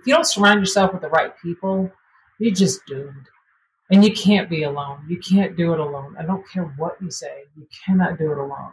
if 0.00 0.06
you 0.06 0.14
don't 0.14 0.24
surround 0.24 0.60
yourself 0.60 0.94
with 0.94 1.02
the 1.02 1.10
right 1.10 1.32
people, 1.42 1.92
you're 2.38 2.54
just 2.54 2.86
doomed. 2.86 3.26
And 3.90 4.02
you 4.02 4.12
can't 4.12 4.48
be 4.48 4.62
alone. 4.62 5.04
You 5.06 5.18
can't 5.18 5.56
do 5.58 5.74
it 5.74 5.80
alone. 5.80 6.16
I 6.18 6.22
don't 6.22 6.48
care 6.48 6.64
what 6.78 6.96
you 7.02 7.10
say. 7.10 7.44
You 7.54 7.66
cannot 7.84 8.18
do 8.18 8.32
it 8.32 8.38
alone. 8.38 8.72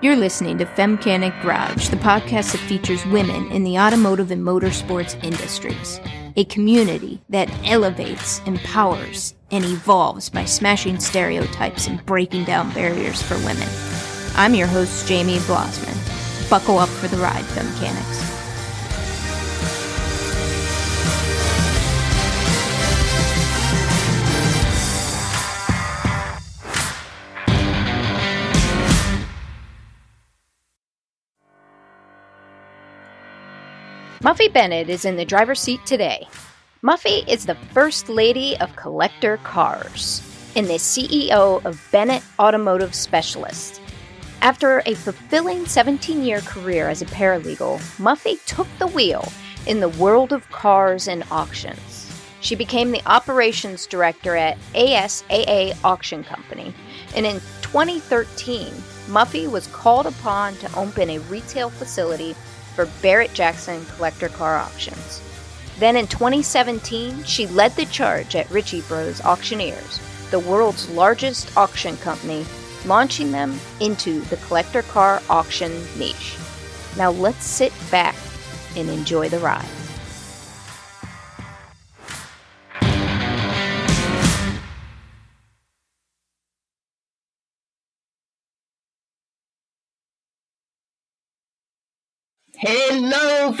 You're 0.00 0.16
listening 0.16 0.56
to 0.58 0.64
Femcanic 0.64 1.42
Garage, 1.42 1.88
the 1.88 1.96
podcast 1.96 2.52
that 2.52 2.60
features 2.68 3.04
women 3.06 3.50
in 3.52 3.64
the 3.64 3.78
automotive 3.78 4.30
and 4.30 4.42
motorsports 4.42 5.22
industries. 5.22 6.00
A 6.36 6.44
community 6.44 7.22
that 7.28 7.50
elevates, 7.64 8.40
empowers, 8.46 9.34
and 9.50 9.64
evolves 9.64 10.30
by 10.30 10.46
smashing 10.46 11.00
stereotypes 11.00 11.86
and 11.86 12.04
breaking 12.06 12.44
down 12.44 12.72
barriers 12.72 13.20
for 13.20 13.36
women. 13.38 13.68
I'm 14.36 14.54
your 14.54 14.68
host, 14.68 15.06
Jamie 15.06 15.38
Blossman. 15.40 15.96
Buckle 16.48 16.78
up 16.78 16.88
for 16.88 17.08
the 17.08 17.18
ride, 17.18 17.44
Femcanics. 17.44 18.25
Muffy 34.20 34.50
Bennett 34.50 34.88
is 34.88 35.04
in 35.04 35.16
the 35.16 35.26
driver's 35.26 35.60
seat 35.60 35.84
today. 35.84 36.26
Muffy 36.82 37.28
is 37.28 37.44
the 37.44 37.54
first 37.54 38.08
lady 38.08 38.56
of 38.60 38.74
collector 38.74 39.36
cars 39.38 40.22
and 40.56 40.66
the 40.66 40.78
CEO 40.78 41.62
of 41.66 41.86
Bennett 41.92 42.22
Automotive 42.38 42.94
Specialists. 42.94 43.78
After 44.40 44.82
a 44.86 44.94
fulfilling 44.94 45.66
17 45.66 46.24
year 46.24 46.40
career 46.40 46.88
as 46.88 47.02
a 47.02 47.06
paralegal, 47.06 47.78
Muffy 47.98 48.42
took 48.46 48.66
the 48.78 48.86
wheel 48.86 49.30
in 49.66 49.80
the 49.80 49.90
world 49.90 50.32
of 50.32 50.48
cars 50.50 51.08
and 51.08 51.22
auctions. 51.30 52.10
She 52.40 52.54
became 52.54 52.92
the 52.92 53.06
operations 53.06 53.86
director 53.86 54.34
at 54.34 54.56
ASAA 54.74 55.76
Auction 55.84 56.24
Company, 56.24 56.72
and 57.14 57.26
in 57.26 57.40
2013, 57.60 58.72
Muffy 59.08 59.50
was 59.50 59.66
called 59.68 60.06
upon 60.06 60.56
to 60.56 60.74
open 60.74 61.10
a 61.10 61.18
retail 61.18 61.68
facility 61.68 62.34
for 62.76 62.86
Barrett 63.02 63.32
Jackson 63.32 63.84
Collector 63.96 64.28
Car 64.28 64.56
Auctions. 64.56 65.22
Then 65.78 65.96
in 65.96 66.06
2017, 66.06 67.24
she 67.24 67.46
led 67.48 67.74
the 67.74 67.86
charge 67.86 68.36
at 68.36 68.50
Ritchie 68.50 68.82
Bros. 68.82 69.20
Auctioneers, 69.22 69.98
the 70.30 70.38
world's 70.38 70.88
largest 70.90 71.56
auction 71.56 71.96
company, 71.96 72.44
launching 72.84 73.32
them 73.32 73.58
into 73.80 74.20
the 74.22 74.36
collector 74.36 74.82
car 74.82 75.22
auction 75.28 75.72
niche. 75.98 76.36
Now 76.96 77.10
let's 77.10 77.44
sit 77.44 77.72
back 77.90 78.16
and 78.76 78.88
enjoy 78.88 79.28
the 79.28 79.40
ride. 79.40 79.66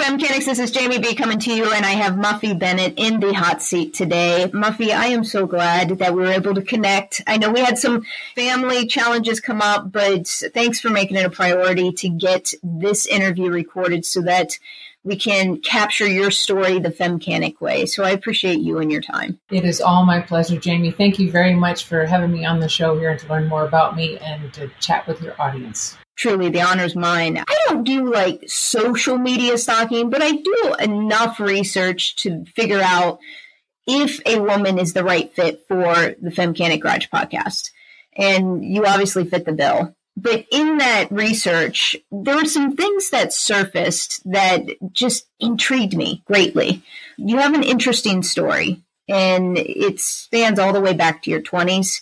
Femcanics. 0.06 0.44
This 0.44 0.60
is 0.60 0.70
Jamie 0.70 1.00
B 1.00 1.16
coming 1.16 1.40
to 1.40 1.52
you, 1.52 1.72
and 1.72 1.84
I 1.84 1.90
have 1.90 2.12
Muffy 2.12 2.56
Bennett 2.56 2.94
in 2.96 3.18
the 3.18 3.34
hot 3.34 3.60
seat 3.60 3.92
today. 3.92 4.48
Muffy, 4.54 4.92
I 4.92 5.06
am 5.06 5.24
so 5.24 5.48
glad 5.48 5.98
that 5.98 6.14
we 6.14 6.22
were 6.22 6.30
able 6.30 6.54
to 6.54 6.62
connect. 6.62 7.22
I 7.26 7.38
know 7.38 7.50
we 7.50 7.58
had 7.58 7.76
some 7.76 8.04
family 8.36 8.86
challenges 8.86 9.40
come 9.40 9.60
up, 9.60 9.90
but 9.90 10.28
thanks 10.54 10.78
for 10.78 10.90
making 10.90 11.16
it 11.16 11.26
a 11.26 11.30
priority 11.30 11.90
to 11.90 12.08
get 12.08 12.54
this 12.62 13.06
interview 13.06 13.50
recorded 13.50 14.04
so 14.06 14.22
that 14.22 14.60
we 15.02 15.16
can 15.16 15.58
capture 15.58 16.06
your 16.06 16.30
story 16.30 16.78
the 16.78 16.90
Femcanic 16.90 17.60
way. 17.60 17.84
So 17.84 18.04
I 18.04 18.10
appreciate 18.10 18.60
you 18.60 18.78
and 18.78 18.92
your 18.92 19.02
time. 19.02 19.40
It 19.50 19.64
is 19.64 19.80
all 19.80 20.06
my 20.06 20.20
pleasure, 20.20 20.56
Jamie. 20.56 20.92
Thank 20.92 21.18
you 21.18 21.32
very 21.32 21.54
much 21.54 21.84
for 21.84 22.06
having 22.06 22.30
me 22.30 22.46
on 22.46 22.60
the 22.60 22.68
show 22.68 22.96
here 22.96 23.10
and 23.10 23.18
to 23.18 23.28
learn 23.28 23.48
more 23.48 23.66
about 23.66 23.96
me 23.96 24.18
and 24.18 24.52
to 24.52 24.70
chat 24.78 25.08
with 25.08 25.20
your 25.20 25.34
audience 25.42 25.96
truly 26.16 26.48
the 26.48 26.62
honor's 26.62 26.96
mine. 26.96 27.38
I 27.38 27.58
don't 27.66 27.84
do 27.84 28.12
like 28.12 28.44
social 28.46 29.18
media 29.18 29.58
stalking, 29.58 30.10
but 30.10 30.22
I 30.22 30.32
do 30.32 30.74
enough 30.80 31.38
research 31.38 32.16
to 32.16 32.44
figure 32.46 32.80
out 32.82 33.20
if 33.86 34.20
a 34.26 34.40
woman 34.40 34.78
is 34.78 34.92
the 34.92 35.04
right 35.04 35.32
fit 35.34 35.64
for 35.68 36.16
the 36.20 36.30
Femcanic 36.30 36.80
Garage 36.80 37.06
podcast. 37.12 37.70
And 38.16 38.64
you 38.64 38.86
obviously 38.86 39.24
fit 39.24 39.44
the 39.44 39.52
bill. 39.52 39.94
But 40.16 40.46
in 40.50 40.78
that 40.78 41.12
research, 41.12 41.94
there 42.10 42.36
were 42.36 42.46
some 42.46 42.74
things 42.74 43.10
that 43.10 43.34
surfaced 43.34 44.22
that 44.30 44.62
just 44.90 45.26
intrigued 45.38 45.94
me 45.94 46.22
greatly. 46.24 46.82
You 47.18 47.36
have 47.36 47.52
an 47.52 47.62
interesting 47.62 48.22
story, 48.22 48.82
and 49.08 49.58
it 49.58 50.00
spans 50.00 50.58
all 50.58 50.72
the 50.72 50.80
way 50.80 50.94
back 50.94 51.22
to 51.22 51.30
your 51.30 51.42
20s 51.42 52.00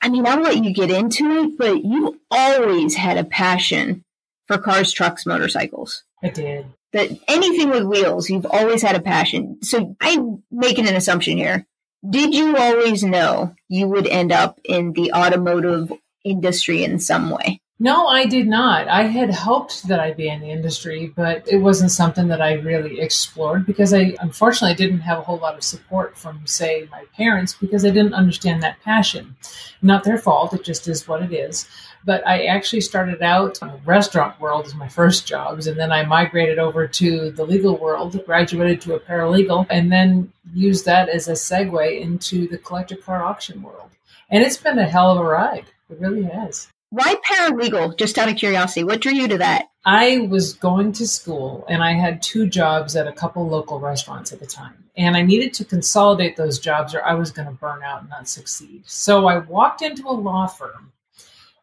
I 0.00 0.08
mean, 0.08 0.26
I'll 0.26 0.40
let 0.40 0.62
you 0.62 0.72
get 0.72 0.90
into 0.90 1.30
it, 1.30 1.58
but 1.58 1.84
you 1.84 2.20
always 2.30 2.94
had 2.94 3.18
a 3.18 3.24
passion 3.24 4.04
for 4.46 4.58
cars, 4.58 4.92
trucks, 4.92 5.26
motorcycles. 5.26 6.04
I 6.22 6.30
did. 6.30 6.66
That 6.92 7.10
anything 7.28 7.70
with 7.70 7.84
wheels, 7.84 8.30
you've 8.30 8.46
always 8.46 8.82
had 8.82 8.96
a 8.96 9.00
passion. 9.00 9.58
So 9.62 9.96
I'm 10.00 10.42
making 10.50 10.88
an 10.88 10.94
assumption 10.94 11.36
here. 11.36 11.66
Did 12.08 12.34
you 12.34 12.56
always 12.56 13.02
know 13.02 13.54
you 13.68 13.88
would 13.88 14.06
end 14.06 14.32
up 14.32 14.60
in 14.64 14.92
the 14.92 15.12
automotive 15.12 15.92
industry 16.24 16.84
in 16.84 17.00
some 17.00 17.30
way? 17.30 17.60
No, 17.78 18.06
I 18.06 18.24
did 18.24 18.48
not. 18.48 18.88
I 18.88 19.02
had 19.02 19.34
hoped 19.34 19.86
that 19.88 20.00
I'd 20.00 20.16
be 20.16 20.30
in 20.30 20.40
the 20.40 20.48
industry, 20.48 21.12
but 21.14 21.46
it 21.46 21.58
wasn't 21.58 21.90
something 21.90 22.28
that 22.28 22.40
I 22.40 22.54
really 22.54 23.00
explored 23.00 23.66
because 23.66 23.92
I 23.92 24.16
unfortunately 24.20 24.74
didn't 24.76 25.00
have 25.00 25.18
a 25.18 25.22
whole 25.22 25.36
lot 25.36 25.56
of 25.56 25.62
support 25.62 26.16
from, 26.16 26.46
say, 26.46 26.88
my 26.90 27.04
parents 27.14 27.52
because 27.52 27.84
I 27.84 27.90
didn't 27.90 28.14
understand 28.14 28.62
that 28.62 28.80
passion. 28.80 29.36
Not 29.82 30.04
their 30.04 30.16
fault, 30.16 30.54
it 30.54 30.64
just 30.64 30.88
is 30.88 31.06
what 31.06 31.22
it 31.22 31.34
is. 31.34 31.68
But 32.06 32.26
I 32.26 32.46
actually 32.46 32.80
started 32.80 33.20
out 33.20 33.60
in 33.60 33.68
the 33.68 33.80
restaurant 33.84 34.40
world 34.40 34.64
as 34.64 34.74
my 34.74 34.88
first 34.88 35.26
jobs, 35.26 35.66
and 35.66 35.78
then 35.78 35.92
I 35.92 36.02
migrated 36.02 36.58
over 36.58 36.88
to 36.88 37.30
the 37.30 37.44
legal 37.44 37.76
world, 37.76 38.24
graduated 38.24 38.80
to 38.82 38.94
a 38.94 39.00
paralegal, 39.00 39.66
and 39.68 39.92
then 39.92 40.32
used 40.54 40.86
that 40.86 41.10
as 41.10 41.28
a 41.28 41.32
segue 41.32 42.00
into 42.00 42.48
the 42.48 42.56
collector 42.56 42.96
car 42.96 43.22
auction 43.22 43.62
world. 43.62 43.90
And 44.30 44.42
it's 44.42 44.56
been 44.56 44.78
a 44.78 44.88
hell 44.88 45.12
of 45.12 45.18
a 45.18 45.28
ride. 45.28 45.66
It 45.90 46.00
really 46.00 46.22
has. 46.22 46.68
Why 46.96 47.16
paralegal? 47.16 47.98
Just 47.98 48.16
out 48.16 48.30
of 48.30 48.36
curiosity, 48.36 48.82
what 48.82 49.02
drew 49.02 49.12
you 49.12 49.28
to 49.28 49.36
that? 49.36 49.66
I 49.84 50.26
was 50.30 50.54
going 50.54 50.92
to 50.92 51.06
school 51.06 51.66
and 51.68 51.84
I 51.84 51.92
had 51.92 52.22
two 52.22 52.46
jobs 52.46 52.96
at 52.96 53.06
a 53.06 53.12
couple 53.12 53.46
local 53.46 53.78
restaurants 53.78 54.32
at 54.32 54.40
the 54.40 54.46
time. 54.46 54.82
And 54.96 55.14
I 55.14 55.20
needed 55.20 55.52
to 55.54 55.66
consolidate 55.66 56.36
those 56.36 56.58
jobs 56.58 56.94
or 56.94 57.04
I 57.04 57.12
was 57.12 57.30
going 57.30 57.48
to 57.48 57.54
burn 57.54 57.82
out 57.82 58.00
and 58.00 58.08
not 58.08 58.30
succeed. 58.30 58.84
So 58.86 59.26
I 59.26 59.36
walked 59.36 59.82
into 59.82 60.08
a 60.08 60.10
law 60.10 60.46
firm 60.46 60.90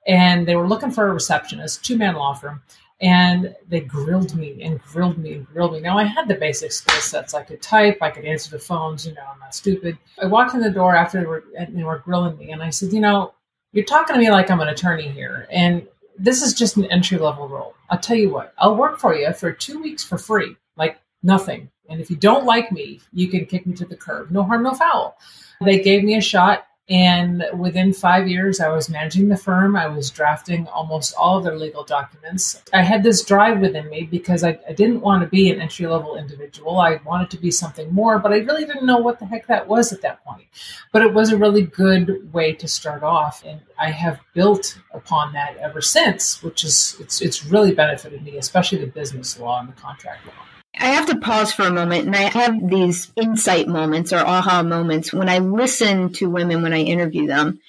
and 0.05 0.47
they 0.47 0.55
were 0.55 0.67
looking 0.67 0.91
for 0.91 1.07
a 1.07 1.13
receptionist, 1.15 1.83
two 1.83 1.97
man 1.97 2.13
law 2.13 2.35
firm. 2.35 2.61
And 3.01 3.55
they 3.67 3.79
grilled 3.79 4.35
me 4.35 4.61
and 4.61 4.79
grilled 4.83 5.17
me 5.17 5.33
and 5.33 5.47
grilled 5.47 5.73
me. 5.73 5.79
Now 5.79 5.97
I 5.97 6.03
had 6.03 6.27
the 6.27 6.35
basic 6.35 6.71
skill 6.71 7.01
sets. 7.01 7.33
I 7.33 7.41
could 7.41 7.59
type, 7.59 7.97
I 8.03 8.11
could 8.11 8.25
answer 8.25 8.51
the 8.51 8.59
phones, 8.59 9.07
you 9.07 9.15
know, 9.15 9.23
I'm 9.33 9.39
not 9.39 9.55
stupid. 9.55 9.97
I 10.21 10.27
walked 10.27 10.53
in 10.53 10.61
the 10.61 10.69
door 10.69 10.95
after 10.95 11.19
they 11.19 11.25
were, 11.25 11.43
and 11.57 11.75
they 11.75 11.83
were 11.83 11.97
grilling 11.97 12.37
me 12.37 12.51
and 12.51 12.61
I 12.61 12.69
said, 12.69 12.93
you 12.93 12.99
know, 12.99 13.33
you're 13.73 13.85
talking 13.85 14.13
to 14.15 14.19
me 14.19 14.31
like 14.31 14.49
I'm 14.49 14.61
an 14.61 14.69
attorney 14.69 15.09
here, 15.09 15.47
and 15.51 15.85
this 16.17 16.41
is 16.41 16.53
just 16.53 16.77
an 16.77 16.85
entry 16.85 17.17
level 17.17 17.47
role. 17.47 17.75
I'll 17.89 17.99
tell 17.99 18.15
you 18.15 18.29
what, 18.29 18.53
I'll 18.57 18.75
work 18.75 18.99
for 18.99 19.15
you 19.15 19.33
for 19.33 19.51
two 19.51 19.81
weeks 19.81 20.03
for 20.03 20.17
free, 20.17 20.55
like 20.77 20.99
nothing. 21.21 21.69
And 21.89 21.99
if 21.99 22.09
you 22.09 22.15
don't 22.15 22.45
like 22.45 22.71
me, 22.71 23.01
you 23.11 23.27
can 23.27 23.45
kick 23.45 23.65
me 23.65 23.75
to 23.75 23.85
the 23.85 23.97
curb. 23.97 24.31
No 24.31 24.43
harm, 24.43 24.63
no 24.63 24.73
foul. 24.73 25.17
They 25.59 25.79
gave 25.79 26.03
me 26.03 26.15
a 26.15 26.21
shot. 26.21 26.65
And 26.89 27.45
within 27.57 27.93
five 27.93 28.27
years, 28.27 28.59
I 28.59 28.67
was 28.67 28.89
managing 28.89 29.29
the 29.29 29.37
firm. 29.37 29.77
I 29.77 29.87
was 29.87 30.09
drafting 30.09 30.67
almost 30.67 31.15
all 31.17 31.37
of 31.37 31.45
their 31.45 31.57
legal 31.57 31.85
documents. 31.85 32.61
I 32.73 32.81
had 32.81 33.03
this 33.03 33.23
drive 33.23 33.61
within 33.61 33.89
me 33.89 34.03
because 34.03 34.43
I, 34.43 34.59
I 34.67 34.73
didn't 34.73 34.99
want 34.99 35.23
to 35.23 35.29
be 35.29 35.49
an 35.49 35.61
entry 35.61 35.87
level 35.87 36.17
individual. 36.17 36.79
I 36.79 36.99
wanted 37.05 37.29
to 37.31 37.37
be 37.37 37.51
something 37.51 37.93
more, 37.93 38.19
but 38.19 38.33
I 38.33 38.39
really 38.39 38.65
didn't 38.65 38.85
know 38.85 38.97
what 38.97 39.19
the 39.19 39.25
heck 39.25 39.47
that 39.47 39.67
was 39.67 39.93
at 39.93 40.01
that 40.01 40.25
point. 40.25 40.45
But 40.91 41.03
it 41.03 41.13
was 41.13 41.31
a 41.31 41.37
really 41.37 41.61
good 41.61 42.33
way 42.33 42.51
to 42.51 42.67
start 42.67 43.01
off. 43.01 43.43
And 43.45 43.61
I 43.79 43.91
have 43.91 44.19
built 44.33 44.77
upon 44.93 45.31
that 45.33 45.55
ever 45.57 45.79
since, 45.79 46.43
which 46.43 46.65
is, 46.65 46.97
it's, 46.99 47.21
it's 47.21 47.45
really 47.45 47.73
benefited 47.73 48.23
me, 48.23 48.37
especially 48.37 48.79
the 48.79 48.87
business 48.87 49.39
law 49.39 49.61
and 49.61 49.69
the 49.69 49.81
contract 49.81 50.25
law. 50.27 50.33
I 50.79 50.87
have 50.87 51.05
to 51.07 51.17
pause 51.17 51.53
for 51.53 51.63
a 51.63 51.71
moment 51.71 52.07
and 52.07 52.15
I 52.15 52.29
have 52.29 52.67
these 52.67 53.11
insight 53.15 53.67
moments 53.67 54.11
or 54.11 54.17
aha 54.17 54.63
moments 54.63 55.13
when 55.13 55.29
I 55.29 55.37
listen 55.37 56.11
to 56.13 56.29
women 56.29 56.61
when 56.61 56.73
I 56.73 56.81
interview 56.81 57.27
them. 57.27 57.59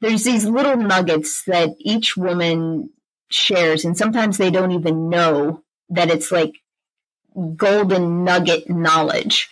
There's 0.00 0.24
these 0.24 0.44
little 0.44 0.76
nuggets 0.76 1.44
that 1.44 1.70
each 1.78 2.16
woman 2.16 2.90
shares, 3.30 3.84
and 3.84 3.96
sometimes 3.96 4.36
they 4.36 4.50
don't 4.50 4.72
even 4.72 5.08
know 5.08 5.62
that 5.90 6.10
it's 6.10 6.32
like 6.32 6.54
golden 7.56 8.24
nugget 8.24 8.68
knowledge. 8.68 9.48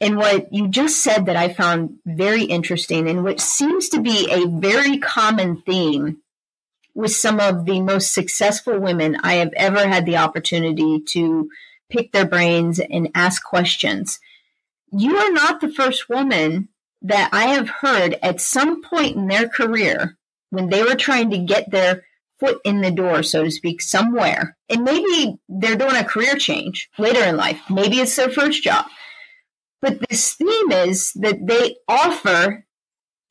And 0.00 0.16
what 0.16 0.52
you 0.52 0.68
just 0.68 1.00
said 1.00 1.26
that 1.26 1.36
I 1.36 1.52
found 1.52 1.98
very 2.06 2.44
interesting, 2.44 3.08
and 3.08 3.24
which 3.24 3.40
seems 3.40 3.88
to 3.90 4.00
be 4.00 4.28
a 4.30 4.46
very 4.46 4.98
common 4.98 5.62
theme 5.62 6.18
with 6.94 7.12
some 7.12 7.40
of 7.40 7.64
the 7.64 7.80
most 7.80 8.12
successful 8.12 8.78
women 8.78 9.16
I 9.22 9.34
have 9.34 9.52
ever 9.54 9.86
had 9.86 10.04
the 10.06 10.18
opportunity 10.18 11.00
to 11.00 11.50
pick 11.92 12.12
their 12.12 12.26
brains 12.26 12.80
and 12.80 13.10
ask 13.14 13.44
questions. 13.44 14.18
You 14.90 15.16
are 15.16 15.32
not 15.32 15.60
the 15.60 15.72
first 15.72 16.08
woman 16.08 16.68
that 17.02 17.30
I 17.32 17.46
have 17.46 17.68
heard 17.68 18.18
at 18.22 18.40
some 18.40 18.82
point 18.82 19.16
in 19.16 19.28
their 19.28 19.48
career 19.48 20.16
when 20.50 20.68
they 20.68 20.82
were 20.82 20.94
trying 20.94 21.30
to 21.30 21.38
get 21.38 21.70
their 21.70 22.04
foot 22.40 22.60
in 22.64 22.80
the 22.80 22.90
door, 22.90 23.22
so 23.22 23.44
to 23.44 23.50
speak, 23.50 23.80
somewhere. 23.80 24.56
And 24.68 24.84
maybe 24.84 25.38
they're 25.48 25.76
doing 25.76 25.96
a 25.96 26.04
career 26.04 26.36
change 26.36 26.88
later 26.98 27.22
in 27.22 27.36
life. 27.36 27.60
Maybe 27.70 27.98
it's 27.98 28.16
their 28.16 28.30
first 28.30 28.62
job. 28.62 28.86
But 29.80 29.98
this 30.08 30.34
theme 30.34 30.72
is 30.72 31.12
that 31.14 31.46
they 31.46 31.76
offer 31.88 32.66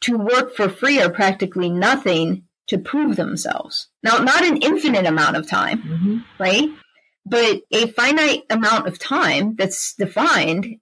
to 0.01 0.17
work 0.17 0.55
for 0.55 0.69
free 0.69 1.01
or 1.01 1.09
practically 1.09 1.69
nothing 1.69 2.43
to 2.67 2.77
prove 2.77 3.15
themselves. 3.15 3.87
Now, 4.03 4.17
not 4.17 4.45
an 4.45 4.57
infinite 4.57 5.05
amount 5.05 5.37
of 5.37 5.47
time, 5.47 5.81
mm-hmm. 5.81 6.17
right? 6.39 6.69
But 7.25 7.61
a 7.71 7.87
finite 7.87 8.43
amount 8.49 8.87
of 8.87 8.99
time 8.99 9.55
that's 9.55 9.93
defined. 9.93 10.77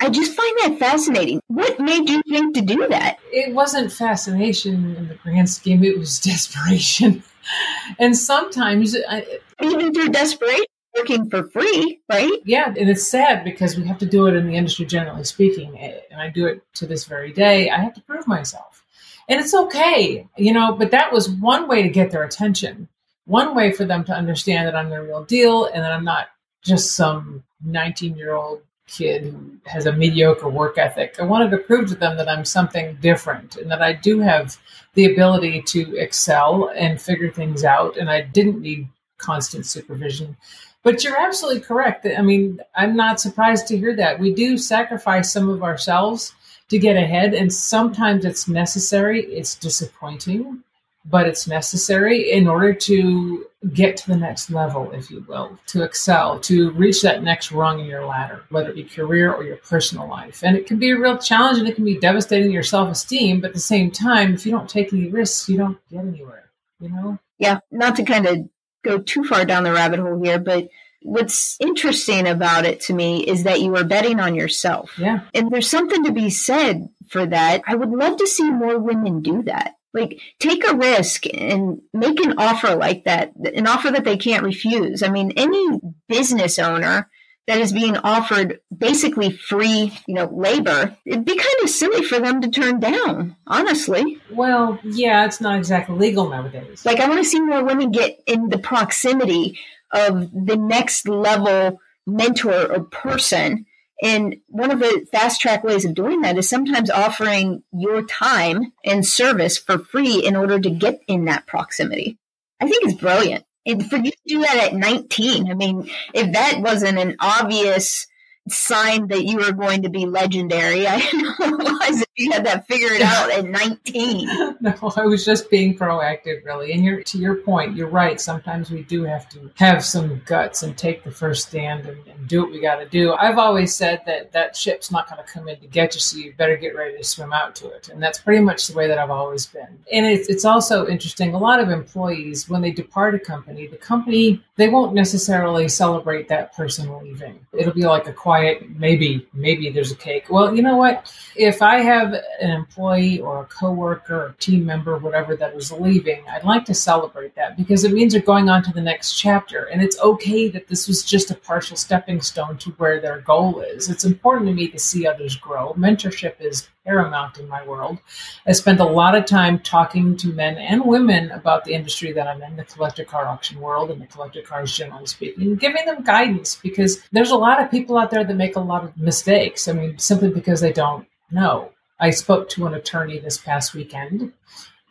I 0.00 0.08
just 0.08 0.32
find 0.32 0.58
that 0.62 0.78
fascinating. 0.78 1.40
What 1.46 1.78
made 1.78 2.08
you 2.08 2.22
think 2.28 2.54
to 2.56 2.62
do 2.62 2.88
that? 2.88 3.18
It 3.30 3.54
wasn't 3.54 3.92
fascination 3.92 4.96
in 4.96 5.08
the 5.08 5.14
grand 5.14 5.48
scheme, 5.48 5.84
it 5.84 5.98
was 5.98 6.18
desperation. 6.18 7.22
and 7.98 8.16
sometimes, 8.16 8.96
I, 9.08 9.40
even 9.62 9.92
through 9.94 10.08
desperation, 10.08 10.66
working 10.96 11.30
for 11.30 11.48
free, 11.48 12.00
right? 12.10 12.32
Yeah, 12.44 12.66
and 12.66 12.88
it's 12.88 13.06
sad 13.06 13.44
because 13.44 13.76
we 13.76 13.86
have 13.86 13.98
to 13.98 14.06
do 14.06 14.26
it 14.26 14.34
in 14.34 14.46
the 14.46 14.56
industry, 14.56 14.86
generally 14.86 15.24
speaking, 15.24 15.78
and 15.78 16.20
I 16.20 16.28
do 16.28 16.46
it 16.46 16.62
to 16.74 16.86
this 16.86 17.04
very 17.04 17.32
day. 17.32 17.70
I 17.70 17.78
have 17.78 17.94
to 17.94 18.02
prove 18.02 18.26
myself, 18.26 18.84
and 19.28 19.40
it's 19.40 19.54
okay, 19.54 20.26
you 20.36 20.52
know. 20.52 20.74
But 20.74 20.90
that 20.90 21.12
was 21.12 21.30
one 21.30 21.68
way 21.68 21.82
to 21.82 21.88
get 21.88 22.10
their 22.10 22.24
attention, 22.24 22.88
one 23.32 23.54
way 23.54 23.72
for 23.72 23.86
them 23.86 24.04
to 24.04 24.12
understand 24.12 24.68
that 24.68 24.76
I'm 24.76 24.90
the 24.90 25.02
real 25.02 25.24
deal 25.24 25.64
and 25.64 25.82
that 25.82 25.90
I'm 25.90 26.04
not 26.04 26.28
just 26.62 26.94
some 26.94 27.42
19 27.64 28.14
year 28.14 28.34
old 28.34 28.60
kid 28.86 29.24
who 29.24 29.56
has 29.64 29.86
a 29.86 29.92
mediocre 29.92 30.50
work 30.50 30.76
ethic. 30.76 31.16
I 31.18 31.24
wanted 31.24 31.50
to 31.52 31.56
prove 31.56 31.88
to 31.88 31.94
them 31.94 32.18
that 32.18 32.28
I'm 32.28 32.44
something 32.44 32.98
different 33.00 33.56
and 33.56 33.70
that 33.70 33.80
I 33.80 33.94
do 33.94 34.20
have 34.20 34.58
the 34.92 35.06
ability 35.10 35.62
to 35.68 35.96
excel 35.96 36.70
and 36.76 37.00
figure 37.00 37.30
things 37.30 37.64
out, 37.64 37.96
and 37.96 38.10
I 38.10 38.20
didn't 38.20 38.60
need 38.60 38.86
constant 39.16 39.64
supervision. 39.64 40.36
But 40.82 41.02
you're 41.02 41.16
absolutely 41.16 41.62
correct. 41.62 42.06
I 42.06 42.20
mean, 42.20 42.60
I'm 42.74 42.94
not 42.94 43.18
surprised 43.18 43.66
to 43.68 43.78
hear 43.78 43.96
that. 43.96 44.18
We 44.18 44.34
do 44.34 44.58
sacrifice 44.58 45.32
some 45.32 45.48
of 45.48 45.62
ourselves 45.62 46.34
to 46.68 46.78
get 46.78 46.96
ahead, 46.96 47.32
and 47.32 47.50
sometimes 47.50 48.26
it's 48.26 48.46
necessary. 48.46 49.24
It's 49.24 49.54
disappointing, 49.54 50.62
but 51.04 51.26
it's 51.26 51.46
necessary 51.46 52.30
in 52.30 52.46
order 52.46 52.72
to 52.72 53.46
get 53.72 53.96
to 53.96 54.08
the 54.08 54.16
next 54.16 54.50
level, 54.50 54.90
if 54.92 55.10
you 55.10 55.24
will, 55.28 55.58
to 55.66 55.82
excel, 55.82 56.38
to 56.40 56.70
reach 56.72 57.02
that 57.02 57.22
next 57.22 57.52
rung 57.52 57.80
in 57.80 57.86
your 57.86 58.04
ladder, 58.04 58.42
whether 58.50 58.70
it 58.70 58.76
be 58.76 58.84
career 58.84 59.32
or 59.32 59.44
your 59.44 59.56
personal 59.56 60.08
life. 60.08 60.42
And 60.42 60.56
it 60.56 60.66
can 60.66 60.78
be 60.78 60.90
a 60.90 60.98
real 60.98 61.18
challenge 61.18 61.58
and 61.58 61.68
it 61.68 61.74
can 61.74 61.84
be 61.84 61.98
devastating 61.98 62.48
to 62.48 62.52
your 62.52 62.62
self 62.62 62.90
esteem. 62.90 63.40
But 63.40 63.48
at 63.48 63.54
the 63.54 63.60
same 63.60 63.90
time, 63.90 64.34
if 64.34 64.46
you 64.46 64.52
don't 64.52 64.68
take 64.68 64.92
any 64.92 65.08
risks, 65.08 65.48
you 65.48 65.56
don't 65.56 65.78
get 65.90 66.00
anywhere, 66.00 66.50
you 66.80 66.88
know? 66.88 67.18
Yeah, 67.38 67.60
not 67.70 67.96
to 67.96 68.04
kind 68.04 68.26
of 68.26 68.48
go 68.84 68.98
too 68.98 69.24
far 69.24 69.44
down 69.44 69.64
the 69.64 69.72
rabbit 69.72 70.00
hole 70.00 70.22
here, 70.22 70.38
but 70.38 70.68
what's 71.02 71.56
interesting 71.60 72.26
about 72.26 72.64
it 72.64 72.80
to 72.82 72.94
me 72.94 73.24
is 73.24 73.44
that 73.44 73.60
you 73.60 73.76
are 73.76 73.84
betting 73.84 74.20
on 74.20 74.34
yourself. 74.34 74.98
Yeah. 74.98 75.20
And 75.34 75.50
there's 75.50 75.68
something 75.68 76.04
to 76.04 76.12
be 76.12 76.30
said 76.30 76.88
for 77.08 77.26
that. 77.26 77.62
I 77.66 77.74
would 77.74 77.90
love 77.90 78.16
to 78.18 78.26
see 78.26 78.50
more 78.50 78.78
women 78.78 79.20
do 79.22 79.42
that. 79.44 79.76
Like 79.94 80.20
take 80.38 80.66
a 80.66 80.76
risk 80.76 81.24
and 81.32 81.82
make 81.92 82.18
an 82.20 82.34
offer 82.38 82.74
like 82.74 83.04
that, 83.04 83.34
an 83.36 83.66
offer 83.66 83.90
that 83.90 84.04
they 84.04 84.16
can't 84.16 84.44
refuse. 84.44 85.02
I 85.02 85.08
mean, 85.08 85.32
any 85.36 85.80
business 86.08 86.58
owner 86.58 87.10
that 87.46 87.58
is 87.58 87.72
being 87.72 87.96
offered 87.98 88.60
basically 88.76 89.30
free, 89.30 89.92
you 90.06 90.14
know, 90.14 90.30
labor, 90.32 90.96
it'd 91.04 91.24
be 91.24 91.36
kind 91.36 91.56
of 91.62 91.68
silly 91.68 92.04
for 92.04 92.20
them 92.20 92.40
to 92.40 92.48
turn 92.48 92.78
down, 92.78 93.36
honestly. 93.46 94.18
Well, 94.30 94.78
yeah, 94.84 95.26
it's 95.26 95.40
not 95.40 95.58
exactly 95.58 95.96
legal 95.96 96.28
nowadays. 96.28 96.86
Like 96.86 97.00
I 97.00 97.08
want 97.08 97.20
to 97.20 97.28
see 97.28 97.40
more 97.40 97.64
women 97.64 97.90
get 97.90 98.22
in 98.26 98.48
the 98.48 98.58
proximity 98.58 99.58
of 99.92 100.30
the 100.32 100.56
next 100.56 101.08
level 101.08 101.80
mentor 102.06 102.72
or 102.72 102.84
person. 102.84 103.66
And 104.02 104.36
one 104.48 104.72
of 104.72 104.80
the 104.80 105.06
fast 105.12 105.40
track 105.40 105.62
ways 105.62 105.84
of 105.84 105.94
doing 105.94 106.22
that 106.22 106.36
is 106.36 106.48
sometimes 106.48 106.90
offering 106.90 107.62
your 107.72 108.02
time 108.02 108.72
and 108.84 109.06
service 109.06 109.56
for 109.56 109.78
free 109.78 110.26
in 110.26 110.34
order 110.34 110.58
to 110.58 110.70
get 110.70 111.00
in 111.06 111.26
that 111.26 111.46
proximity. 111.46 112.18
I 112.60 112.68
think 112.68 112.84
it's 112.84 113.00
brilliant. 113.00 113.44
And 113.64 113.88
for 113.88 113.96
you 113.96 114.10
to 114.10 114.18
do 114.26 114.40
that 114.40 114.72
at 114.72 114.74
19, 114.74 115.48
I 115.48 115.54
mean, 115.54 115.88
if 116.12 116.32
that 116.32 116.60
wasn't 116.60 116.98
an 116.98 117.16
obvious 117.20 118.08
sign 118.48 119.06
that 119.08 119.24
you 119.24 119.36
were 119.36 119.52
going 119.52 119.82
to 119.82 119.90
be 119.90 120.06
legendary. 120.06 120.86
I 120.88 121.00
didn't 121.00 121.38
realize 121.38 122.00
that 122.00 122.08
you 122.16 122.32
had 122.32 122.44
that 122.46 122.66
figured 122.66 123.00
out 123.00 123.30
at 123.30 123.44
19. 123.48 124.56
no, 124.60 124.92
I 124.96 125.06
was 125.06 125.24
just 125.24 125.48
being 125.50 125.76
proactive, 125.76 126.44
really. 126.44 126.72
And 126.72 126.84
you're, 126.84 127.02
to 127.02 127.18
your 127.18 127.36
point, 127.36 127.76
you're 127.76 127.88
right. 127.88 128.20
Sometimes 128.20 128.70
we 128.70 128.82
do 128.82 129.04
have 129.04 129.28
to 129.30 129.50
have 129.56 129.84
some 129.84 130.20
guts 130.26 130.62
and 130.62 130.76
take 130.76 131.04
the 131.04 131.10
first 131.10 131.48
stand 131.48 131.86
and, 131.86 131.98
and 132.08 132.28
do 132.28 132.42
what 132.42 132.50
we 132.50 132.60
got 132.60 132.76
to 132.76 132.88
do. 132.88 133.12
I've 133.14 133.38
always 133.38 133.74
said 133.74 134.02
that 134.06 134.32
that 134.32 134.56
ship's 134.56 134.90
not 134.90 135.08
going 135.08 135.24
to 135.24 135.32
come 135.32 135.48
in 135.48 135.60
to 135.60 135.66
get 135.66 135.94
you, 135.94 136.00
so 136.00 136.18
you 136.18 136.34
better 136.36 136.56
get 136.56 136.74
ready 136.74 136.96
to 136.96 137.04
swim 137.04 137.32
out 137.32 137.54
to 137.56 137.68
it. 137.68 137.88
And 137.88 138.02
that's 138.02 138.18
pretty 138.18 138.42
much 138.42 138.66
the 138.66 138.74
way 138.74 138.88
that 138.88 138.98
I've 138.98 139.10
always 139.10 139.46
been. 139.46 139.78
And 139.92 140.06
it's, 140.06 140.28
it's 140.28 140.44
also 140.44 140.86
interesting. 140.86 141.34
A 141.34 141.38
lot 141.38 141.60
of 141.60 141.70
employees, 141.70 142.48
when 142.48 142.60
they 142.60 142.72
depart 142.72 143.14
a 143.14 143.18
company, 143.18 143.66
the 143.66 143.76
company, 143.76 144.42
they 144.56 144.68
won't 144.68 144.94
necessarily 144.94 145.68
celebrate 145.68 146.28
that 146.28 146.54
person 146.54 146.92
leaving. 147.02 147.44
It'll 147.52 147.72
be 147.72 147.86
like 147.86 148.06
a 148.06 148.12
quiet, 148.32 148.78
maybe, 148.78 149.28
maybe 149.34 149.68
there's 149.68 149.92
a 149.92 149.94
cake. 149.94 150.24
Well, 150.30 150.56
you 150.56 150.62
know 150.62 150.78
what? 150.78 151.14
If 151.36 151.60
I 151.60 151.80
have 151.80 152.14
an 152.40 152.50
employee 152.50 153.20
or 153.20 153.42
a 153.42 153.44
coworker 153.44 154.14
or 154.14 154.34
team 154.38 154.64
member, 154.64 154.96
whatever 154.96 155.36
that 155.36 155.54
is 155.54 155.70
leaving, 155.70 156.24
I'd 156.26 156.42
like 156.42 156.64
to 156.66 156.72
celebrate 156.72 157.34
that 157.34 157.58
because 157.58 157.84
it 157.84 157.92
means 157.92 158.14
they're 158.14 158.22
going 158.22 158.48
on 158.48 158.62
to 158.62 158.72
the 158.72 158.80
next 158.80 159.18
chapter. 159.18 159.64
And 159.64 159.82
it's 159.82 160.00
okay 160.00 160.48
that 160.48 160.66
this 160.68 160.88
was 160.88 161.04
just 161.04 161.30
a 161.30 161.34
partial 161.34 161.76
stepping 161.76 162.22
stone 162.22 162.56
to 162.58 162.70
where 162.78 163.02
their 163.02 163.20
goal 163.20 163.60
is. 163.60 163.90
It's 163.90 164.06
important 164.06 164.46
to 164.48 164.54
me 164.54 164.68
to 164.68 164.78
see 164.78 165.06
others 165.06 165.36
grow. 165.36 165.74
Mentorship 165.74 166.40
is 166.40 166.70
paramount 166.84 167.38
in 167.38 167.48
my 167.48 167.64
world. 167.66 167.98
I 168.46 168.52
spend 168.52 168.80
a 168.80 168.84
lot 168.84 169.14
of 169.14 169.24
time 169.24 169.60
talking 169.60 170.16
to 170.16 170.28
men 170.28 170.56
and 170.56 170.84
women 170.84 171.30
about 171.30 171.64
the 171.64 171.74
industry 171.74 172.12
that 172.12 172.26
I'm 172.26 172.42
in, 172.42 172.56
the 172.56 172.64
collector 172.64 173.04
car 173.04 173.26
auction 173.26 173.60
world 173.60 173.90
and 173.90 174.00
the 174.00 174.06
collector 174.06 174.42
cars 174.42 174.76
generally 174.76 175.06
speaking, 175.06 175.54
giving 175.56 175.86
them 175.86 176.02
guidance 176.02 176.56
because 176.56 177.02
there's 177.12 177.30
a 177.30 177.36
lot 177.36 177.62
of 177.62 177.70
people 177.70 177.98
out 177.98 178.10
there 178.10 178.24
that 178.24 178.34
make 178.34 178.56
a 178.56 178.60
lot 178.60 178.84
of 178.84 178.96
mistakes. 178.96 179.68
I 179.68 179.72
mean, 179.72 179.98
simply 179.98 180.30
because 180.30 180.60
they 180.60 180.72
don't 180.72 181.06
know. 181.30 181.70
I 182.00 182.10
spoke 182.10 182.48
to 182.50 182.66
an 182.66 182.74
attorney 182.74 183.18
this 183.18 183.38
past 183.38 183.74
weekend 183.74 184.32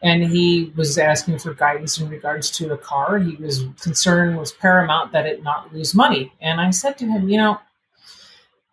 and 0.02 0.24
he 0.24 0.72
was 0.76 0.98
asking 0.98 1.40
for 1.40 1.54
guidance 1.54 2.00
in 2.00 2.10
regards 2.10 2.50
to 2.52 2.74
a 2.74 2.78
car. 2.78 3.20
He 3.20 3.36
was 3.36 3.66
concerned 3.82 4.38
was 4.38 4.52
paramount 4.52 5.12
that 5.12 5.26
it 5.26 5.44
not 5.44 5.74
lose 5.74 5.94
money. 5.94 6.32
And 6.42 6.60
I 6.60 6.72
said 6.72 6.98
to 7.00 7.06
him, 7.06 7.30
you 7.30 7.38
know, 7.38 7.60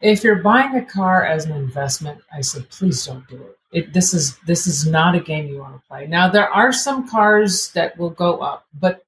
if 0.00 0.22
you're 0.22 0.42
buying 0.42 0.76
a 0.76 0.84
car 0.84 1.24
as 1.24 1.44
an 1.44 1.52
investment, 1.52 2.20
I 2.32 2.40
said, 2.40 2.68
please 2.70 3.04
don't 3.04 3.26
do 3.28 3.36
it. 3.36 3.58
it. 3.72 3.92
This 3.92 4.14
is 4.14 4.38
this 4.46 4.66
is 4.66 4.86
not 4.86 5.14
a 5.14 5.20
game 5.20 5.48
you 5.48 5.58
want 5.58 5.74
to 5.74 5.88
play. 5.88 6.06
Now 6.06 6.28
there 6.28 6.48
are 6.48 6.72
some 6.72 7.08
cars 7.08 7.70
that 7.72 7.98
will 7.98 8.10
go 8.10 8.38
up, 8.38 8.66
but 8.78 9.04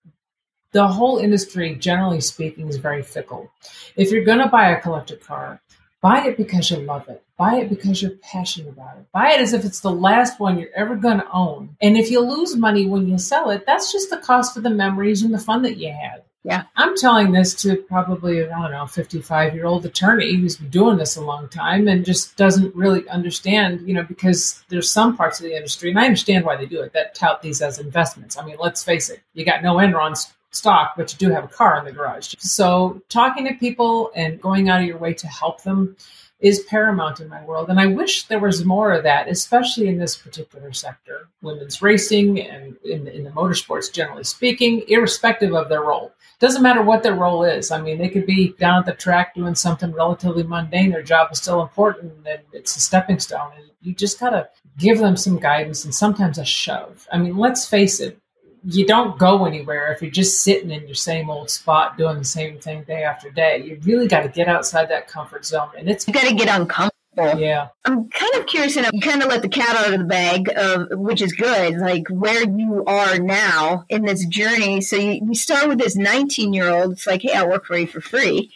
the 0.72 0.86
whole 0.86 1.18
industry, 1.18 1.74
generally 1.74 2.20
speaking, 2.20 2.68
is 2.68 2.76
very 2.76 3.02
fickle. 3.02 3.50
If 3.96 4.10
you're 4.10 4.24
going 4.24 4.38
to 4.38 4.48
buy 4.48 4.70
a 4.70 4.80
collector 4.80 5.16
car, 5.16 5.60
buy 6.00 6.26
it 6.26 6.36
because 6.36 6.70
you 6.70 6.78
love 6.78 7.08
it. 7.08 7.22
Buy 7.36 7.56
it 7.56 7.68
because 7.68 8.00
you're 8.00 8.18
passionate 8.22 8.68
about 8.68 8.98
it. 8.98 9.06
Buy 9.12 9.32
it 9.32 9.40
as 9.40 9.52
if 9.52 9.64
it's 9.64 9.80
the 9.80 9.90
last 9.90 10.38
one 10.38 10.58
you're 10.58 10.68
ever 10.76 10.94
going 10.94 11.18
to 11.18 11.32
own. 11.32 11.76
And 11.80 11.96
if 11.96 12.10
you 12.10 12.20
lose 12.20 12.54
money 12.54 12.86
when 12.86 13.08
you 13.08 13.18
sell 13.18 13.50
it, 13.50 13.64
that's 13.66 13.90
just 13.90 14.10
the 14.10 14.18
cost 14.18 14.56
of 14.56 14.62
the 14.62 14.70
memories 14.70 15.22
and 15.22 15.32
the 15.32 15.38
fun 15.38 15.62
that 15.62 15.78
you 15.78 15.90
had. 15.90 16.22
Yeah. 16.42 16.64
I'm 16.76 16.96
telling 16.96 17.32
this 17.32 17.54
to 17.62 17.76
probably, 17.76 18.42
I 18.42 18.48
don't 18.48 18.70
know, 18.70 18.86
55 18.86 19.54
year 19.54 19.66
old 19.66 19.84
attorney 19.84 20.36
who's 20.36 20.56
been 20.56 20.70
doing 20.70 20.96
this 20.96 21.16
a 21.16 21.20
long 21.20 21.48
time 21.48 21.86
and 21.86 22.04
just 22.04 22.36
doesn't 22.36 22.74
really 22.74 23.06
understand, 23.10 23.86
you 23.86 23.92
know, 23.92 24.04
because 24.04 24.62
there's 24.68 24.90
some 24.90 25.16
parts 25.16 25.38
of 25.38 25.44
the 25.44 25.54
industry, 25.54 25.90
and 25.90 25.98
I 25.98 26.06
understand 26.06 26.46
why 26.46 26.56
they 26.56 26.64
do 26.64 26.80
it, 26.80 26.94
that 26.94 27.14
tout 27.14 27.42
these 27.42 27.60
as 27.60 27.78
investments. 27.78 28.38
I 28.38 28.44
mean, 28.46 28.56
let's 28.58 28.82
face 28.82 29.10
it, 29.10 29.20
you 29.34 29.44
got 29.44 29.62
no 29.62 29.76
Enron 29.76 30.16
stock, 30.50 30.94
but 30.96 31.12
you 31.12 31.28
do 31.28 31.34
have 31.34 31.44
a 31.44 31.48
car 31.48 31.78
in 31.78 31.84
the 31.84 31.92
garage. 31.92 32.34
So 32.38 33.02
talking 33.10 33.46
to 33.46 33.54
people 33.54 34.10
and 34.16 34.40
going 34.40 34.70
out 34.70 34.80
of 34.80 34.86
your 34.86 34.98
way 34.98 35.12
to 35.14 35.26
help 35.26 35.62
them 35.62 35.94
is 36.40 36.60
paramount 36.60 37.20
in 37.20 37.28
my 37.28 37.44
world. 37.44 37.68
And 37.68 37.78
I 37.78 37.86
wish 37.86 38.24
there 38.24 38.40
was 38.40 38.64
more 38.64 38.92
of 38.92 39.02
that, 39.02 39.28
especially 39.28 39.88
in 39.88 39.98
this 39.98 40.16
particular 40.16 40.72
sector, 40.72 41.28
women's 41.42 41.82
racing 41.82 42.40
and 42.40 42.76
in, 42.84 43.06
in 43.08 43.24
the 43.24 43.30
motorsports, 43.30 43.92
generally 43.92 44.24
speaking, 44.24 44.82
irrespective 44.88 45.54
of 45.54 45.68
their 45.68 45.82
role. 45.82 46.12
Doesn't 46.40 46.62
matter 46.62 46.82
what 46.82 47.02
their 47.02 47.14
role 47.14 47.44
is. 47.44 47.70
I 47.70 47.80
mean, 47.80 47.98
they 47.98 48.08
could 48.08 48.26
be 48.26 48.54
down 48.58 48.80
at 48.80 48.86
the 48.86 48.92
track 48.92 49.34
doing 49.34 49.54
something 49.54 49.92
relatively 49.92 50.42
mundane. 50.42 50.90
Their 50.90 51.02
job 51.02 51.30
is 51.30 51.38
still 51.38 51.60
important 51.60 52.14
and 52.26 52.40
it's 52.52 52.74
a 52.76 52.80
stepping 52.80 53.20
stone. 53.20 53.52
And 53.56 53.66
you 53.82 53.94
just 53.94 54.18
got 54.18 54.30
to 54.30 54.48
give 54.78 54.98
them 54.98 55.16
some 55.16 55.38
guidance 55.38 55.84
and 55.84 55.94
sometimes 55.94 56.38
a 56.38 56.44
shove. 56.44 57.06
I 57.12 57.18
mean, 57.18 57.36
let's 57.36 57.68
face 57.68 58.00
it, 58.00 58.18
you 58.64 58.86
don't 58.86 59.18
go 59.18 59.44
anywhere 59.44 59.92
if 59.92 60.02
you're 60.02 60.10
just 60.10 60.42
sitting 60.42 60.70
in 60.70 60.86
your 60.86 60.94
same 60.94 61.30
old 61.30 61.50
spot 61.50 61.96
doing 61.96 62.18
the 62.18 62.24
same 62.24 62.58
thing 62.58 62.84
day 62.84 63.04
after 63.04 63.30
day. 63.30 63.62
You 63.62 63.78
really 63.84 64.08
got 64.08 64.22
to 64.22 64.28
get 64.28 64.48
outside 64.48 64.88
that 64.90 65.08
comfort 65.08 65.44
zone, 65.46 65.70
and 65.78 65.88
it's 65.88 66.06
you 66.06 66.12
got 66.12 66.26
to 66.26 66.34
get 66.34 66.48
uncomfortable. 66.48 66.89
Yeah, 67.16 67.68
I'm 67.84 68.08
kind 68.08 68.34
of 68.36 68.46
curious, 68.46 68.76
and 68.76 68.88
you 68.92 69.00
kind 69.00 69.22
of 69.22 69.28
let 69.28 69.42
the 69.42 69.48
cat 69.48 69.76
out 69.76 69.92
of 69.92 69.98
the 69.98 70.06
bag, 70.06 70.50
of 70.56 70.88
which 70.92 71.20
is 71.20 71.32
good. 71.32 71.76
Like 71.76 72.08
where 72.08 72.42
you 72.42 72.84
are 72.86 73.18
now 73.18 73.84
in 73.88 74.02
this 74.02 74.24
journey. 74.26 74.80
So 74.80 74.96
you, 74.96 75.20
you 75.26 75.34
start 75.34 75.68
with 75.68 75.78
this 75.78 75.96
19 75.96 76.52
year 76.52 76.70
old. 76.70 76.92
It's 76.92 77.06
like, 77.06 77.22
hey, 77.22 77.34
I 77.34 77.44
work 77.44 77.66
for 77.66 77.76
you 77.76 77.86
for 77.86 78.00
free 78.00 78.52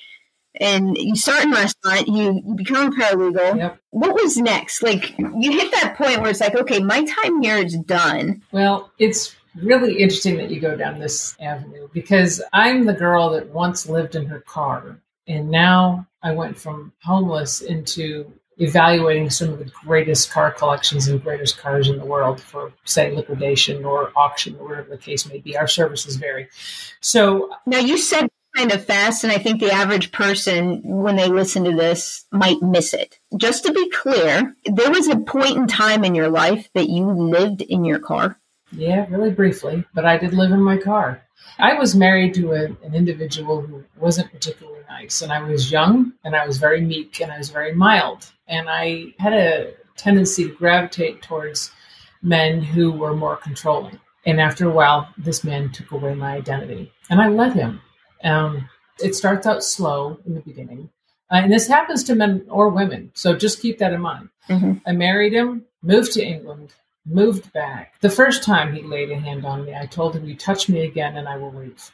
and 0.61 0.97
you 0.97 1.17
start 1.17 1.45
in 1.45 1.51
restaurant, 1.51 2.09
you, 2.09 2.43
you 2.47 2.55
become 2.55 2.93
a 2.93 2.97
paralegal. 2.97 3.57
Yep. 3.57 3.79
What 3.91 4.15
was 4.15 4.37
next? 4.37 4.83
Like 4.83 5.19
you 5.19 5.53
hit 5.53 5.73
that 5.73 5.97
point 5.97 6.21
where 6.21 6.31
it's 6.31 6.41
like, 6.41 6.55
okay, 6.55 6.81
my 6.81 7.05
time 7.05 7.43
here 7.43 7.57
is 7.57 7.77
done. 7.79 8.43
Well, 8.53 8.93
it's 8.99 9.35
really 9.57 9.99
interesting 9.99 10.37
that 10.37 10.51
you 10.51 10.61
go 10.61 10.77
down 10.77 10.99
this 10.99 11.37
avenue 11.41 11.89
because 11.93 12.43
I'm 12.53 12.87
the 12.87 12.93
girl 12.93 13.31
that 13.31 13.51
once 13.51 13.89
lived 13.89 14.15
in 14.15 14.27
her 14.27 14.41
car, 14.41 15.01
and 15.27 15.51
now 15.51 16.07
I 16.23 16.33
went 16.33 16.59
from 16.59 16.93
homeless 17.03 17.61
into 17.61 18.33
evaluating 18.59 19.31
some 19.31 19.51
of 19.51 19.59
the 19.59 19.71
greatest 19.85 20.31
car 20.31 20.51
collections 20.51 21.09
and 21.09 21.23
greatest 21.23 21.59
cars 21.59 21.89
in 21.89 21.99
the 21.99 22.07
world 22.07 22.41
for 22.41 22.73
say 22.85 23.15
liquidation 23.15 23.85
or 23.85 24.13
auction 24.17 24.57
or 24.57 24.69
whatever 24.69 24.91
the 24.91 24.99
case 24.99 25.27
may 25.27 25.39
be 25.39 25.57
our 25.57 25.69
services 25.69 26.17
vary 26.17 26.49
so 27.01 27.51
now 27.67 27.79
you 27.79 27.99
said 27.99 28.29
kind 28.55 28.73
of 28.73 28.85
fast, 28.85 29.25
and 29.25 29.33
I 29.33 29.39
think 29.39 29.61
the 29.61 29.73
average 29.73 30.13
person, 30.13 30.81
when 30.85 31.17
they 31.17 31.29
listen 31.29 31.65
to 31.65 31.73
this, 31.73 32.25
might 32.31 32.63
miss 32.63 32.95
it. 32.95 33.19
Just 33.37 33.65
to 33.65 33.73
be 33.73 33.91
clear, 33.91 34.55
there 34.65 34.91
was 34.91 35.09
a 35.09 35.19
point 35.19 35.57
in 35.57 35.67
time 35.67 36.05
in 36.05 36.15
your 36.15 36.29
life 36.29 36.69
that 36.75 36.89
you 36.89 37.11
lived 37.11 37.63
in 37.63 37.85
your 37.85 37.99
car. 37.99 38.39
Yeah, 38.71 39.07
really 39.09 39.31
briefly, 39.31 39.85
but 39.95 40.05
I 40.05 40.19
did 40.19 40.35
live 40.35 40.53
in 40.53 40.63
my 40.63 40.77
car. 40.77 41.24
I 41.59 41.75
was 41.75 41.95
married 41.95 42.35
to 42.35 42.53
a, 42.53 42.65
an 42.85 42.95
individual 42.95 43.61
who 43.61 43.85
wasn't 43.97 44.33
particularly 44.33 44.81
nice, 44.89 45.23
and 45.23 45.33
I 45.33 45.43
was 45.43 45.71
young, 45.71 46.13
and 46.25 46.35
I 46.35 46.47
was 46.47 46.59
very 46.59 46.81
meek, 46.81 47.21
and 47.21 47.31
I 47.31 47.39
was 47.39 47.51
very 47.51 47.75
mild, 47.75 48.31
and 48.49 48.69
I 48.69 49.15
had 49.19 49.33
a 49.33 49.75
tendency 49.97 50.49
to 50.49 50.55
gravitate 50.55 51.23
towards 51.23 51.71
men 52.23 52.63
who 52.63 52.91
were 52.91 53.15
more 53.15 53.37
controlling. 53.37 54.01
And 54.27 54.41
after 54.41 54.69
a 54.69 54.73
while, 54.73 55.09
this 55.19 55.45
man 55.45 55.71
took 55.71 55.91
away 55.93 56.15
my 56.15 56.35
identity, 56.35 56.93
and 57.11 57.21
I 57.21 57.29
let 57.29 57.55
him. 57.55 57.81
Um, 58.23 58.69
it 59.03 59.15
starts 59.15 59.47
out 59.47 59.63
slow 59.63 60.19
in 60.27 60.35
the 60.35 60.41
beginning. 60.41 60.91
Uh, 61.31 61.37
and 61.37 61.53
this 61.53 61.69
happens 61.69 62.05
to 62.05 62.15
men 62.15 62.47
or 62.49 62.69
women. 62.69 63.11
So 63.15 63.35
just 63.35 63.61
keep 63.61 63.79
that 63.79 63.93
in 63.93 64.01
mind. 64.01 64.29
Mm-hmm. 64.49 64.73
I 64.87 64.93
married 64.93 65.33
him, 65.33 65.65
moved 65.83 66.13
to 66.13 66.25
England, 66.25 66.75
moved 67.07 67.53
back. 67.53 67.95
The 68.01 68.11
first 68.11 68.43
time 68.43 68.73
he 68.73 68.83
laid 68.83 69.11
a 69.11 69.19
hand 69.19 69.45
on 69.45 69.65
me, 69.65 69.75
I 69.75 69.87
told 69.87 70.15
him, 70.17 70.25
You 70.25 70.37
touch 70.37 70.69
me 70.69 70.83
again 70.83 71.17
and 71.17 71.29
I 71.29 71.37
will 71.37 71.53
leave. 71.53 71.91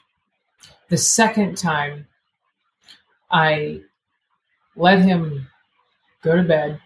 The 0.89 0.97
second 0.97 1.57
time, 1.57 2.07
I 3.31 3.83
let 4.77 5.01
him 5.01 5.49
go 6.23 6.37
to 6.37 6.43
bed. 6.43 6.81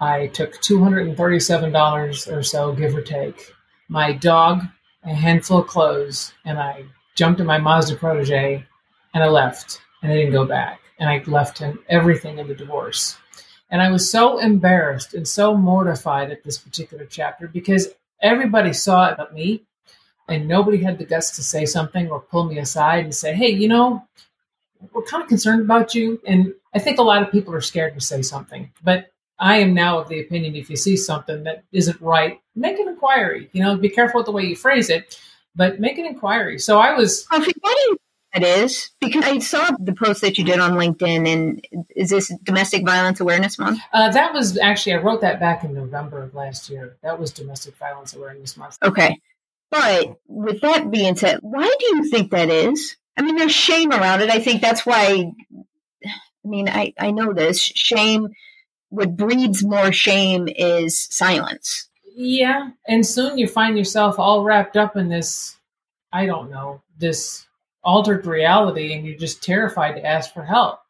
I 0.00 0.26
took 0.28 0.54
$237 0.60 2.36
or 2.36 2.42
so, 2.42 2.72
give 2.72 2.94
or 2.94 3.02
take, 3.02 3.52
my 3.88 4.12
dog, 4.12 4.62
a 5.04 5.14
handful 5.14 5.58
of 5.58 5.66
clothes, 5.66 6.32
and 6.44 6.58
I 6.58 6.84
jumped 7.14 7.40
in 7.40 7.46
my 7.46 7.58
Mazda 7.58 7.96
Protege 7.96 8.66
and 9.14 9.22
I 9.22 9.28
left 9.28 9.80
and 10.02 10.12
I 10.12 10.16
didn't 10.16 10.32
go 10.32 10.44
back. 10.44 10.80
And 10.98 11.08
I 11.08 11.22
left 11.26 11.58
him 11.58 11.80
everything 11.88 12.38
in 12.38 12.46
the 12.46 12.54
divorce. 12.54 13.16
And 13.70 13.82
I 13.82 13.90
was 13.90 14.10
so 14.10 14.38
embarrassed 14.38 15.14
and 15.14 15.26
so 15.26 15.56
mortified 15.56 16.30
at 16.30 16.44
this 16.44 16.58
particular 16.58 17.06
chapter 17.06 17.48
because 17.48 17.88
everybody 18.20 18.72
saw 18.72 19.08
it 19.08 19.16
but 19.16 19.34
me. 19.34 19.62
And 20.26 20.48
nobody 20.48 20.78
had 20.78 20.96
the 20.96 21.04
guts 21.04 21.32
to 21.36 21.42
say 21.42 21.66
something 21.66 22.10
or 22.10 22.20
pull 22.20 22.44
me 22.44 22.58
aside 22.58 23.04
and 23.04 23.14
say, 23.14 23.34
hey, 23.34 23.50
you 23.50 23.68
know, 23.68 24.02
we're 24.92 25.02
kind 25.02 25.22
of 25.22 25.28
concerned 25.28 25.60
about 25.60 25.94
you. 25.94 26.18
And 26.26 26.54
I 26.72 26.78
think 26.78 26.98
a 26.98 27.02
lot 27.02 27.22
of 27.22 27.30
people 27.30 27.54
are 27.54 27.60
scared 27.60 27.94
to 27.94 28.00
say 28.00 28.22
something. 28.22 28.70
But 28.82 29.10
I 29.38 29.58
am 29.58 29.74
now 29.74 29.98
of 29.98 30.08
the 30.08 30.20
opinion 30.20 30.56
if 30.56 30.70
you 30.70 30.76
see 30.76 30.96
something 30.96 31.44
that 31.44 31.64
isn't 31.72 32.00
right, 32.00 32.40
make 32.56 32.78
an 32.78 32.88
inquiry. 32.88 33.50
You 33.52 33.62
know, 33.62 33.76
be 33.76 33.90
careful 33.90 34.20
with 34.20 34.26
the 34.26 34.32
way 34.32 34.44
you 34.44 34.56
phrase 34.56 34.88
it 34.88 35.18
but 35.56 35.80
make 35.80 35.98
an 35.98 36.06
inquiry. 36.06 36.58
So 36.58 36.78
I 36.78 36.94
was. 36.94 37.24
Forgetting 37.24 37.96
that 38.34 38.42
is 38.42 38.90
because 39.00 39.24
I 39.24 39.38
saw 39.38 39.70
the 39.78 39.92
post 39.92 40.20
that 40.22 40.36
you 40.38 40.44
did 40.44 40.58
on 40.58 40.72
LinkedIn. 40.72 41.32
And 41.32 41.86
is 41.94 42.10
this 42.10 42.32
Domestic 42.42 42.84
Violence 42.84 43.20
Awareness 43.20 43.58
Month? 43.58 43.80
Uh, 43.92 44.10
that 44.10 44.34
was 44.34 44.58
actually 44.58 44.94
I 44.94 44.98
wrote 44.98 45.20
that 45.20 45.38
back 45.38 45.62
in 45.62 45.72
November 45.72 46.22
of 46.22 46.34
last 46.34 46.68
year. 46.68 46.96
That 47.02 47.18
was 47.18 47.30
Domestic 47.30 47.76
Violence 47.76 48.14
Awareness 48.14 48.56
Month. 48.56 48.78
Okay, 48.82 49.20
but 49.70 50.16
with 50.26 50.60
that 50.62 50.90
being 50.90 51.16
said, 51.16 51.38
why 51.42 51.72
do 51.78 51.86
you 51.96 52.10
think 52.10 52.32
that 52.32 52.50
is? 52.50 52.96
I 53.16 53.22
mean, 53.22 53.36
there's 53.36 53.52
shame 53.52 53.92
around 53.92 54.20
it. 54.20 54.30
I 54.30 54.40
think 54.40 54.60
that's 54.60 54.84
why. 54.84 55.32
I 56.04 56.48
mean, 56.48 56.68
I 56.68 56.92
I 56.98 57.12
know 57.12 57.32
this 57.32 57.60
shame. 57.60 58.28
What 58.88 59.16
breeds 59.16 59.64
more 59.64 59.92
shame 59.92 60.48
is 60.48 61.00
silence. 61.10 61.88
Yeah, 62.16 62.70
and 62.86 63.06
soon 63.06 63.38
you 63.38 63.48
find 63.48 63.78
yourself 63.78 64.18
all 64.18 64.44
wrapped 64.44 64.76
up 64.76 64.96
in 64.96 65.08
this, 65.08 65.56
I 66.12 66.26
don't 66.26 66.50
know, 66.50 66.80
this 66.96 67.46
altered 67.84 68.26
reality, 68.26 68.92
and 68.92 69.06
you're 69.06 69.18
just 69.18 69.42
terrified 69.42 69.92
to 69.96 70.06
ask 70.06 70.32
for 70.32 70.44
help. 70.44 70.80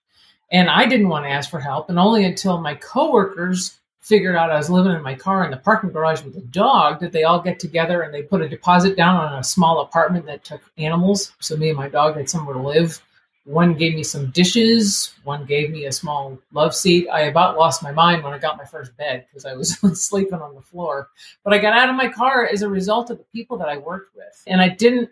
And 0.50 0.70
I 0.70 0.86
didn't 0.86 1.08
want 1.08 1.24
to 1.24 1.30
ask 1.30 1.50
for 1.50 1.60
help, 1.60 1.88
and 1.88 1.98
only 1.98 2.24
until 2.24 2.58
my 2.58 2.74
coworkers 2.74 3.78
figured 4.04 4.36
out 4.36 4.50
I 4.50 4.58
was 4.58 4.68
living 4.68 4.92
in 4.92 5.02
my 5.02 5.14
car 5.14 5.44
in 5.46 5.50
the 5.50 5.56
parking 5.56 5.90
garage 5.90 6.22
with 6.22 6.36
a 6.36 6.42
dog 6.42 7.00
did 7.00 7.10
they 7.10 7.24
all 7.24 7.40
get 7.40 7.58
together 7.58 8.02
and 8.02 8.12
they 8.12 8.22
put 8.22 8.42
a 8.42 8.48
deposit 8.48 8.98
down 8.98 9.16
on 9.16 9.38
a 9.38 9.42
small 9.42 9.80
apartment 9.80 10.26
that 10.26 10.44
took 10.44 10.60
animals. 10.76 11.32
So 11.40 11.56
me 11.56 11.70
and 11.70 11.76
my 11.78 11.88
dog 11.88 12.16
had 12.16 12.28
somewhere 12.28 12.54
to 12.54 12.60
live. 12.60 13.00
One 13.44 13.74
gave 13.74 13.94
me 13.94 14.02
some 14.02 14.30
dishes. 14.30 15.14
One 15.24 15.46
gave 15.46 15.70
me 15.70 15.86
a 15.86 15.92
small 15.92 16.38
love 16.52 16.74
seat. 16.74 17.08
I 17.08 17.22
about 17.22 17.56
lost 17.56 17.82
my 17.82 17.92
mind 17.92 18.22
when 18.22 18.34
I 18.34 18.38
got 18.38 18.58
my 18.58 18.64
first 18.66 18.94
bed 18.98 19.24
because 19.26 19.46
I 19.46 19.54
was 19.54 19.78
sleeping 19.94 20.40
on 20.40 20.54
the 20.54 20.60
floor. 20.60 21.08
But 21.42 21.54
I 21.54 21.58
got 21.58 21.76
out 21.76 21.88
of 21.88 21.96
my 21.96 22.08
car 22.08 22.46
as 22.46 22.60
a 22.60 22.68
result 22.68 23.08
of 23.08 23.18
the 23.18 23.24
people 23.32 23.56
that 23.58 23.68
I 23.68 23.78
worked 23.78 24.14
with, 24.16 24.42
and 24.46 24.60
I 24.60 24.68
didn't. 24.68 25.10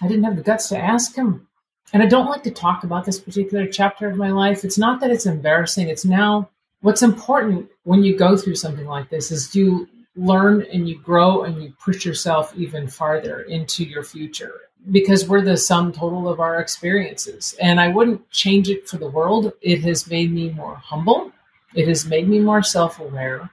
I 0.00 0.08
didn't 0.08 0.24
have 0.24 0.36
the 0.36 0.42
guts 0.42 0.68
to 0.68 0.78
ask 0.78 1.14
him. 1.14 1.46
And 1.92 2.02
I 2.02 2.06
don't 2.06 2.26
like 2.28 2.42
to 2.42 2.50
talk 2.50 2.84
about 2.84 3.04
this 3.04 3.18
particular 3.18 3.66
chapter 3.66 4.08
of 4.08 4.16
my 4.16 4.30
life. 4.30 4.64
It's 4.64 4.78
not 4.78 5.00
that 5.00 5.10
it's 5.10 5.26
embarrassing. 5.26 5.88
It's 5.88 6.04
now 6.04 6.50
what's 6.80 7.02
important 7.02 7.68
when 7.84 8.02
you 8.02 8.16
go 8.16 8.36
through 8.36 8.56
something 8.56 8.86
like 8.86 9.08
this 9.08 9.30
is 9.30 9.54
you 9.54 9.88
learn 10.14 10.62
and 10.72 10.88
you 10.88 10.98
grow 10.98 11.44
and 11.44 11.62
you 11.62 11.72
push 11.82 12.04
yourself 12.04 12.54
even 12.56 12.88
farther 12.88 13.42
into 13.42 13.84
your 13.84 14.02
future 14.02 14.52
because 14.90 15.28
we're 15.28 15.42
the 15.42 15.56
sum 15.56 15.92
total 15.92 16.28
of 16.28 16.40
our 16.40 16.60
experiences. 16.60 17.56
And 17.60 17.80
I 17.80 17.88
wouldn't 17.88 18.28
change 18.30 18.68
it 18.68 18.88
for 18.88 18.98
the 18.98 19.08
world. 19.08 19.52
It 19.60 19.82
has 19.82 20.08
made 20.08 20.32
me 20.32 20.50
more 20.50 20.76
humble. 20.76 21.32
It 21.74 21.88
has 21.88 22.06
made 22.06 22.28
me 22.28 22.40
more 22.40 22.62
self 22.62 22.98
aware. 22.98 23.50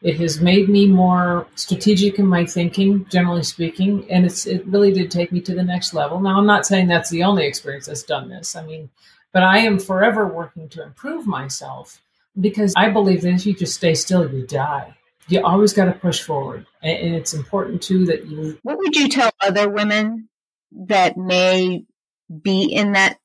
It 0.00 0.20
has 0.20 0.40
made 0.40 0.68
me 0.68 0.86
more 0.86 1.46
strategic 1.56 2.18
in 2.18 2.26
my 2.26 2.46
thinking, 2.46 3.04
generally 3.10 3.42
speaking. 3.42 4.06
And 4.10 4.24
it's 4.24 4.46
it 4.46 4.64
really 4.66 4.92
did 4.92 5.10
take 5.10 5.32
me 5.32 5.40
to 5.40 5.54
the 5.54 5.62
next 5.62 5.92
level. 5.92 6.20
Now, 6.20 6.38
I'm 6.38 6.46
not 6.46 6.66
saying 6.66 6.86
that's 6.86 7.10
the 7.10 7.24
only 7.24 7.46
experience 7.46 7.86
that's 7.86 8.04
done 8.04 8.28
this. 8.28 8.54
I 8.54 8.64
mean, 8.64 8.90
but 9.32 9.42
I 9.42 9.58
am 9.58 9.78
forever 9.78 10.26
working 10.26 10.68
to 10.70 10.82
improve 10.82 11.26
myself 11.26 12.00
because 12.40 12.74
I 12.76 12.90
believe 12.90 13.22
that 13.22 13.34
if 13.34 13.46
you 13.46 13.54
just 13.54 13.74
stay 13.74 13.94
still, 13.94 14.32
you 14.32 14.46
die. 14.46 14.94
You 15.26 15.44
always 15.44 15.72
got 15.72 15.86
to 15.86 15.92
push 15.92 16.22
forward. 16.22 16.66
And 16.82 17.14
it's 17.14 17.34
important 17.34 17.82
too 17.82 18.06
that 18.06 18.26
you. 18.26 18.58
What 18.62 18.78
would 18.78 18.96
you 18.96 19.08
tell 19.08 19.30
other 19.40 19.68
women 19.68 20.28
that 20.72 21.16
may 21.16 21.84
be 22.42 22.64
in 22.64 22.92
that 22.92 23.18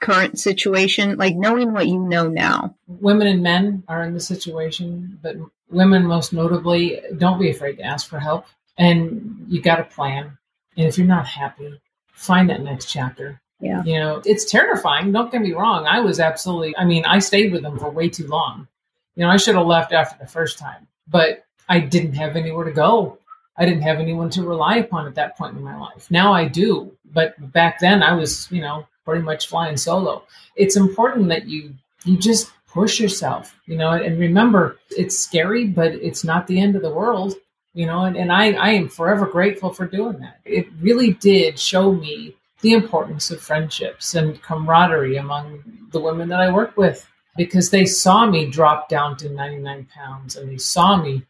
current 0.00 0.38
situation, 0.38 1.16
like 1.16 1.34
knowing 1.34 1.72
what 1.72 1.88
you 1.88 1.98
know 1.98 2.28
now? 2.28 2.76
Women 2.86 3.26
and 3.26 3.42
men 3.42 3.82
are 3.88 4.04
in 4.04 4.14
the 4.14 4.20
situation, 4.20 5.18
but 5.22 5.36
women 5.72 6.06
most 6.06 6.32
notably, 6.32 7.00
don't 7.18 7.40
be 7.40 7.50
afraid 7.50 7.76
to 7.76 7.82
ask 7.82 8.08
for 8.08 8.18
help. 8.18 8.46
And 8.78 9.44
you 9.48 9.60
got 9.60 9.80
a 9.80 9.84
plan. 9.84 10.38
And 10.76 10.86
if 10.86 10.96
you're 10.96 11.06
not 11.06 11.26
happy, 11.26 11.80
find 12.12 12.48
that 12.50 12.62
next 12.62 12.86
chapter. 12.86 13.40
Yeah. 13.60 13.82
You 13.84 13.98
know, 13.98 14.22
it's 14.24 14.44
terrifying. 14.44 15.12
Don't 15.12 15.30
get 15.30 15.42
me 15.42 15.52
wrong. 15.52 15.86
I 15.86 16.00
was 16.00 16.18
absolutely, 16.18 16.76
I 16.76 16.84
mean, 16.84 17.04
I 17.04 17.20
stayed 17.20 17.52
with 17.52 17.62
them 17.62 17.78
for 17.78 17.90
way 17.90 18.08
too 18.08 18.26
long. 18.26 18.66
You 19.14 19.24
know, 19.24 19.30
I 19.30 19.36
should 19.36 19.54
have 19.54 19.66
left 19.66 19.92
after 19.92 20.16
the 20.18 20.30
first 20.30 20.58
time, 20.58 20.88
but 21.06 21.44
I 21.68 21.80
didn't 21.80 22.14
have 22.14 22.34
anywhere 22.34 22.64
to 22.64 22.72
go. 22.72 23.18
I 23.56 23.66
didn't 23.66 23.82
have 23.82 24.00
anyone 24.00 24.30
to 24.30 24.42
rely 24.42 24.76
upon 24.76 25.06
at 25.06 25.14
that 25.16 25.36
point 25.36 25.56
in 25.56 25.62
my 25.62 25.78
life. 25.78 26.10
Now 26.10 26.32
I 26.32 26.48
do, 26.48 26.96
but 27.12 27.34
back 27.52 27.78
then 27.80 28.02
I 28.02 28.14
was, 28.14 28.50
you 28.50 28.62
know, 28.62 28.86
pretty 29.04 29.22
much 29.22 29.46
flying 29.48 29.76
solo. 29.76 30.24
It's 30.56 30.76
important 30.76 31.28
that 31.28 31.46
you 31.46 31.74
you 32.04 32.16
just 32.16 32.50
push 32.72 32.98
yourself, 32.98 33.54
you 33.66 33.76
know, 33.76 33.90
and 33.90 34.18
remember 34.18 34.78
it's 34.90 35.18
scary, 35.18 35.66
but 35.66 35.92
it's 35.94 36.24
not 36.24 36.46
the 36.46 36.60
end 36.60 36.74
of 36.74 36.82
the 36.82 36.92
world, 36.92 37.34
you 37.74 37.86
know, 37.86 38.04
and, 38.04 38.16
and 38.16 38.32
I, 38.32 38.52
I 38.52 38.70
am 38.70 38.88
forever 38.88 39.26
grateful 39.26 39.72
for 39.72 39.86
doing 39.86 40.18
that. 40.20 40.40
It 40.44 40.68
really 40.80 41.14
did 41.14 41.58
show 41.58 41.92
me 41.92 42.34
the 42.60 42.72
importance 42.72 43.30
of 43.30 43.40
friendships 43.40 44.14
and 44.14 44.40
camaraderie 44.42 45.16
among 45.16 45.62
the 45.90 46.00
women 46.00 46.28
that 46.28 46.40
I 46.40 46.52
work 46.52 46.76
with 46.76 47.06
because 47.36 47.70
they 47.70 47.84
saw 47.84 48.26
me 48.26 48.46
drop 48.46 48.88
down 48.88 49.16
to 49.18 49.28
99 49.28 49.88
pounds 49.94 50.36
and 50.36 50.50
they 50.50 50.58
saw 50.58 50.96
me 50.96 51.24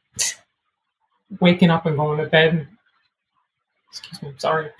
waking 1.40 1.70
up 1.70 1.86
and 1.86 1.96
going 1.96 2.18
to 2.18 2.26
bed 2.26 2.68
Excuse 3.92 4.22
me, 4.22 4.32
sorry. 4.38 4.70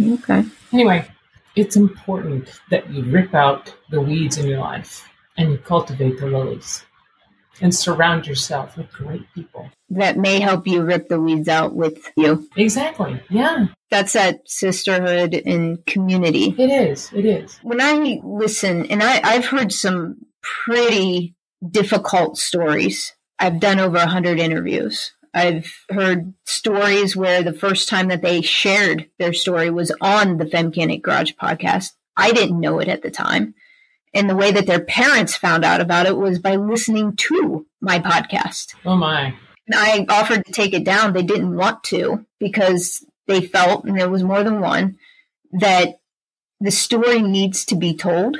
Okay. 0.00 0.44
Anyway, 0.72 1.08
it's 1.54 1.76
important 1.76 2.60
that 2.70 2.90
you 2.90 3.04
rip 3.04 3.32
out 3.32 3.72
the 3.90 4.00
weeds 4.00 4.38
in 4.38 4.46
your 4.46 4.58
life 4.58 5.08
and 5.36 5.52
you 5.52 5.58
cultivate 5.58 6.18
the 6.18 6.26
lilies 6.26 6.84
and 7.60 7.74
surround 7.74 8.26
yourself 8.26 8.76
with 8.76 8.90
great 8.92 9.22
people. 9.34 9.70
That 9.90 10.18
may 10.18 10.40
help 10.40 10.66
you 10.66 10.82
rip 10.82 11.08
the 11.08 11.20
weeds 11.20 11.48
out 11.48 11.74
with 11.74 11.98
you. 12.16 12.48
Exactly. 12.56 13.20
Yeah, 13.30 13.66
That's 13.90 14.12
that 14.12 14.40
sisterhood 14.48 15.34
and 15.34 15.84
community. 15.86 16.54
it 16.58 16.70
is. 16.70 17.10
It 17.14 17.24
is. 17.24 17.58
When 17.62 17.80
I 17.80 18.20
listen, 18.22 18.86
and 18.90 19.02
I, 19.02 19.20
I've 19.22 19.46
heard 19.46 19.72
some 19.72 20.16
pretty 20.42 21.34
difficult 21.70 22.36
stories. 22.36 23.14
I've 23.38 23.60
done 23.60 23.78
over 23.78 23.96
a 23.96 24.06
hundred 24.06 24.38
interviews. 24.38 25.12
I've 25.32 25.70
heard 25.90 26.32
stories 26.44 27.14
where 27.16 27.42
the 27.42 27.52
first 27.52 27.88
time 27.88 28.08
that 28.08 28.22
they 28.22 28.40
shared 28.42 29.08
their 29.18 29.32
story 29.34 29.70
was 29.70 29.92
on 30.00 30.38
the 30.38 30.46
Femcanic 30.46 31.02
Garage 31.02 31.32
podcast. 31.40 31.92
I 32.16 32.32
didn't 32.32 32.60
know 32.60 32.78
it 32.80 32.88
at 32.88 33.02
the 33.02 33.10
time. 33.10 33.54
And 34.16 34.30
the 34.30 34.34
way 34.34 34.50
that 34.50 34.66
their 34.66 34.82
parents 34.82 35.36
found 35.36 35.62
out 35.62 35.82
about 35.82 36.06
it 36.06 36.16
was 36.16 36.38
by 36.38 36.56
listening 36.56 37.16
to 37.16 37.66
my 37.82 37.98
podcast. 37.98 38.74
Oh 38.86 38.96
my. 38.96 39.34
And 39.66 39.74
I 39.74 40.06
offered 40.08 40.46
to 40.46 40.52
take 40.52 40.72
it 40.72 40.84
down. 40.84 41.12
They 41.12 41.22
didn't 41.22 41.54
want 41.54 41.84
to 41.84 42.24
because 42.40 43.04
they 43.26 43.42
felt, 43.42 43.84
and 43.84 43.98
there 43.98 44.08
was 44.08 44.24
more 44.24 44.42
than 44.42 44.60
one, 44.60 44.96
that 45.52 46.00
the 46.60 46.70
story 46.70 47.20
needs 47.20 47.66
to 47.66 47.76
be 47.76 47.94
told 47.94 48.38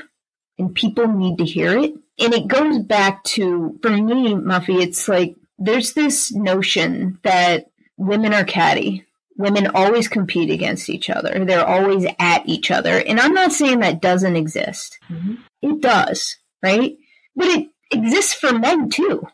and 0.58 0.74
people 0.74 1.08
need 1.08 1.36
to 1.38 1.44
hear 1.44 1.78
it. 1.78 1.92
And 2.18 2.32
it 2.32 2.48
goes 2.48 2.78
back 2.78 3.22
to, 3.24 3.78
for 3.82 3.90
me, 3.90 4.32
Muffy, 4.32 4.80
it's 4.80 5.08
like 5.08 5.36
there's 5.58 5.92
this 5.92 6.32
notion 6.32 7.18
that 7.22 7.70
women 7.98 8.32
are 8.32 8.44
catty. 8.44 9.05
Women 9.38 9.66
always 9.68 10.08
compete 10.08 10.50
against 10.50 10.88
each 10.88 11.10
other. 11.10 11.44
They're 11.44 11.66
always 11.66 12.06
at 12.18 12.48
each 12.48 12.70
other. 12.70 12.98
And 12.98 13.20
I'm 13.20 13.34
not 13.34 13.52
saying 13.52 13.80
that 13.80 14.00
doesn't 14.00 14.36
exist. 14.36 14.98
Mhm. 15.10 15.38
It 15.62 15.80
does, 15.80 16.36
right? 16.62 16.96
But 17.34 17.48
it 17.48 17.68
exists 17.90 18.34
for 18.34 18.58
men 18.58 18.88
too. 18.88 19.26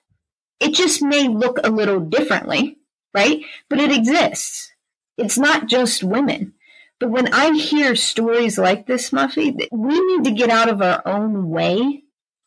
It 0.61 0.75
just 0.75 1.03
may 1.03 1.29
look 1.29 1.59
a 1.63 1.71
little 1.71 2.01
differently, 2.01 2.79
right? 3.15 3.43
But 3.69 3.81
it 3.81 3.93
exists. 3.93 4.73
It's 5.17 5.39
not 5.39 5.67
just 5.67 6.03
women. 6.03 6.55
But 6.99 7.11
when 7.11 7.33
I 7.35 7.53
hear 7.53 7.97
stories 7.97 8.59
like 8.59 8.87
this, 8.87 9.11
Muffy, 9.11 9.67
we 9.73 10.01
need 10.01 10.25
to 10.25 10.31
get 10.31 10.51
out 10.51 10.69
of 10.69 10.81
our 10.81 11.03
own 11.05 11.51
way 11.51 12.05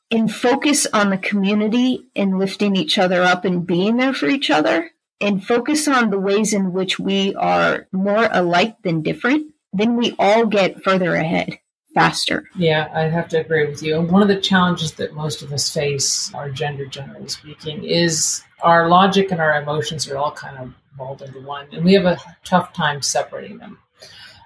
and 0.09 0.33
focus 0.33 0.87
on 0.93 1.09
the 1.09 1.17
community 1.17 2.05
and 2.15 2.39
lifting 2.39 2.75
each 2.75 2.97
other 2.97 3.21
up 3.21 3.43
and 3.43 3.67
being 3.67 3.97
there 3.97 4.13
for 4.13 4.27
each 4.27 4.49
other 4.49 4.91
and 5.21 5.43
focus 5.43 5.87
on 5.87 6.09
the 6.09 6.19
ways 6.19 6.53
in 6.53 6.73
which 6.73 6.99
we 6.99 7.33
are 7.35 7.87
more 7.91 8.27
alike 8.31 8.75
than 8.83 9.01
different. 9.01 9.53
Then 9.73 9.97
we 9.97 10.15
all 10.19 10.45
get 10.45 10.83
further 10.83 11.15
ahead 11.15 11.59
faster. 11.95 12.43
Yeah, 12.55 12.91
I 12.93 13.03
have 13.03 13.29
to 13.29 13.39
agree 13.39 13.65
with 13.65 13.81
you. 13.81 13.99
One 14.01 14.21
of 14.21 14.27
the 14.27 14.39
challenges 14.39 14.91
that 14.93 15.13
most 15.13 15.41
of 15.41 15.51
us 15.51 15.73
face, 15.73 16.31
our 16.35 16.49
gender 16.51 16.85
generally 16.85 17.29
speaking, 17.29 17.83
is 17.83 18.43
our 18.61 18.89
logic 18.89 19.31
and 19.31 19.41
our 19.41 19.59
emotions 19.59 20.07
are 20.07 20.17
all 20.17 20.31
kind 20.31 20.57
of 20.57 20.73
rolled 20.99 21.21
into 21.21 21.39
one, 21.39 21.67
and 21.71 21.83
we 21.83 21.93
have 21.93 22.05
a 22.05 22.19
tough 22.43 22.73
time 22.73 23.01
separating 23.01 23.57
them. 23.57 23.79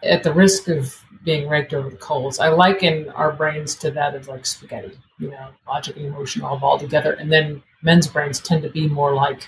At 0.04 0.24
the 0.24 0.34
risk 0.34 0.68
of 0.68 1.04
being 1.24 1.50
raked 1.50 1.74
over 1.74 1.90
the 1.90 1.98
coals, 1.98 2.40
I 2.40 2.50
liken 2.50 3.10
our 3.10 3.34
brains 3.34 3.76
to 3.76 3.92
that 3.92 4.16
of 4.16 4.28
like 4.28 4.46
spaghetti. 4.46 4.98
You 5.18 5.32
know, 5.32 5.50
logic 5.68 5.98
and 5.98 6.06
emotion 6.06 6.44
all 6.44 6.58
balled 6.58 6.80
together, 6.80 7.14
and 7.14 7.32
then 7.32 7.62
men's 7.82 8.08
brains 8.08 8.40
tend 8.40 8.64
to 8.64 8.70
be 8.70 8.88
more 8.88 9.14
like 9.14 9.48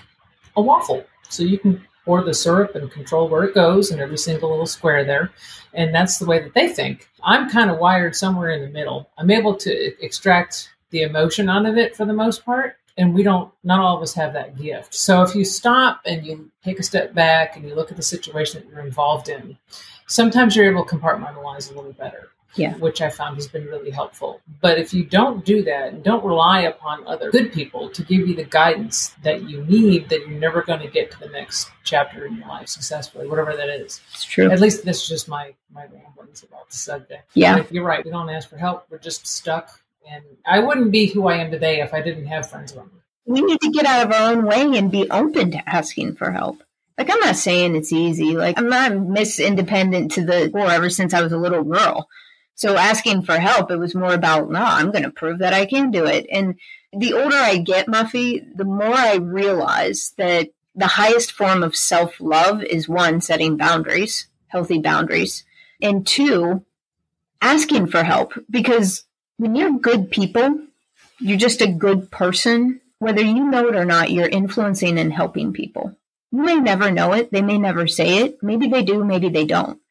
a 0.56 0.60
waffle. 0.60 1.06
So 1.28 1.42
you 1.42 1.58
can 1.58 1.82
pour 2.04 2.22
the 2.24 2.34
syrup 2.34 2.74
and 2.74 2.90
control 2.90 3.28
where 3.28 3.44
it 3.44 3.54
goes 3.54 3.90
in 3.90 4.00
every 4.00 4.18
single 4.18 4.50
little 4.50 4.66
square 4.66 5.04
there 5.04 5.32
and 5.74 5.94
that's 5.94 6.18
the 6.18 6.26
way 6.26 6.38
that 6.40 6.54
they 6.54 6.68
think. 6.68 7.08
I'm 7.22 7.50
kind 7.50 7.70
of 7.70 7.78
wired 7.78 8.16
somewhere 8.16 8.50
in 8.50 8.62
the 8.62 8.68
middle. 8.68 9.08
I'm 9.18 9.30
able 9.30 9.54
to 9.56 10.04
extract 10.04 10.70
the 10.90 11.02
emotion 11.02 11.48
out 11.48 11.66
of 11.66 11.76
it 11.76 11.96
for 11.96 12.04
the 12.04 12.12
most 12.12 12.44
part, 12.44 12.76
and 12.98 13.14
we 13.14 13.22
don't. 13.22 13.52
Not 13.64 13.80
all 13.80 13.96
of 13.96 14.02
us 14.02 14.12
have 14.14 14.32
that 14.34 14.58
gift. 14.58 14.94
So 14.94 15.22
if 15.22 15.34
you 15.34 15.44
stop 15.44 16.02
and 16.04 16.26
you 16.26 16.50
take 16.62 16.78
a 16.78 16.82
step 16.82 17.14
back 17.14 17.56
and 17.56 17.66
you 17.66 17.74
look 17.74 17.90
at 17.90 17.96
the 17.96 18.02
situation 18.02 18.60
that 18.60 18.68
you're 18.68 18.84
involved 18.84 19.28
in, 19.28 19.56
sometimes 20.06 20.54
you're 20.54 20.70
able 20.70 20.84
to 20.84 20.96
compartmentalize 20.96 21.70
a 21.70 21.74
little 21.74 21.92
better. 21.92 22.28
Yeah. 22.54 22.74
which 22.74 23.00
I 23.00 23.08
found 23.08 23.36
has 23.36 23.48
been 23.48 23.64
really 23.66 23.90
helpful. 23.90 24.40
But 24.60 24.78
if 24.78 24.92
you 24.92 25.04
don't 25.04 25.44
do 25.44 25.62
that 25.62 25.88
and 25.88 26.02
don't 26.04 26.24
rely 26.24 26.60
upon 26.62 27.06
other 27.06 27.30
good 27.30 27.52
people 27.52 27.88
to 27.90 28.02
give 28.02 28.28
you 28.28 28.34
the 28.34 28.44
guidance 28.44 29.12
that 29.22 29.48
you 29.48 29.64
need, 29.64 30.08
then 30.10 30.20
you're 30.28 30.38
never 30.38 30.62
going 30.62 30.80
to 30.80 30.88
get 30.88 31.10
to 31.12 31.18
the 31.18 31.28
next 31.28 31.70
chapter 31.84 32.26
in 32.26 32.36
your 32.36 32.48
life 32.48 32.68
successfully, 32.68 33.26
whatever 33.26 33.56
that 33.56 33.68
is. 33.70 34.00
It's 34.12 34.24
true. 34.24 34.50
At 34.50 34.60
least 34.60 34.84
this 34.84 35.02
is 35.02 35.08
just 35.08 35.28
my 35.28 35.54
my 35.72 35.84
ramblings 35.84 36.42
about 36.42 36.68
the 36.68 36.76
subject. 36.76 37.30
Yeah. 37.34 37.56
But 37.58 37.72
you're 37.72 37.84
right. 37.84 38.04
We 38.04 38.10
don't 38.10 38.28
ask 38.28 38.50
for 38.50 38.58
help. 38.58 38.84
We're 38.90 38.98
just 38.98 39.26
stuck. 39.26 39.70
And 40.10 40.22
I 40.44 40.58
wouldn't 40.58 40.90
be 40.90 41.06
who 41.06 41.28
I 41.28 41.36
am 41.36 41.50
today 41.50 41.80
if 41.80 41.94
I 41.94 42.02
didn't 42.02 42.26
have 42.26 42.50
friends 42.50 42.74
around 42.74 42.86
me. 42.92 43.00
we 43.24 43.40
need 43.40 43.60
to 43.60 43.70
get 43.70 43.86
out 43.86 44.06
of 44.06 44.12
our 44.12 44.32
own 44.32 44.44
way 44.44 44.76
and 44.76 44.90
be 44.90 45.08
open 45.10 45.52
to 45.52 45.68
asking 45.68 46.16
for 46.16 46.30
help. 46.32 46.62
Like 46.98 47.08
I'm 47.10 47.20
not 47.20 47.36
saying 47.36 47.74
it's 47.76 47.92
easy. 47.92 48.36
Like 48.36 48.58
I'm 48.58 48.68
not 48.68 48.94
Miss 48.94 49.40
Independent 49.40 50.10
to 50.12 50.24
the 50.26 50.50
core 50.50 50.70
ever 50.70 50.90
since 50.90 51.14
I 51.14 51.22
was 51.22 51.32
a 51.32 51.38
little 51.38 51.64
girl. 51.64 52.08
So 52.54 52.76
asking 52.76 53.22
for 53.22 53.38
help, 53.38 53.70
it 53.70 53.78
was 53.78 53.94
more 53.94 54.12
about, 54.12 54.50
no, 54.50 54.60
I'm 54.60 54.90
going 54.90 55.04
to 55.04 55.10
prove 55.10 55.38
that 55.38 55.54
I 55.54 55.66
can 55.66 55.90
do 55.90 56.04
it. 56.04 56.26
And 56.30 56.58
the 56.92 57.14
older 57.14 57.36
I 57.36 57.56
get, 57.58 57.86
Muffy, 57.86 58.44
the 58.54 58.64
more 58.64 58.94
I 58.94 59.16
realize 59.16 60.12
that 60.18 60.50
the 60.74 60.86
highest 60.86 61.32
form 61.32 61.62
of 61.62 61.76
self 61.76 62.20
love 62.20 62.62
is 62.62 62.88
one, 62.88 63.20
setting 63.20 63.56
boundaries, 63.56 64.26
healthy 64.48 64.78
boundaries, 64.78 65.44
and 65.80 66.06
two, 66.06 66.64
asking 67.40 67.88
for 67.88 68.02
help. 68.02 68.32
Because 68.50 69.04
when 69.36 69.54
you're 69.54 69.78
good 69.78 70.10
people, 70.10 70.60
you're 71.18 71.38
just 71.38 71.60
a 71.60 71.72
good 71.72 72.10
person. 72.10 72.80
Whether 72.98 73.22
you 73.22 73.50
know 73.50 73.68
it 73.68 73.76
or 73.76 73.84
not, 73.84 74.10
you're 74.10 74.28
influencing 74.28 74.98
and 74.98 75.12
helping 75.12 75.52
people. 75.52 75.96
You 76.30 76.42
may 76.42 76.56
never 76.56 76.90
know 76.90 77.12
it. 77.12 77.30
They 77.30 77.42
may 77.42 77.58
never 77.58 77.86
say 77.86 78.18
it. 78.18 78.42
Maybe 78.42 78.68
they 78.68 78.82
do, 78.82 79.04
maybe 79.04 79.28
they 79.28 79.44
don't. 79.44 79.81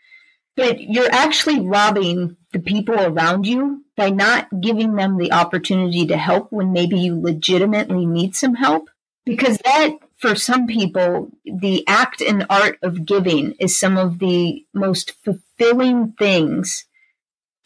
But 0.62 0.80
you're 0.80 1.12
actually 1.12 1.60
robbing 1.60 2.38
the 2.54 2.60
people 2.60 2.94
around 2.94 3.48
you 3.48 3.84
by 3.98 4.12
not 4.12 4.48
giving 4.62 4.94
them 4.94 5.18
the 5.18 5.32
opportunity 5.32 6.06
to 6.06 6.16
help 6.16 6.52
when 6.52 6.72
maybe 6.72 7.00
you 7.00 7.20
legitimately 7.20 8.06
need 8.06 8.36
some 8.36 8.54
help. 8.54 8.88
Because 9.26 9.58
that, 9.66 9.94
for 10.18 10.36
some 10.36 10.68
people, 10.68 11.32
the 11.46 11.84
act 11.88 12.22
and 12.22 12.46
art 12.48 12.78
of 12.84 13.08
giving 13.08 13.54
is 13.54 13.76
some 13.76 13.98
of 13.98 14.20
the 14.20 14.64
most 14.72 15.14
fulfilling 15.24 16.12
things 16.12 16.86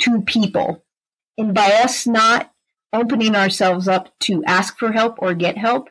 to 0.04 0.22
people. 0.22 0.82
And 1.38 1.54
by 1.54 1.74
us 1.84 2.08
not 2.08 2.50
opening 2.94 3.36
ourselves 3.36 3.90
up 3.90 4.18
to 4.20 4.42
ask 4.46 4.80
for 4.80 4.94
help 4.94 5.16
or 5.20 5.34
get 5.34 5.58
help, 5.58 5.90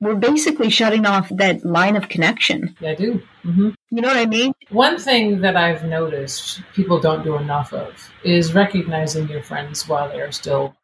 we're 0.00 0.14
basically 0.14 0.70
shutting 0.70 1.06
off 1.06 1.28
that 1.30 1.64
line 1.64 1.96
of 1.96 2.08
connection. 2.08 2.76
Yeah, 2.80 2.90
I 2.90 2.94
do. 2.94 3.22
hmm 3.42 3.70
You 3.90 4.02
know 4.02 4.08
what 4.08 4.16
I 4.16 4.26
mean? 4.26 4.52
One 4.70 4.98
thing 4.98 5.40
that 5.40 5.56
I've 5.56 5.84
noticed 5.84 6.62
people 6.74 7.00
don't 7.00 7.24
do 7.24 7.36
enough 7.36 7.72
of 7.72 8.10
is 8.22 8.54
recognizing 8.54 9.28
your 9.28 9.42
friends 9.42 9.88
while 9.88 10.08
they 10.08 10.20
are 10.20 10.32
still 10.32 10.76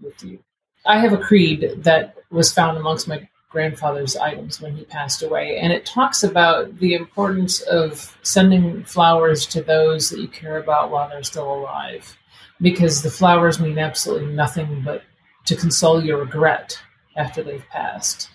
with 0.00 0.22
you. 0.24 0.38
I 0.86 0.98
have 0.98 1.12
a 1.12 1.18
creed 1.18 1.74
that 1.78 2.16
was 2.30 2.52
found 2.52 2.78
amongst 2.78 3.06
my 3.06 3.28
grandfather's 3.50 4.16
items 4.16 4.60
when 4.60 4.76
he 4.76 4.84
passed 4.84 5.22
away, 5.22 5.58
and 5.58 5.72
it 5.72 5.84
talks 5.84 6.22
about 6.22 6.78
the 6.78 6.94
importance 6.94 7.60
of 7.62 8.16
sending 8.22 8.82
flowers 8.84 9.44
to 9.44 9.60
those 9.60 10.08
that 10.08 10.20
you 10.20 10.28
care 10.28 10.58
about 10.58 10.90
while 10.90 11.08
they're 11.08 11.22
still 11.22 11.52
alive, 11.52 12.16
because 12.60 13.02
the 13.02 13.10
flowers 13.10 13.60
mean 13.60 13.78
absolutely 13.78 14.32
nothing 14.32 14.82
but 14.84 15.02
to 15.46 15.56
console 15.56 16.02
your 16.02 16.18
regret 16.18 16.80
after 17.16 17.42
they've 17.42 17.66
passed. 17.70 18.30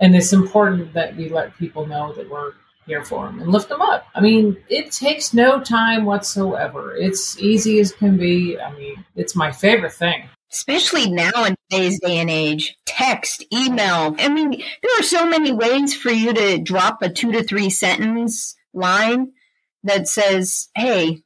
And 0.00 0.16
it's 0.16 0.32
important 0.32 0.92
that 0.94 1.16
we 1.16 1.28
let 1.28 1.56
people 1.58 1.86
know 1.86 2.12
that 2.14 2.28
we're 2.28 2.52
here 2.86 3.04
for 3.04 3.26
them 3.26 3.40
and 3.40 3.52
lift 3.52 3.68
them 3.68 3.82
up. 3.82 4.06
I 4.14 4.20
mean, 4.20 4.56
it 4.68 4.90
takes 4.90 5.34
no 5.34 5.60
time 5.60 6.04
whatsoever. 6.04 6.96
It's 6.96 7.38
easy 7.38 7.78
as 7.80 7.92
can 7.92 8.16
be. 8.16 8.58
I 8.58 8.72
mean, 8.72 9.04
it's 9.14 9.36
my 9.36 9.52
favorite 9.52 9.92
thing. 9.92 10.28
Especially 10.52 11.08
now 11.08 11.44
in 11.44 11.54
today's 11.70 12.00
day 12.00 12.18
and 12.18 12.30
age, 12.30 12.76
text, 12.84 13.44
email. 13.52 14.16
I 14.18 14.28
mean, 14.28 14.50
there 14.50 14.98
are 14.98 15.04
so 15.04 15.28
many 15.28 15.52
ways 15.52 15.94
for 15.94 16.10
you 16.10 16.32
to 16.32 16.58
drop 16.58 17.02
a 17.02 17.08
two 17.08 17.30
to 17.32 17.44
three 17.44 17.70
sentence 17.70 18.56
line 18.72 19.32
that 19.84 20.08
says, 20.08 20.68
Hey, 20.74 21.22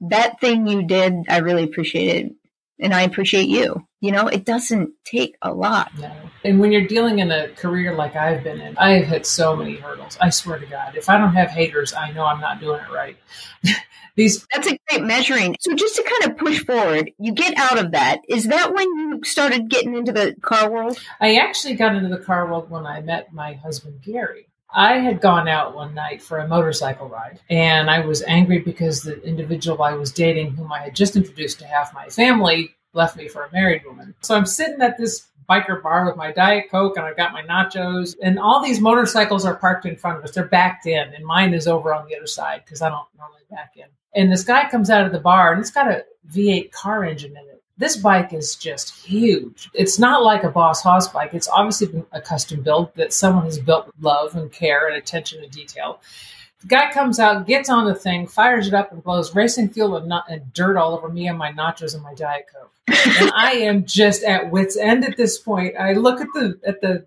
that 0.00 0.40
thing 0.40 0.66
you 0.66 0.82
did, 0.82 1.14
I 1.28 1.38
really 1.38 1.64
appreciate 1.64 2.26
it. 2.26 2.32
And 2.80 2.94
I 2.94 3.02
appreciate 3.02 3.48
you. 3.48 3.86
You 4.00 4.12
know, 4.12 4.28
it 4.28 4.44
doesn't 4.44 4.90
take 5.04 5.36
a 5.42 5.52
lot. 5.52 5.90
No. 5.98 6.12
And 6.44 6.60
when 6.60 6.70
you're 6.70 6.86
dealing 6.86 7.18
in 7.18 7.32
a 7.32 7.48
career 7.48 7.94
like 7.94 8.14
I've 8.14 8.44
been 8.44 8.60
in, 8.60 8.78
I've 8.78 9.06
hit 9.06 9.26
so 9.26 9.56
many 9.56 9.76
hurdles. 9.76 10.16
I 10.20 10.30
swear 10.30 10.58
to 10.58 10.66
God, 10.66 10.94
if 10.96 11.08
I 11.08 11.18
don't 11.18 11.34
have 11.34 11.50
haters, 11.50 11.92
I 11.92 12.12
know 12.12 12.24
I'm 12.24 12.40
not 12.40 12.60
doing 12.60 12.80
it 12.80 12.92
right. 12.92 13.16
These 14.18 14.44
That's 14.52 14.66
a 14.66 14.78
great 14.88 15.04
measuring. 15.04 15.54
So 15.60 15.74
just 15.74 15.94
to 15.94 16.02
kind 16.02 16.32
of 16.32 16.38
push 16.38 16.64
forward, 16.64 17.12
you 17.20 17.30
get 17.30 17.56
out 17.56 17.78
of 17.78 17.92
that. 17.92 18.20
Is 18.28 18.48
that 18.48 18.74
when 18.74 18.88
you 18.98 19.20
started 19.22 19.70
getting 19.70 19.94
into 19.94 20.10
the 20.10 20.34
car 20.42 20.68
world? 20.68 20.98
I 21.20 21.36
actually 21.36 21.74
got 21.74 21.94
into 21.94 22.08
the 22.08 22.24
car 22.24 22.46
world 22.46 22.68
when 22.68 22.84
I 22.84 23.00
met 23.00 23.32
my 23.32 23.54
husband 23.54 24.02
Gary. 24.02 24.47
I 24.70 24.98
had 24.98 25.20
gone 25.20 25.48
out 25.48 25.74
one 25.74 25.94
night 25.94 26.22
for 26.22 26.38
a 26.38 26.48
motorcycle 26.48 27.08
ride, 27.08 27.40
and 27.48 27.88
I 27.88 28.00
was 28.00 28.22
angry 28.24 28.58
because 28.58 29.02
the 29.02 29.22
individual 29.22 29.82
I 29.82 29.94
was 29.94 30.12
dating, 30.12 30.52
whom 30.52 30.72
I 30.72 30.80
had 30.80 30.94
just 30.94 31.16
introduced 31.16 31.58
to 31.60 31.66
half 31.66 31.94
my 31.94 32.08
family, 32.08 32.76
left 32.92 33.16
me 33.16 33.28
for 33.28 33.44
a 33.44 33.52
married 33.52 33.84
woman. 33.86 34.14
So 34.20 34.36
I'm 34.36 34.46
sitting 34.46 34.82
at 34.82 34.98
this 34.98 35.26
biker 35.48 35.82
bar 35.82 36.04
with 36.04 36.16
my 36.16 36.30
Diet 36.30 36.70
Coke 36.70 36.96
and 36.96 37.06
I've 37.06 37.16
got 37.16 37.32
my 37.32 37.42
nachos. 37.42 38.14
And 38.22 38.38
all 38.38 38.62
these 38.62 38.80
motorcycles 38.80 39.46
are 39.46 39.56
parked 39.56 39.86
in 39.86 39.96
front 39.96 40.18
of 40.18 40.24
us. 40.24 40.32
They're 40.32 40.44
backed 40.44 40.86
in, 40.86 41.14
and 41.14 41.24
mine 41.24 41.54
is 41.54 41.66
over 41.66 41.94
on 41.94 42.06
the 42.06 42.16
other 42.16 42.26
side 42.26 42.62
because 42.64 42.82
I 42.82 42.90
don't 42.90 43.06
normally 43.16 43.42
back 43.50 43.72
in. 43.76 43.86
And 44.14 44.30
this 44.30 44.44
guy 44.44 44.68
comes 44.68 44.90
out 44.90 45.06
of 45.06 45.12
the 45.12 45.20
bar 45.20 45.52
and 45.52 45.60
it's 45.60 45.70
got 45.70 45.90
a 45.90 46.04
V8 46.30 46.72
car 46.72 47.04
engine 47.04 47.32
in 47.32 47.36
it. 47.36 47.57
This 47.78 47.96
bike 47.96 48.32
is 48.32 48.56
just 48.56 49.06
huge. 49.06 49.70
It's 49.72 49.98
not 50.00 50.24
like 50.24 50.42
a 50.42 50.50
Boss 50.50 50.82
Hoss 50.82 51.08
bike. 51.08 51.32
It's 51.32 51.48
obviously 51.48 51.86
been 51.86 52.06
a 52.12 52.20
custom 52.20 52.60
build 52.60 52.92
that 52.96 53.12
someone 53.12 53.44
has 53.44 53.58
built 53.58 53.86
with 53.86 53.94
love 54.00 54.34
and 54.34 54.50
care 54.50 54.88
and 54.88 54.96
attention 54.96 55.40
to 55.42 55.48
detail. 55.48 56.00
The 56.60 56.66
guy 56.66 56.90
comes 56.90 57.20
out, 57.20 57.46
gets 57.46 57.70
on 57.70 57.86
the 57.86 57.94
thing, 57.94 58.26
fires 58.26 58.66
it 58.66 58.74
up, 58.74 58.90
and 58.90 59.02
blows 59.02 59.32
racing 59.32 59.68
fuel 59.68 59.96
and, 59.96 60.08
not, 60.08 60.28
and 60.28 60.52
dirt 60.52 60.76
all 60.76 60.92
over 60.92 61.08
me 61.08 61.28
and 61.28 61.38
my 61.38 61.52
nachos 61.52 61.94
and 61.94 62.02
my 62.02 62.14
Diet 62.14 62.46
Coke. 62.52 62.72
and 62.88 63.30
I 63.32 63.52
am 63.60 63.84
just 63.84 64.24
at 64.24 64.50
wit's 64.50 64.76
end 64.76 65.04
at 65.04 65.16
this 65.16 65.38
point. 65.38 65.76
I 65.78 65.92
look 65.92 66.20
at 66.20 66.26
the 66.34 66.58
at 66.66 66.80
the 66.80 67.06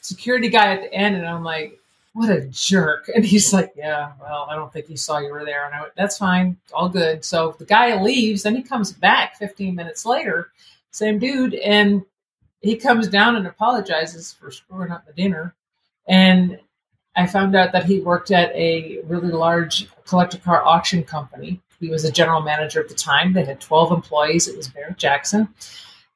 security 0.00 0.48
guy 0.48 0.74
at 0.74 0.80
the 0.82 0.92
end, 0.92 1.14
and 1.14 1.26
I'm 1.26 1.44
like, 1.44 1.79
"What 2.12 2.30
a 2.30 2.46
jerk!" 2.48 3.10
And 3.14 3.24
he's 3.24 3.52
like, 3.52 3.72
"Yeah, 3.76 4.12
well, 4.20 4.46
I 4.50 4.56
don't 4.56 4.72
think 4.72 4.86
he 4.86 4.96
saw 4.96 5.18
you 5.18 5.32
were 5.32 5.44
there." 5.44 5.66
And 5.66 5.74
I 5.74 5.82
went, 5.82 5.94
"That's 5.96 6.18
fine, 6.18 6.56
all 6.72 6.88
good." 6.88 7.24
So 7.24 7.54
the 7.58 7.64
guy 7.64 8.00
leaves, 8.00 8.42
then 8.42 8.56
he 8.56 8.62
comes 8.62 8.92
back 8.92 9.36
15 9.36 9.74
minutes 9.74 10.04
later, 10.04 10.50
same 10.90 11.18
dude, 11.18 11.54
and 11.54 12.04
he 12.60 12.76
comes 12.76 13.08
down 13.08 13.36
and 13.36 13.46
apologizes 13.46 14.32
for 14.32 14.50
screwing 14.50 14.90
up 14.90 15.06
the 15.06 15.12
dinner. 15.12 15.54
And 16.08 16.58
I 17.16 17.26
found 17.26 17.56
out 17.56 17.72
that 17.72 17.84
he 17.84 18.00
worked 18.00 18.30
at 18.30 18.54
a 18.54 19.00
really 19.04 19.30
large 19.30 19.88
collector 20.04 20.38
car 20.38 20.64
auction 20.64 21.02
company. 21.04 21.60
He 21.80 21.88
was 21.88 22.04
a 22.04 22.12
general 22.12 22.40
manager 22.42 22.80
at 22.80 22.88
the 22.88 22.94
time. 22.94 23.32
They 23.32 23.44
had 23.44 23.60
12 23.60 23.92
employees. 23.92 24.48
It 24.48 24.56
was 24.56 24.68
Barrett 24.68 24.98
Jackson. 24.98 25.48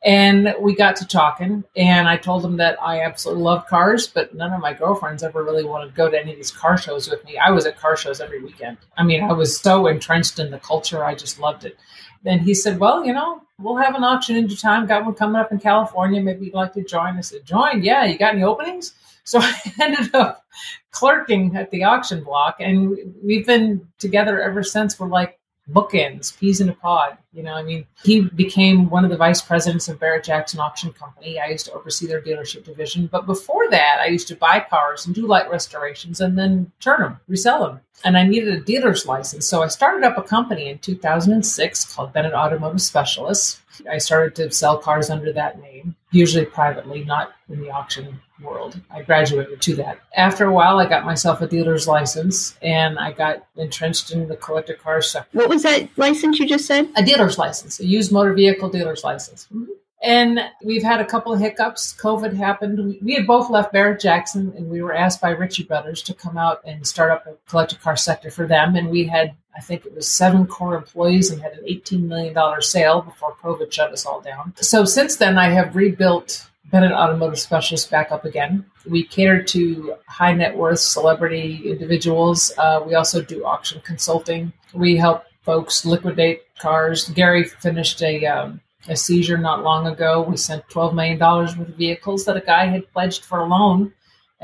And 0.04 0.54
we 0.60 0.74
got 0.74 0.96
to 0.96 1.06
talking, 1.06 1.64
and 1.76 2.06
I 2.06 2.18
told 2.18 2.44
him 2.44 2.58
that 2.58 2.76
I 2.82 3.00
absolutely 3.00 3.42
love 3.42 3.66
cars, 3.66 4.06
but 4.06 4.34
none 4.34 4.52
of 4.52 4.60
my 4.60 4.74
girlfriends 4.74 5.22
ever 5.22 5.42
really 5.42 5.64
wanted 5.64 5.86
to 5.86 5.94
go 5.94 6.10
to 6.10 6.20
any 6.20 6.32
of 6.32 6.36
these 6.36 6.50
car 6.50 6.76
shows 6.76 7.08
with 7.08 7.24
me. 7.24 7.38
I 7.38 7.50
was 7.50 7.64
at 7.64 7.78
car 7.78 7.96
shows 7.96 8.20
every 8.20 8.42
weekend. 8.42 8.76
I 8.98 9.02
mean, 9.02 9.22
I 9.22 9.32
was 9.32 9.58
so 9.58 9.86
entrenched 9.86 10.38
in 10.38 10.50
the 10.50 10.58
culture, 10.58 11.02
I 11.02 11.14
just 11.14 11.40
loved 11.40 11.64
it. 11.64 11.78
Then 12.24 12.40
he 12.40 12.54
said, 12.54 12.80
Well, 12.80 13.04
you 13.04 13.12
know, 13.12 13.42
we'll 13.58 13.76
have 13.76 13.94
an 13.94 14.02
auction 14.02 14.36
in 14.36 14.46
due 14.46 14.56
time. 14.56 14.86
Got 14.86 15.04
one 15.04 15.14
coming 15.14 15.36
up 15.36 15.52
in 15.52 15.58
California. 15.58 16.20
Maybe 16.20 16.46
you'd 16.46 16.54
like 16.54 16.72
to 16.72 16.82
join. 16.82 17.16
I 17.16 17.20
said, 17.20 17.44
Join? 17.44 17.82
Yeah, 17.82 18.04
you 18.04 18.18
got 18.18 18.34
any 18.34 18.42
openings? 18.42 18.94
So 19.24 19.38
I 19.42 19.54
ended 19.80 20.14
up 20.14 20.44
clerking 20.90 21.54
at 21.56 21.70
the 21.70 21.84
auction 21.84 22.24
block, 22.24 22.56
and 22.60 22.96
we've 23.22 23.46
been 23.46 23.86
together 23.98 24.40
ever 24.42 24.62
since. 24.62 24.98
We're 24.98 25.08
like 25.08 25.38
bookends, 25.70 26.38
peas 26.38 26.60
in 26.60 26.68
a 26.68 26.74
pod. 26.74 27.16
You 27.32 27.42
know, 27.42 27.54
I 27.54 27.62
mean, 27.62 27.86
he 28.02 28.22
became 28.22 28.90
one 28.90 29.04
of 29.04 29.10
the 29.10 29.16
vice 29.16 29.40
presidents 29.40 29.88
of 29.88 29.98
Barrett 29.98 30.24
Jackson 30.24 30.60
Auction 30.60 30.92
Company. 30.92 31.38
I 31.38 31.48
used 31.48 31.66
to 31.66 31.72
oversee 31.72 32.06
their 32.06 32.20
dealership 32.20 32.64
division. 32.64 33.08
But 33.10 33.26
before 33.26 33.68
that, 33.70 33.98
I 34.00 34.06
used 34.06 34.28
to 34.28 34.36
buy 34.36 34.60
cars 34.60 35.06
and 35.06 35.14
do 35.14 35.26
light 35.26 35.50
restorations 35.50 36.20
and 36.20 36.38
then 36.38 36.70
turn 36.80 37.00
them, 37.00 37.20
resell 37.28 37.66
them. 37.66 37.80
And 38.04 38.16
I 38.16 38.24
needed 38.24 38.54
a 38.54 38.60
dealer's 38.60 39.06
license. 39.06 39.46
So 39.46 39.62
I 39.62 39.68
started 39.68 40.04
up 40.04 40.18
a 40.18 40.22
company 40.22 40.68
in 40.68 40.78
2006 40.78 41.94
called 41.94 42.12
Bennett 42.12 42.34
Automotive 42.34 42.82
Specialists. 42.82 43.60
I 43.90 43.98
started 43.98 44.34
to 44.36 44.52
sell 44.52 44.78
cars 44.78 45.10
under 45.10 45.32
that 45.32 45.60
name, 45.60 45.96
usually 46.14 46.44
privately, 46.44 47.04
not 47.04 47.32
in 47.48 47.60
the 47.60 47.70
auction 47.70 48.20
world. 48.40 48.80
I 48.90 49.02
graduated 49.02 49.60
to 49.60 49.76
that. 49.76 50.00
After 50.16 50.46
a 50.46 50.52
while, 50.52 50.78
I 50.78 50.88
got 50.88 51.04
myself 51.04 51.40
a 51.40 51.46
dealer's 51.46 51.86
license 51.86 52.56
and 52.62 52.98
I 52.98 53.12
got 53.12 53.46
entrenched 53.56 54.10
in 54.10 54.28
the 54.28 54.36
collector 54.36 54.74
car 54.74 55.02
sector. 55.02 55.38
What 55.38 55.48
was 55.48 55.62
that 55.62 55.88
license 55.96 56.38
you 56.38 56.46
just 56.46 56.66
said? 56.66 56.88
A 56.96 57.02
dealer's 57.02 57.38
license, 57.38 57.80
a 57.80 57.86
used 57.86 58.12
motor 58.12 58.32
vehicle 58.32 58.68
dealer's 58.68 59.04
license. 59.04 59.46
Mm-hmm. 59.52 59.72
And 60.02 60.38
we've 60.62 60.82
had 60.82 61.00
a 61.00 61.06
couple 61.06 61.32
of 61.32 61.40
hiccups. 61.40 61.94
COVID 61.94 62.36
happened. 62.36 62.98
We 63.00 63.14
had 63.14 63.26
both 63.26 63.48
left 63.48 63.72
Barrett 63.72 64.00
Jackson, 64.00 64.52
and 64.54 64.68
we 64.68 64.82
were 64.82 64.94
asked 64.94 65.22
by 65.22 65.30
Ritchie 65.30 65.64
Brothers 65.64 66.02
to 66.02 66.12
come 66.12 66.36
out 66.36 66.60
and 66.66 66.86
start 66.86 67.10
up 67.10 67.26
a 67.26 67.36
collector 67.48 67.76
car 67.76 67.96
sector 67.96 68.30
for 68.30 68.46
them. 68.46 68.76
And 68.76 68.90
we 68.90 69.06
had, 69.06 69.34
I 69.56 69.60
think 69.60 69.86
it 69.86 69.94
was 69.94 70.10
seven 70.10 70.46
core 70.46 70.74
employees 70.74 71.30
and 71.30 71.40
had 71.40 71.52
an 71.52 71.64
$18 71.64 72.02
million 72.02 72.36
sale 72.60 73.02
before 73.02 73.36
COVID 73.42 73.70
shut 73.70 73.92
us 73.92 74.04
all 74.04 74.20
down. 74.20 74.52
So 74.56 74.84
since 74.84 75.16
then, 75.16 75.38
I 75.38 75.48
have 75.50 75.76
rebuilt 75.76 76.46
Bennett 76.70 76.92
Automotive 76.92 77.38
Specialist 77.38 77.90
back 77.90 78.10
up 78.10 78.24
again. 78.24 78.66
We 78.88 79.04
cater 79.04 79.42
to 79.42 79.94
high 80.06 80.32
net 80.32 80.56
worth 80.56 80.80
celebrity 80.80 81.70
individuals. 81.70 82.52
Uh, 82.58 82.82
we 82.84 82.94
also 82.94 83.22
do 83.22 83.44
auction 83.44 83.80
consulting. 83.84 84.52
We 84.72 84.96
help 84.96 85.24
folks 85.42 85.86
liquidate 85.86 86.42
cars. 86.58 87.08
Gary 87.10 87.44
finished 87.44 88.02
a 88.02 88.26
um, 88.26 88.60
a 88.88 88.96
seizure 88.96 89.38
not 89.38 89.62
long 89.62 89.86
ago. 89.86 90.22
We 90.22 90.36
sent 90.36 90.68
$12 90.68 90.94
million 90.94 91.18
worth 91.18 91.58
of 91.58 91.68
vehicles 91.76 92.24
that 92.24 92.36
a 92.36 92.40
guy 92.40 92.66
had 92.66 92.90
pledged 92.92 93.24
for 93.24 93.38
a 93.38 93.46
loan 93.46 93.92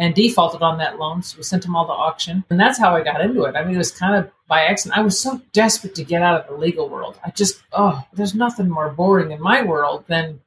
and 0.01 0.15
defaulted 0.15 0.63
on 0.63 0.79
that 0.79 0.99
loan. 0.99 1.23
So 1.23 1.37
we 1.37 1.43
sent 1.43 1.63
them 1.63 1.77
all 1.77 1.87
to 1.87 1.93
auction. 1.93 2.43
And 2.49 2.59
that's 2.59 2.79
how 2.79 2.97
I 2.97 3.03
got 3.03 3.21
into 3.21 3.45
it. 3.45 3.55
I 3.55 3.63
mean, 3.63 3.75
it 3.75 3.79
was 3.79 3.93
kind 3.93 4.17
of 4.17 4.33
by 4.49 4.63
accident. 4.63 4.99
I 4.99 5.03
was 5.03 5.21
so 5.21 5.43
desperate 5.53 5.95
to 5.97 6.05
get 6.05 6.23
out 6.23 6.41
of 6.41 6.49
the 6.49 6.57
legal 6.57 6.89
world. 6.89 7.19
I 7.23 7.31
just, 7.31 7.63
oh, 7.73 8.03
there's 8.15 8.35
nothing 8.35 8.69
more 8.69 8.89
boring 8.89 9.31
in 9.31 9.43
my 9.43 9.63
world 9.63 10.05
than 10.09 10.41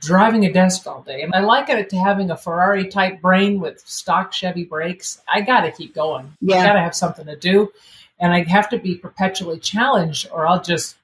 driving 0.00 0.44
a 0.46 0.52
desk 0.52 0.84
all 0.88 1.02
day. 1.02 1.22
And 1.22 1.32
I 1.32 1.40
liken 1.40 1.78
it 1.78 1.90
to 1.90 1.96
having 1.96 2.32
a 2.32 2.36
Ferrari 2.36 2.88
type 2.88 3.20
brain 3.20 3.60
with 3.60 3.80
stock 3.86 4.32
Chevy 4.32 4.64
brakes. 4.64 5.22
I 5.28 5.42
got 5.42 5.60
to 5.60 5.70
keep 5.70 5.94
going. 5.94 6.36
Yeah. 6.40 6.56
I 6.56 6.66
got 6.66 6.72
to 6.72 6.80
have 6.80 6.94
something 6.96 7.26
to 7.26 7.36
do. 7.36 7.70
And 8.18 8.32
I 8.32 8.42
have 8.42 8.68
to 8.70 8.78
be 8.78 8.96
perpetually 8.96 9.60
challenged 9.60 10.28
or 10.32 10.44
I'll 10.44 10.60
just, 10.60 10.96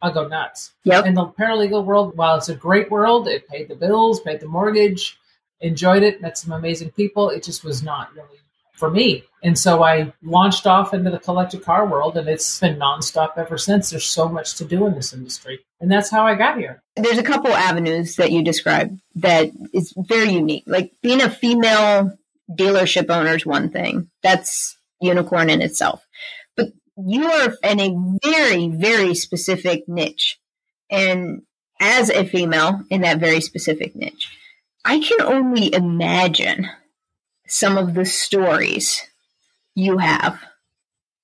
I'll 0.00 0.12
go 0.12 0.28
nuts. 0.28 0.70
Yep. 0.84 1.04
In 1.04 1.14
the 1.14 1.26
paralegal 1.26 1.84
world, 1.84 2.16
while 2.16 2.36
it's 2.36 2.48
a 2.48 2.54
great 2.54 2.92
world, 2.92 3.26
it 3.26 3.48
paid 3.48 3.66
the 3.66 3.74
bills, 3.74 4.20
paid 4.20 4.38
the 4.38 4.46
mortgage, 4.46 5.18
enjoyed 5.60 6.02
it, 6.02 6.20
met 6.20 6.38
some 6.38 6.52
amazing 6.52 6.90
people. 6.90 7.30
It 7.30 7.42
just 7.42 7.64
was 7.64 7.82
not 7.82 8.14
really 8.14 8.40
for 8.80 8.90
me. 8.90 9.24
And 9.42 9.58
so 9.58 9.84
I 9.84 10.12
launched 10.22 10.66
off 10.66 10.92
into 10.92 11.10
the 11.10 11.18
collector 11.18 11.58
car 11.58 11.86
world 11.86 12.16
and 12.16 12.28
it's 12.28 12.58
been 12.58 12.78
nonstop 12.78 13.36
ever 13.36 13.58
since. 13.58 13.90
There's 13.90 14.06
so 14.06 14.28
much 14.28 14.56
to 14.56 14.64
do 14.64 14.86
in 14.86 14.94
this 14.94 15.12
industry. 15.12 15.60
And 15.80 15.90
that's 15.92 16.10
how 16.10 16.26
I 16.26 16.34
got 16.34 16.58
here. 16.58 16.82
There's 16.96 17.18
a 17.18 17.22
couple 17.22 17.52
avenues 17.52 18.16
that 18.16 18.32
you 18.32 18.42
described 18.42 18.98
that 19.16 19.50
is 19.72 19.92
very 19.96 20.32
unique. 20.32 20.64
Like 20.66 20.92
being 21.02 21.22
a 21.22 21.30
female 21.30 22.18
dealership 22.50 23.08
owner 23.10 23.34
is 23.36 23.46
one 23.46 23.70
thing. 23.70 24.10
That's 24.22 24.76
unicorn 25.00 25.50
in 25.50 25.62
itself. 25.62 26.04
But 26.56 26.72
you 26.96 27.26
are 27.26 27.54
in 27.62 27.80
a 27.80 28.18
very, 28.24 28.68
very 28.68 29.14
specific 29.14 29.88
niche. 29.88 30.38
And 30.90 31.42
as 31.80 32.10
a 32.10 32.26
female 32.26 32.82
in 32.90 33.02
that 33.02 33.20
very 33.20 33.40
specific 33.40 33.94
niche, 33.94 34.28
I 34.84 35.00
can 35.00 35.20
only 35.22 35.72
imagine 35.72 36.68
some 37.46 37.76
of 37.76 37.94
the 37.94 38.04
stories 38.04 39.06
you 39.74 39.98
have? 39.98 40.40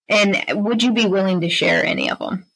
And 0.09 0.45
would 0.51 0.83
you 0.83 0.92
be 0.92 1.07
willing 1.07 1.40
to 1.40 1.49
share 1.49 1.85
any 1.85 2.11
of 2.11 2.19
them? 2.19 2.47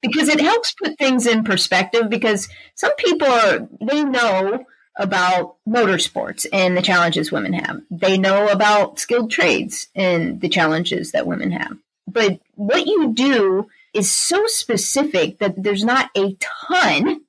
Because 0.00 0.28
it 0.28 0.40
helps 0.40 0.74
put 0.74 0.96
things 0.96 1.26
in 1.26 1.44
perspective 1.44 2.08
because 2.08 2.48
some 2.74 2.94
people 2.96 3.28
are, 3.28 3.68
they 3.80 4.04
know 4.04 4.64
about 4.96 5.56
motorsports 5.68 6.46
and 6.52 6.76
the 6.76 6.82
challenges 6.82 7.32
women 7.32 7.52
have. 7.52 7.80
They 7.90 8.18
know 8.18 8.48
about 8.48 8.98
skilled 8.98 9.30
trades 9.30 9.88
and 9.94 10.40
the 10.40 10.48
challenges 10.48 11.12
that 11.12 11.26
women 11.26 11.50
have. 11.52 11.76
But 12.06 12.40
what 12.54 12.86
you 12.86 13.12
do 13.12 13.68
is 13.92 14.10
so 14.10 14.46
specific 14.46 15.38
that 15.38 15.60
there's 15.62 15.84
not 15.84 16.10
a 16.16 16.36
ton 16.40 17.22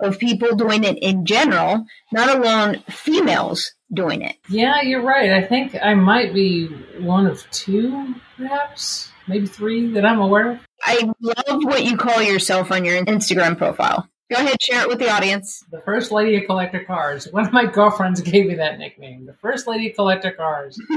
of 0.00 0.18
people 0.18 0.54
doing 0.56 0.84
it 0.84 0.98
in 0.98 1.24
general, 1.24 1.84
not 2.12 2.36
alone 2.36 2.82
females 2.88 3.72
doing 3.92 4.22
it. 4.22 4.36
Yeah, 4.48 4.82
you're 4.82 5.02
right. 5.02 5.32
I 5.32 5.46
think 5.46 5.76
I 5.80 5.94
might 5.94 6.34
be 6.34 6.66
one 7.00 7.26
of 7.26 7.48
two, 7.50 8.14
perhaps, 8.36 9.10
maybe 9.26 9.46
three 9.46 9.92
that 9.92 10.04
I'm 10.04 10.20
aware 10.20 10.52
of. 10.52 10.58
I 10.82 11.10
love 11.20 11.64
what 11.64 11.84
you 11.84 11.96
call 11.96 12.22
yourself 12.22 12.70
on 12.70 12.84
your 12.84 13.04
Instagram 13.04 13.56
profile. 13.58 14.08
Go 14.30 14.36
ahead, 14.36 14.60
share 14.60 14.82
it 14.82 14.88
with 14.88 14.98
the 14.98 15.10
audience. 15.10 15.64
The 15.70 15.80
First 15.80 16.12
Lady 16.12 16.36
of 16.36 16.44
Collector 16.44 16.84
Cars. 16.84 17.26
One 17.30 17.46
of 17.46 17.52
my 17.52 17.64
girlfriends 17.64 18.20
gave 18.20 18.46
me 18.46 18.56
that 18.56 18.78
nickname. 18.78 19.24
The 19.24 19.32
First 19.32 19.66
Lady 19.66 19.88
of 19.88 19.96
Collector 19.96 20.32
Cars. 20.32 20.78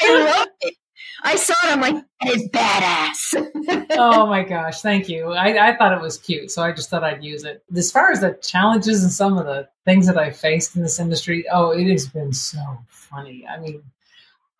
I 0.00 0.36
love 0.36 0.48
it. 0.60 0.74
I 1.22 1.36
saw 1.36 1.54
it. 1.64 1.72
I'm 1.72 1.80
like, 1.80 2.04
that 2.20 2.36
is 2.36 2.48
badass. 2.50 3.88
oh 3.98 4.26
my 4.28 4.42
gosh, 4.42 4.80
thank 4.80 5.08
you. 5.08 5.32
I, 5.32 5.70
I 5.70 5.76
thought 5.76 5.92
it 5.92 6.00
was 6.00 6.18
cute, 6.18 6.50
so 6.50 6.62
I 6.62 6.72
just 6.72 6.90
thought 6.90 7.04
I'd 7.04 7.24
use 7.24 7.44
it. 7.44 7.62
As 7.76 7.90
far 7.90 8.10
as 8.10 8.20
the 8.20 8.38
challenges 8.42 9.02
and 9.02 9.12
some 9.12 9.36
of 9.38 9.46
the 9.46 9.68
things 9.84 10.06
that 10.06 10.18
I 10.18 10.30
faced 10.30 10.76
in 10.76 10.82
this 10.82 11.00
industry, 11.00 11.44
oh, 11.50 11.70
it 11.70 11.88
has 11.90 12.06
been 12.06 12.32
so 12.32 12.60
funny. 12.88 13.46
I 13.46 13.58
mean, 13.58 13.82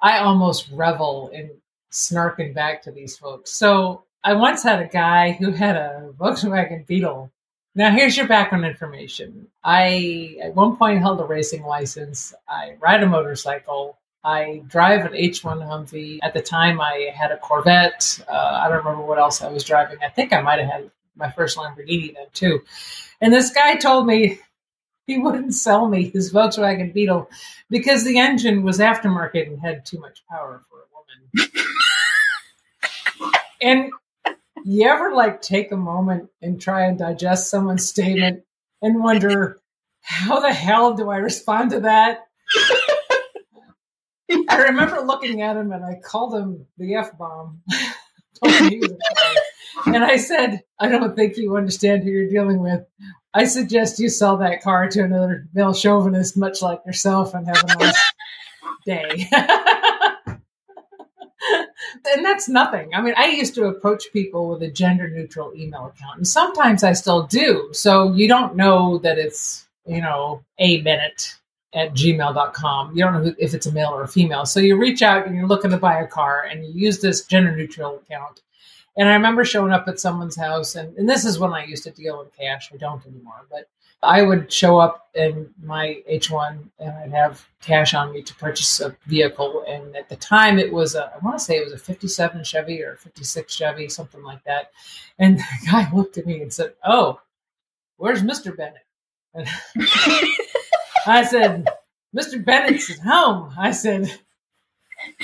I 0.00 0.18
almost 0.18 0.68
revel 0.72 1.30
in 1.32 1.50
snarking 1.90 2.54
back 2.54 2.82
to 2.82 2.90
these 2.90 3.16
folks. 3.16 3.52
So 3.52 4.04
I 4.24 4.34
once 4.34 4.62
had 4.62 4.80
a 4.80 4.88
guy 4.88 5.32
who 5.32 5.52
had 5.52 5.76
a 5.76 6.12
Volkswagen 6.18 6.86
Beetle. 6.86 7.30
Now, 7.74 7.92
here's 7.92 8.16
your 8.16 8.26
background 8.26 8.64
information. 8.64 9.46
I, 9.62 10.36
at 10.42 10.54
one 10.54 10.76
point, 10.76 11.00
held 11.00 11.20
a 11.20 11.24
racing 11.24 11.62
license. 11.62 12.34
I 12.48 12.74
ride 12.80 13.02
a 13.02 13.06
motorcycle. 13.06 13.98
I 14.24 14.62
drive 14.66 15.06
an 15.06 15.12
H1 15.12 15.66
Humvee. 15.66 16.18
At 16.22 16.34
the 16.34 16.42
time, 16.42 16.80
I 16.80 17.10
had 17.14 17.30
a 17.30 17.36
Corvette. 17.36 18.20
Uh, 18.28 18.60
I 18.62 18.68
don't 18.68 18.78
remember 18.78 19.04
what 19.04 19.18
else 19.18 19.42
I 19.42 19.48
was 19.48 19.64
driving. 19.64 19.98
I 20.02 20.08
think 20.08 20.32
I 20.32 20.40
might 20.40 20.58
have 20.58 20.70
had 20.70 20.90
my 21.16 21.30
first 21.30 21.56
Lamborghini 21.56 22.14
then 22.14 22.26
too. 22.32 22.62
And 23.20 23.32
this 23.32 23.50
guy 23.50 23.76
told 23.76 24.06
me 24.06 24.38
he 25.06 25.18
wouldn't 25.18 25.54
sell 25.54 25.88
me 25.88 26.10
his 26.10 26.32
Volkswagen 26.32 26.92
Beetle 26.92 27.30
because 27.70 28.04
the 28.04 28.18
engine 28.18 28.62
was 28.62 28.78
aftermarket 28.78 29.46
and 29.46 29.58
had 29.58 29.86
too 29.86 29.98
much 29.98 30.22
power 30.30 30.62
for 30.68 30.78
a 30.80 31.40
woman. 31.42 31.50
and 33.62 33.90
you 34.64 34.88
ever 34.88 35.14
like 35.14 35.40
take 35.40 35.72
a 35.72 35.76
moment 35.76 36.30
and 36.42 36.60
try 36.60 36.86
and 36.86 36.98
digest 36.98 37.50
someone's 37.50 37.88
statement 37.88 38.44
and 38.82 39.02
wonder 39.02 39.60
how 40.02 40.40
the 40.40 40.52
hell 40.52 40.94
do 40.94 41.08
I 41.08 41.16
respond 41.16 41.70
to 41.70 41.80
that? 41.80 42.26
I 44.48 44.56
remember 44.68 45.00
looking 45.00 45.42
at 45.42 45.56
him 45.56 45.72
and 45.72 45.84
I 45.84 46.00
called 46.02 46.34
him 46.34 46.66
the 46.78 46.94
F 46.94 47.16
bomb. 47.18 47.62
and 48.42 50.04
I 50.04 50.16
said, 50.16 50.62
I 50.78 50.88
don't 50.88 51.14
think 51.14 51.36
you 51.36 51.56
understand 51.56 52.04
who 52.04 52.10
you're 52.10 52.28
dealing 52.28 52.60
with. 52.60 52.84
I 53.34 53.44
suggest 53.44 53.98
you 53.98 54.08
sell 54.08 54.38
that 54.38 54.62
car 54.62 54.88
to 54.88 55.02
another 55.02 55.46
male 55.52 55.74
chauvinist, 55.74 56.36
much 56.36 56.62
like 56.62 56.80
yourself, 56.86 57.34
and 57.34 57.46
have 57.46 57.62
a 57.62 57.78
nice 57.78 58.12
day. 58.86 59.28
and 62.14 62.24
that's 62.24 62.48
nothing. 62.48 62.90
I 62.94 63.02
mean, 63.02 63.14
I 63.16 63.26
used 63.28 63.54
to 63.56 63.66
approach 63.66 64.12
people 64.12 64.48
with 64.48 64.62
a 64.62 64.70
gender 64.70 65.08
neutral 65.08 65.52
email 65.54 65.86
account, 65.86 66.16
and 66.16 66.26
sometimes 66.26 66.82
I 66.82 66.94
still 66.94 67.26
do. 67.26 67.68
So 67.72 68.14
you 68.14 68.28
don't 68.28 68.56
know 68.56 68.98
that 68.98 69.18
it's, 69.18 69.66
you 69.86 70.00
know, 70.00 70.42
a 70.58 70.80
minute 70.80 71.36
at 71.74 71.92
gmail.com. 71.94 72.96
You 72.96 73.04
don't 73.04 73.24
know 73.24 73.34
if 73.38 73.54
it's 73.54 73.66
a 73.66 73.72
male 73.72 73.90
or 73.90 74.02
a 74.02 74.08
female. 74.08 74.46
So 74.46 74.60
you 74.60 74.76
reach 74.76 75.02
out 75.02 75.26
and 75.26 75.36
you're 75.36 75.46
looking 75.46 75.70
to 75.70 75.76
buy 75.76 76.00
a 76.00 76.06
car 76.06 76.44
and 76.50 76.64
you 76.64 76.72
use 76.72 77.00
this 77.00 77.24
gender 77.24 77.54
neutral 77.54 77.96
account. 77.96 78.40
And 78.96 79.08
I 79.08 79.12
remember 79.12 79.44
showing 79.44 79.72
up 79.72 79.86
at 79.86 80.00
someone's 80.00 80.34
house, 80.34 80.74
and, 80.74 80.96
and 80.98 81.08
this 81.08 81.24
is 81.24 81.38
when 81.38 81.52
I 81.52 81.64
used 81.64 81.84
to 81.84 81.92
deal 81.92 82.20
in 82.20 82.28
cash. 82.36 82.70
I 82.72 82.78
don't 82.78 83.06
anymore, 83.06 83.46
but 83.48 83.68
I 84.02 84.22
would 84.22 84.52
show 84.52 84.78
up 84.78 85.08
in 85.14 85.52
my 85.62 86.02
H1 86.10 86.58
and 86.78 86.90
I'd 86.90 87.12
have 87.12 87.46
cash 87.60 87.94
on 87.94 88.12
me 88.12 88.22
to 88.22 88.34
purchase 88.34 88.80
a 88.80 88.96
vehicle. 89.06 89.64
And 89.68 89.96
at 89.96 90.08
the 90.08 90.16
time, 90.16 90.58
it 90.58 90.72
was 90.72 90.94
a, 90.94 91.12
I 91.14 91.18
want 91.18 91.38
to 91.38 91.44
say 91.44 91.56
it 91.56 91.64
was 91.64 91.72
a 91.72 91.78
57 91.78 92.44
Chevy 92.44 92.82
or 92.82 92.96
56 92.96 93.52
Chevy, 93.52 93.88
something 93.88 94.22
like 94.22 94.42
that. 94.44 94.70
And 95.18 95.38
the 95.38 95.44
guy 95.70 95.88
looked 95.92 96.16
at 96.16 96.26
me 96.26 96.40
and 96.42 96.52
said, 96.52 96.74
Oh, 96.84 97.20
where's 97.96 98.22
Mr. 98.22 98.56
Bennett? 98.56 98.84
I 101.08 101.24
said, 101.24 101.66
Mr. 102.16 102.44
Bennett's 102.44 102.90
at 102.90 102.98
home. 102.98 103.52
I 103.58 103.72
said, 103.72 104.12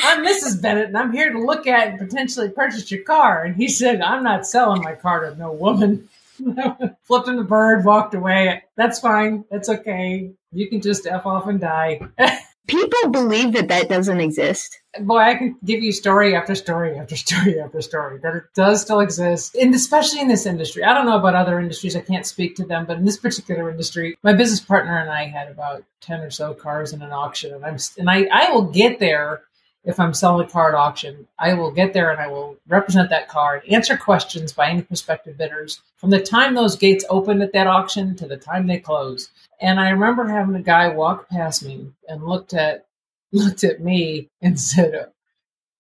I'm 0.03 0.25
Mrs. 0.25 0.63
Bennett 0.63 0.87
and 0.89 0.97
I'm 0.97 1.13
here 1.13 1.33
to 1.33 1.39
look 1.39 1.67
at 1.67 1.89
and 1.89 1.99
potentially 1.99 2.49
purchase 2.49 2.91
your 2.91 3.03
car. 3.03 3.45
And 3.45 3.57
he 3.57 3.69
said, 3.69 4.01
I'm 4.01 4.23
not 4.23 4.47
selling 4.47 4.83
my 4.83 4.95
car 4.95 5.29
to 5.29 5.37
no 5.37 5.53
woman. 5.53 6.09
Flipped 7.03 7.29
him 7.29 7.37
the 7.37 7.45
bird, 7.45 7.85
walked 7.85 8.15
away. 8.15 8.65
That's 8.77 8.99
fine. 8.99 9.45
That's 9.51 9.69
okay. 9.69 10.33
You 10.53 10.69
can 10.69 10.81
just 10.81 11.07
F 11.07 11.27
off 11.27 11.47
and 11.49 11.61
die. 11.61 12.01
People 12.67 13.11
believe 13.11 13.53
that 13.53 13.69
that 13.69 13.91
doesn't 13.91 14.21
exist. 14.21 14.81
Boy, 14.99 15.19
I 15.19 15.35
can 15.35 15.57
give 15.65 15.83
you 15.83 15.93
story 15.93 16.35
after 16.35 16.55
story 16.55 16.97
after 16.99 17.17
story 17.25 17.61
after 17.61 17.83
story 17.83 18.19
that 18.23 18.35
it 18.35 18.45
does 18.55 18.81
still 18.81 19.01
exist, 19.01 19.55
and 19.55 19.75
especially 19.75 20.21
in 20.21 20.29
this 20.29 20.47
industry. 20.47 20.83
I 20.83 20.95
don't 20.95 21.07
know 21.07 21.19
about 21.19 21.35
other 21.35 21.61
industries; 21.61 21.95
I 21.95 22.01
can't 22.01 22.27
speak 22.27 22.57
to 22.57 22.65
them, 22.65 22.87
but 22.87 22.99
in 22.99 23.05
this 23.05 23.19
particular 23.19 23.71
industry, 23.71 24.17
my 24.23 24.33
business 24.33 24.61
partner 24.61 24.99
and 24.99 25.11
I 25.11 25.27
had 25.27 25.49
about 25.49 25.85
ten 26.01 26.21
or 26.21 26.31
so 26.31 26.55
cars 26.55 26.93
in 26.93 27.03
an 27.03 27.13
auction, 27.13 27.53
and 27.55 27.65
I'm 27.65 27.77
and 27.99 28.09
I 28.09 28.27
I 28.33 28.51
will 28.51 28.63
get 28.63 28.99
there 28.99 29.43
if 29.85 30.01
I'm 30.01 30.15
selling 30.15 30.47
a 30.47 30.51
car 30.51 30.71
at 30.71 30.75
auction, 30.75 31.27
I 31.39 31.53
will 31.55 31.71
get 31.71 31.93
there 31.93 32.11
and 32.11 32.21
I 32.21 32.27
will 32.27 32.57
represent 32.67 33.11
that 33.11 33.29
car 33.29 33.63
answer 33.71 33.97
questions 33.97 34.53
by 34.53 34.71
any 34.71 34.83
prospective 34.83 35.37
bidders 35.37 35.83
from 35.97 36.11
the 36.11 36.21
time 36.21 36.55
those 36.55 36.77
gates 36.77 37.05
open 37.11 37.43
at 37.43 37.53
that 37.53 37.67
auction 37.67 38.17
to 38.17 38.27
the 38.27 38.37
time 38.37 38.67
they 38.67 38.79
close. 38.79 39.31
And 39.61 39.79
I 39.79 39.91
remember 39.91 40.27
having 40.27 40.55
a 40.55 40.63
guy 40.63 40.89
walk 40.89 41.29
past 41.29 41.65
me 41.65 41.93
and 42.09 42.25
looked 42.25 42.55
at 42.55 42.87
looked 43.33 43.65
at 43.65 43.81
me 43.81 44.29
and 44.41 44.59
said, 44.59 45.09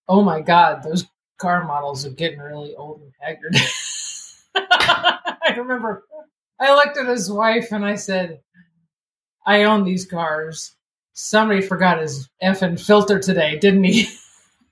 "Oh 0.08 0.22
my 0.22 0.40
God, 0.40 0.82
those 0.82 1.06
car 1.38 1.64
models 1.64 2.04
are 2.04 2.10
getting 2.10 2.40
really 2.40 2.74
old 2.74 3.00
and 3.00 3.12
haggard." 3.20 3.56
I 4.56 5.54
remember 5.56 6.04
I 6.60 6.74
looked 6.74 6.98
at 6.98 7.06
his 7.06 7.30
wife 7.30 7.72
and 7.72 7.84
I 7.84 7.94
said, 7.94 8.40
"I 9.46 9.64
own 9.64 9.84
these 9.84 10.04
cars." 10.04 10.74
Somebody 11.14 11.62
forgot 11.62 12.00
his 12.00 12.28
effing 12.42 12.78
filter 12.78 13.18
today, 13.18 13.58
didn't 13.58 13.84
he? 13.84 14.08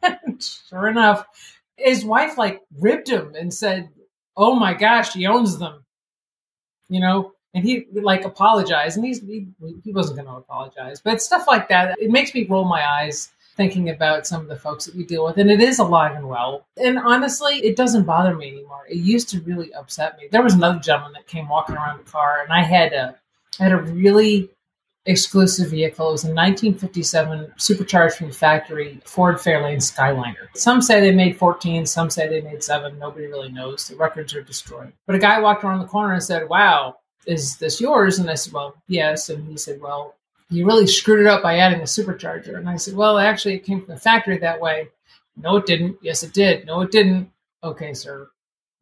sure 0.69 0.89
enough, 0.89 1.27
his 1.77 2.05
wife 2.05 2.37
like 2.37 2.61
ribbed 2.79 3.09
him 3.09 3.35
and 3.35 3.53
said, 3.53 3.89
"Oh 4.37 4.55
my 4.55 4.75
gosh, 4.75 5.13
he 5.15 5.27
owns 5.27 5.59
them," 5.59 5.85
you 6.89 7.01
know. 7.01 7.33
And 7.55 7.65
he 7.65 7.87
like 7.93 8.25
apologized, 8.25 8.97
and 8.97 9.05
he's 9.05 9.21
he, 9.21 9.47
he 9.85 9.93
wasn't 9.93 10.17
going 10.17 10.29
to 10.29 10.37
apologize, 10.37 11.01
but 11.01 11.21
stuff 11.21 11.47
like 11.47 11.69
that 11.69 11.97
it 12.01 12.11
makes 12.11 12.35
me 12.35 12.47
roll 12.47 12.65
my 12.65 12.87
eyes 12.87 13.31
thinking 13.57 13.91
about 13.91 14.27
some 14.27 14.41
of 14.41 14.49
the 14.49 14.57
folks 14.57 14.87
that 14.87 14.95
we 14.95 15.05
deal 15.05 15.25
with, 15.25 15.37
and 15.37 15.51
it 15.51 15.61
is 15.61 15.79
alive 15.79 16.17
and 16.17 16.27
well. 16.27 16.65
And 16.79 16.99
honestly, 16.99 17.57
it 17.57 17.77
doesn't 17.77 18.05
bother 18.05 18.35
me 18.35 18.49
anymore. 18.49 18.87
It 18.89 18.97
used 18.97 19.29
to 19.31 19.41
really 19.43 19.73
upset 19.75 20.17
me. 20.17 20.29
There 20.31 20.43
was 20.43 20.55
another 20.55 20.79
gentleman 20.79 21.13
that 21.13 21.27
came 21.27 21.47
walking 21.49 21.77
around 21.77 21.99
the 21.99 22.11
car, 22.11 22.41
and 22.43 22.53
I 22.53 22.63
had 22.63 22.95
a 22.95 23.17
I 23.61 23.65
had 23.65 23.73
a 23.73 23.83
really 23.83 24.51
exclusive 25.07 25.71
vehicle. 25.71 26.09
It 26.09 26.13
was 26.13 26.25
a 26.25 26.29
1957 26.29 27.53
supercharged 27.57 28.17
from 28.17 28.29
the 28.29 28.35
factory 28.35 29.01
Ford 29.05 29.37
Fairlane 29.37 29.79
Skyliner. 29.79 30.49
Some 30.55 30.81
say 30.81 31.01
they 31.01 31.13
made 31.13 31.37
14, 31.37 31.87
some 31.87 32.11
say 32.11 32.29
they 32.29 32.41
made 32.41 32.63
seven. 32.63 32.99
Nobody 32.99 33.27
really 33.27 33.51
knows. 33.51 33.89
The 33.89 33.97
records 33.97 34.35
are 34.35 34.43
destroyed. 34.43 34.93
But 35.07 35.17
a 35.17 35.21
guy 35.21 35.41
walked 35.41 35.65
around 35.65 35.81
the 35.81 35.87
corner 35.87 36.15
and 36.15 36.23
said, 36.23 36.49
Wow, 36.49 36.97
is 37.27 37.57
this 37.57 37.81
yours? 37.81 38.19
And 38.19 38.31
I 38.31 38.35
said, 38.35 38.53
Well, 38.53 38.75
yes. 38.87 39.29
And 39.29 39.47
he 39.49 39.57
said, 39.57 39.81
Well, 39.81 40.15
you 40.51 40.67
really 40.67 40.87
screwed 40.87 41.21
it 41.21 41.27
up 41.27 41.43
by 41.43 41.59
adding 41.59 41.81
a 41.81 41.85
supercharger. 41.85 42.57
And 42.57 42.69
I 42.69 42.77
said, 42.77 42.95
Well, 42.95 43.19
actually, 43.19 43.55
it 43.55 43.65
came 43.65 43.81
from 43.81 43.95
the 43.95 44.01
factory 44.01 44.39
that 44.39 44.61
way. 44.61 44.89
No, 45.37 45.57
it 45.57 45.67
didn't. 45.67 45.97
Yes, 46.03 46.23
it 46.23 46.33
did. 46.33 46.67
No, 46.67 46.83
it 46.83 46.93
didn't. 46.93 47.31
Okay, 47.65 47.95
sir. 47.95 48.29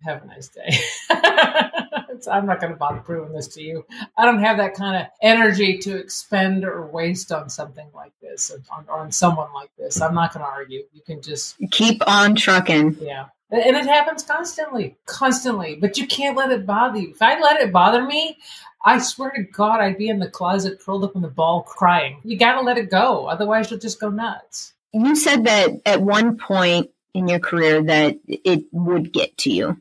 Have 0.04 0.22
a 0.24 0.26
nice 0.26 0.48
day. 0.48 0.70
I'm 2.28 2.46
not 2.46 2.60
going 2.60 2.72
to 2.72 2.78
bother 2.78 3.00
proving 3.00 3.34
this 3.34 3.48
to 3.48 3.62
you. 3.62 3.84
I 4.16 4.24
don't 4.24 4.42
have 4.42 4.56
that 4.58 4.74
kind 4.74 4.96
of 4.96 5.06
energy 5.22 5.78
to 5.78 5.96
expend 5.96 6.64
or 6.64 6.86
waste 6.86 7.32
on 7.32 7.48
something 7.50 7.86
like 7.94 8.12
this 8.20 8.50
or 8.50 8.60
on, 8.70 8.84
or 8.88 8.98
on 8.98 9.12
someone 9.12 9.52
like 9.52 9.70
this. 9.78 10.00
I'm 10.00 10.14
not 10.14 10.32
going 10.32 10.44
to 10.44 10.50
argue. 10.50 10.84
You 10.92 11.02
can 11.02 11.22
just 11.22 11.56
keep 11.70 12.02
on 12.06 12.34
trucking. 12.34 12.96
Yeah. 13.00 13.26
And 13.50 13.76
it 13.76 13.86
happens 13.86 14.22
constantly, 14.22 14.96
constantly, 15.06 15.74
but 15.74 15.98
you 15.98 16.06
can't 16.06 16.36
let 16.36 16.52
it 16.52 16.66
bother 16.66 16.98
you. 16.98 17.10
If 17.10 17.20
I 17.20 17.40
let 17.40 17.60
it 17.60 17.72
bother 17.72 18.04
me, 18.04 18.38
I 18.84 18.98
swear 18.98 19.30
to 19.32 19.42
God, 19.42 19.80
I'd 19.80 19.98
be 19.98 20.08
in 20.08 20.20
the 20.20 20.30
closet 20.30 20.80
curled 20.80 21.04
up 21.04 21.16
in 21.16 21.22
the 21.22 21.28
ball 21.28 21.62
crying. 21.62 22.20
You 22.22 22.38
got 22.38 22.54
to 22.54 22.60
let 22.60 22.78
it 22.78 22.90
go. 22.90 23.26
Otherwise, 23.26 23.70
you'll 23.70 23.80
just 23.80 24.00
go 24.00 24.08
nuts. 24.08 24.72
You 24.92 25.16
said 25.16 25.44
that 25.44 25.70
at 25.84 26.00
one 26.00 26.38
point 26.38 26.90
in 27.12 27.28
your 27.28 27.40
career 27.40 27.82
that 27.82 28.18
it 28.26 28.64
would 28.72 29.12
get 29.12 29.36
to 29.38 29.50
you. 29.50 29.80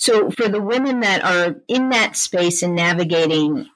So 0.00 0.30
for 0.30 0.48
the 0.48 0.62
women 0.62 1.00
that 1.00 1.22
are 1.22 1.56
in 1.68 1.90
that 1.90 2.16
space 2.16 2.62
and 2.62 2.74
navigating, 2.74 3.66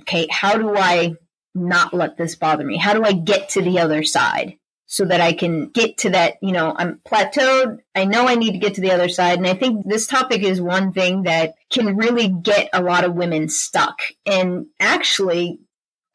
okay, 0.00 0.26
how 0.28 0.58
do 0.58 0.76
I 0.76 1.14
not 1.54 1.94
let 1.94 2.16
this 2.16 2.34
bother 2.34 2.64
me? 2.64 2.76
How 2.76 2.94
do 2.94 3.04
I 3.04 3.12
get 3.12 3.50
to 3.50 3.62
the 3.62 3.78
other 3.78 4.02
side 4.02 4.58
so 4.86 5.04
that 5.04 5.20
I 5.20 5.34
can 5.34 5.68
get 5.68 5.98
to 5.98 6.10
that, 6.10 6.38
you 6.42 6.50
know, 6.50 6.74
I'm 6.76 7.00
plateaued. 7.06 7.78
I 7.94 8.06
know 8.06 8.26
I 8.26 8.34
need 8.34 8.52
to 8.52 8.58
get 8.58 8.74
to 8.74 8.80
the 8.80 8.90
other 8.90 9.08
side. 9.08 9.38
And 9.38 9.46
I 9.46 9.54
think 9.54 9.86
this 9.86 10.08
topic 10.08 10.42
is 10.42 10.60
one 10.60 10.92
thing 10.92 11.22
that 11.22 11.54
can 11.70 11.96
really 11.96 12.28
get 12.28 12.70
a 12.72 12.82
lot 12.82 13.04
of 13.04 13.14
women 13.14 13.48
stuck. 13.48 14.00
And 14.26 14.66
actually, 14.80 15.60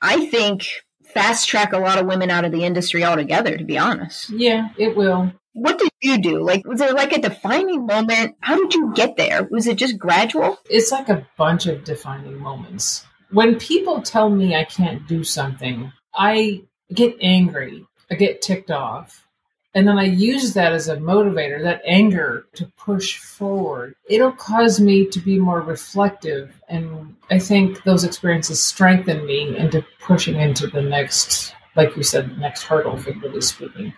I 0.02 0.26
think 0.26 0.67
fast 1.06 1.47
track 1.47 1.71
a 1.71 1.80
lot 1.80 1.99
of 1.99 2.06
women 2.06 2.30
out 2.30 2.43
of 2.43 2.52
the 2.52 2.65
industry 2.65 3.06
altogether, 3.06 3.58
to 3.58 3.63
be 3.63 3.78
honest. 3.78 4.30
Yeah, 4.30 4.71
it 4.78 4.97
will 4.97 5.32
what 5.54 5.80
did 5.80 5.92
you 6.02 6.22
do? 6.22 6.44
Like, 6.44 6.66
was 6.66 6.80
there 6.80 6.94
like 6.94 7.13
a 7.13 7.22
defining 7.22 7.86
moment? 7.86 8.36
How 8.42 8.58
did 8.58 8.74
you 8.74 8.94
get 8.94 9.18
there? 9.18 9.48
Was 9.50 9.68
it 9.68 9.78
just 9.78 9.98
gradual? 9.98 10.60
It's 10.70 10.92
like 10.92 11.10
a 11.10 11.28
bunch 11.38 11.68
of 11.68 11.84
defining 11.84 12.38
moments. 12.39 13.06
When 13.32 13.58
people 13.58 14.02
tell 14.02 14.30
me 14.30 14.56
I 14.56 14.63
can't 14.63 15.08
do 15.08 15.24
something, 15.24 15.92
I 16.13 16.63
get 16.94 17.18
angry, 17.22 17.86
I 18.12 18.16
get 18.16 18.42
ticked 18.42 18.72
off. 18.72 19.28
And 19.76 19.88
then 19.88 19.98
I 19.98 20.04
use 20.04 20.54
that 20.54 20.72
as 20.72 20.88
a 20.88 20.98
motivator, 20.98 21.63
that 21.63 21.82
anger 21.84 22.46
to 22.54 22.72
push 22.78 23.18
forward. 23.18 23.96
It'll 24.08 24.32
cause 24.32 24.80
me 24.80 25.08
to 25.08 25.20
be 25.20 25.39
more 25.39 25.62
reflective. 25.62 26.62
And 26.70 27.16
I 27.32 27.39
think 27.39 27.84
those 27.84 28.04
experiences 28.04 28.63
strengthen 28.63 29.26
me 29.26 29.58
into 29.58 29.84
pushing 30.00 30.39
into 30.39 30.68
the 30.68 30.84
next 30.84 31.56
like 31.76 31.96
you 31.96 32.04
said, 32.04 32.38
next 32.38 32.64
hurdle, 32.64 32.98
figuratively 32.98 33.42
speaking. 33.42 33.94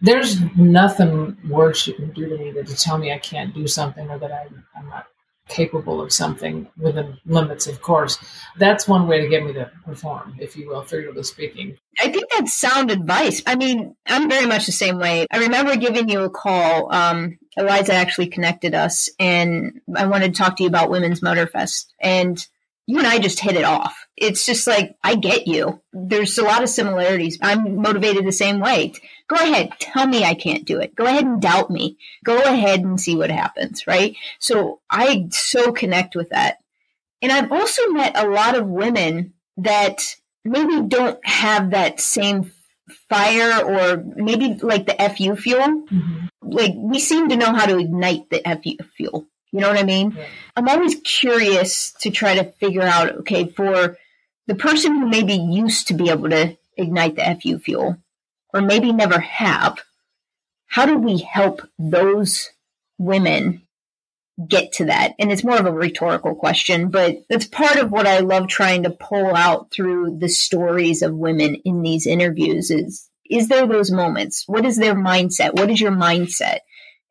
There's 0.00 0.40
nothing 0.56 1.36
worse 1.48 1.86
you 1.86 1.94
can 1.94 2.10
do 2.12 2.28
to 2.28 2.36
me 2.36 2.50
than 2.50 2.66
to 2.66 2.76
tell 2.76 2.98
me 2.98 3.12
I 3.12 3.18
can't 3.18 3.54
do 3.54 3.66
something 3.66 4.10
or 4.10 4.18
that 4.18 4.32
I'm, 4.32 4.64
I'm 4.76 4.88
not 4.88 5.06
capable 5.48 6.00
of 6.00 6.12
something 6.12 6.66
within 6.78 7.18
limits, 7.26 7.66
of 7.66 7.80
course. 7.82 8.18
That's 8.58 8.88
one 8.88 9.06
way 9.06 9.20
to 9.20 9.28
get 9.28 9.44
me 9.44 9.52
to 9.54 9.70
perform, 9.84 10.36
if 10.38 10.56
you 10.56 10.68
will, 10.68 10.82
figuratively 10.82 11.22
speaking. 11.22 11.76
I 12.00 12.10
think 12.10 12.24
that's 12.34 12.54
sound 12.54 12.90
advice. 12.90 13.42
I 13.46 13.54
mean, 13.54 13.94
I'm 14.06 14.28
very 14.28 14.46
much 14.46 14.66
the 14.66 14.72
same 14.72 14.98
way. 14.98 15.26
I 15.30 15.38
remember 15.38 15.76
giving 15.76 16.08
you 16.08 16.20
a 16.20 16.30
call. 16.30 16.92
Um, 16.92 17.38
Eliza 17.56 17.94
actually 17.94 18.28
connected 18.28 18.74
us, 18.74 19.08
and 19.18 19.80
I 19.94 20.06
wanted 20.06 20.34
to 20.34 20.42
talk 20.42 20.56
to 20.56 20.62
you 20.62 20.68
about 20.68 20.90
Women's 20.90 21.20
Motorfest. 21.20 21.86
And 22.00 22.44
you 22.86 22.98
and 22.98 23.06
I 23.06 23.18
just 23.18 23.40
hit 23.40 23.56
it 23.56 23.64
off. 23.64 24.06
It's 24.16 24.46
just 24.46 24.66
like, 24.66 24.96
I 25.02 25.16
get 25.16 25.46
you. 25.46 25.80
There's 25.92 26.38
a 26.38 26.44
lot 26.44 26.62
of 26.62 26.68
similarities. 26.68 27.38
I'm 27.42 27.80
motivated 27.80 28.26
the 28.26 28.32
same 28.32 28.60
way. 28.60 28.92
Go 29.28 29.36
ahead, 29.36 29.72
tell 29.80 30.06
me 30.06 30.24
I 30.24 30.34
can't 30.34 30.64
do 30.64 30.80
it. 30.80 30.94
Go 30.94 31.06
ahead 31.06 31.24
and 31.24 31.40
doubt 31.40 31.70
me. 31.70 31.96
Go 32.24 32.36
ahead 32.36 32.80
and 32.80 33.00
see 33.00 33.16
what 33.16 33.30
happens, 33.30 33.86
right? 33.86 34.14
So 34.38 34.80
I 34.90 35.28
so 35.30 35.72
connect 35.72 36.14
with 36.14 36.30
that. 36.30 36.58
And 37.22 37.32
I've 37.32 37.50
also 37.50 37.88
met 37.88 38.16
a 38.16 38.28
lot 38.28 38.54
of 38.54 38.68
women 38.68 39.32
that 39.56 40.16
maybe 40.44 40.82
don't 40.82 41.18
have 41.26 41.70
that 41.70 42.00
same 42.00 42.52
fire 43.08 43.64
or 43.64 44.04
maybe 44.16 44.54
like 44.62 44.86
the 44.86 44.96
FU 45.16 45.36
fuel. 45.36 45.86
Mm-hmm. 45.86 46.26
Like 46.42 46.72
we 46.76 46.98
seem 46.98 47.30
to 47.30 47.36
know 47.36 47.52
how 47.54 47.66
to 47.66 47.78
ignite 47.78 48.28
the 48.30 48.42
FU 48.44 48.76
fuel. 48.96 49.26
You 49.54 49.60
know 49.60 49.68
what 49.68 49.78
I 49.78 49.84
mean? 49.84 50.10
Yeah. 50.10 50.26
I'm 50.56 50.68
always 50.68 50.96
curious 51.04 51.92
to 52.00 52.10
try 52.10 52.34
to 52.34 52.50
figure 52.54 52.82
out 52.82 53.18
okay, 53.18 53.46
for 53.46 53.96
the 54.48 54.56
person 54.56 54.98
who 54.98 55.06
maybe 55.08 55.34
used 55.34 55.86
to 55.88 55.94
be 55.94 56.10
able 56.10 56.28
to 56.30 56.56
ignite 56.76 57.14
the 57.14 57.38
FU 57.40 57.60
fuel, 57.60 57.96
or 58.52 58.60
maybe 58.60 58.92
never 58.92 59.20
have, 59.20 59.78
how 60.66 60.86
do 60.86 60.98
we 60.98 61.18
help 61.18 61.62
those 61.78 62.50
women 62.98 63.62
get 64.48 64.72
to 64.72 64.86
that? 64.86 65.14
And 65.20 65.30
it's 65.30 65.44
more 65.44 65.56
of 65.56 65.66
a 65.66 65.72
rhetorical 65.72 66.34
question, 66.34 66.88
but 66.88 67.22
that's 67.30 67.46
part 67.46 67.76
of 67.76 67.92
what 67.92 68.08
I 68.08 68.18
love 68.18 68.48
trying 68.48 68.82
to 68.82 68.90
pull 68.90 69.36
out 69.36 69.70
through 69.70 70.18
the 70.18 70.28
stories 70.28 71.00
of 71.00 71.14
women 71.14 71.54
in 71.64 71.82
these 71.82 72.08
interviews 72.08 72.72
is 72.72 73.08
is 73.30 73.46
there 73.46 73.68
those 73.68 73.92
moments? 73.92 74.48
What 74.48 74.66
is 74.66 74.76
their 74.76 74.96
mindset? 74.96 75.56
What 75.56 75.70
is 75.70 75.80
your 75.80 75.92
mindset? 75.92 76.58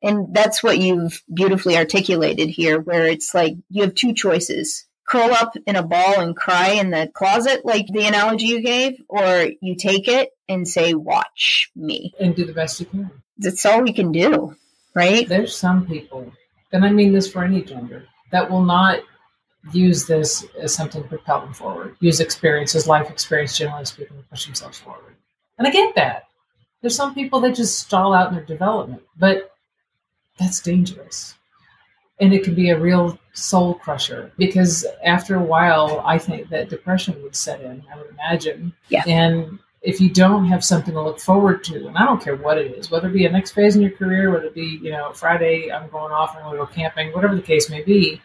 And 0.04 0.34
that's 0.34 0.62
what 0.62 0.78
you've 0.78 1.24
beautifully 1.34 1.78
articulated 1.78 2.50
here, 2.50 2.80
where 2.80 3.08
it's 3.08 3.34
like 3.34 3.56
you 3.70 3.84
have 3.84 3.96
two 3.96 4.14
choices 4.14 4.86
curl 5.08 5.32
up 5.34 5.56
in 5.66 5.76
a 5.76 5.84
ball 5.84 6.20
and 6.20 6.36
cry 6.36 6.72
in 6.72 6.90
the 6.90 7.10
closet, 7.14 7.66
like 7.66 7.88
the 7.88 8.06
analogy 8.06 8.48
you 8.48 8.62
gave, 8.62 9.02
or 9.08 9.48
you 9.62 9.76
take 9.76 10.08
it 10.08 10.30
and 10.48 10.68
say, 10.68 10.94
Watch 10.94 11.72
me. 11.76 12.14
And 12.20 12.36
do 12.36 12.46
the 12.46 12.54
best 12.54 12.80
you 12.80 12.86
can. 12.86 13.12
That's 13.38 13.66
all 13.66 13.82
we 13.82 13.94
can 13.94 14.12
do, 14.12 14.56
right? 14.94 15.28
There's 15.28 15.56
some 15.56 15.86
people, 15.88 16.32
and 16.72 16.86
I 16.86 16.92
mean 16.92 17.14
this 17.14 17.32
for 17.32 17.44
any 17.44 17.62
gender, 17.64 18.08
that 18.32 18.50
will 18.50 18.64
not 18.64 19.00
use 19.72 20.06
this 20.06 20.46
as 20.60 20.74
something 20.74 21.02
to 21.02 21.08
propel 21.08 21.42
them 21.42 21.54
forward, 21.54 21.96
use 22.00 22.20
experiences, 22.20 22.88
life 22.88 23.10
experience, 23.10 23.58
generally 23.58 23.86
speaking, 23.86 24.18
to 24.18 24.24
push 24.24 24.46
themselves 24.46 24.80
forward. 24.80 25.16
And 25.58 25.68
I 25.68 25.72
get 25.72 25.96
that. 25.96 26.26
There's 26.82 26.96
some 26.96 27.16
people 27.16 27.40
that 27.42 27.56
just 27.56 27.80
stall 27.80 28.14
out 28.14 28.30
in 28.30 28.36
their 28.36 28.44
development, 28.44 29.04
but 29.18 29.53
that's 30.40 30.62
dangerous. 30.62 31.36
And 32.20 32.34
it 32.34 32.44
can 32.44 32.56
be 32.56 32.70
a 32.70 32.80
real 32.80 33.20
soul 33.34 33.74
crusher 33.74 34.32
because 34.38 34.86
after 35.04 35.36
a 35.36 35.44
while, 35.44 36.02
I 36.06 36.18
think 36.20 36.50
that 36.50 36.70
depression 36.70 37.22
would 37.24 37.36
set 37.36 37.62
in, 37.62 37.84
I 37.92 37.98
would 37.98 38.10
imagine. 38.12 38.74
Yeah. 38.90 39.04
And 39.08 39.60
if 39.82 40.00
you 40.00 40.10
don't 40.10 40.46
have 40.46 40.64
something 40.64 40.94
to 40.94 41.02
look 41.02 41.20
forward 41.20 41.64
to, 41.66 41.88
and 41.88 41.98
I 41.98 42.06
don't 42.06 42.24
care 42.24 42.36
what 42.36 42.58
it 42.58 42.78
is, 42.78 42.90
whether 42.90 43.10
it 43.10 43.14
be 43.14 43.26
a 43.26 43.32
next 43.32 43.52
phase 43.52 43.76
in 43.76 43.82
your 43.82 43.92
career, 43.92 44.32
whether 44.32 44.46
it 44.46 44.56
be, 44.56 44.80
you 44.82 44.92
know, 44.92 45.12
Friday, 45.12 45.72
I'm 45.72 45.90
going 45.90 46.14
off, 46.14 46.36
and 46.36 46.40
I'm 46.44 46.52
going 46.52 46.60
to 46.60 46.66
go 46.66 46.72
camping, 46.72 47.12
whatever 47.12 47.36
the 47.36 47.42
case 47.42 47.70
may 47.70 47.82
be, 47.82 48.22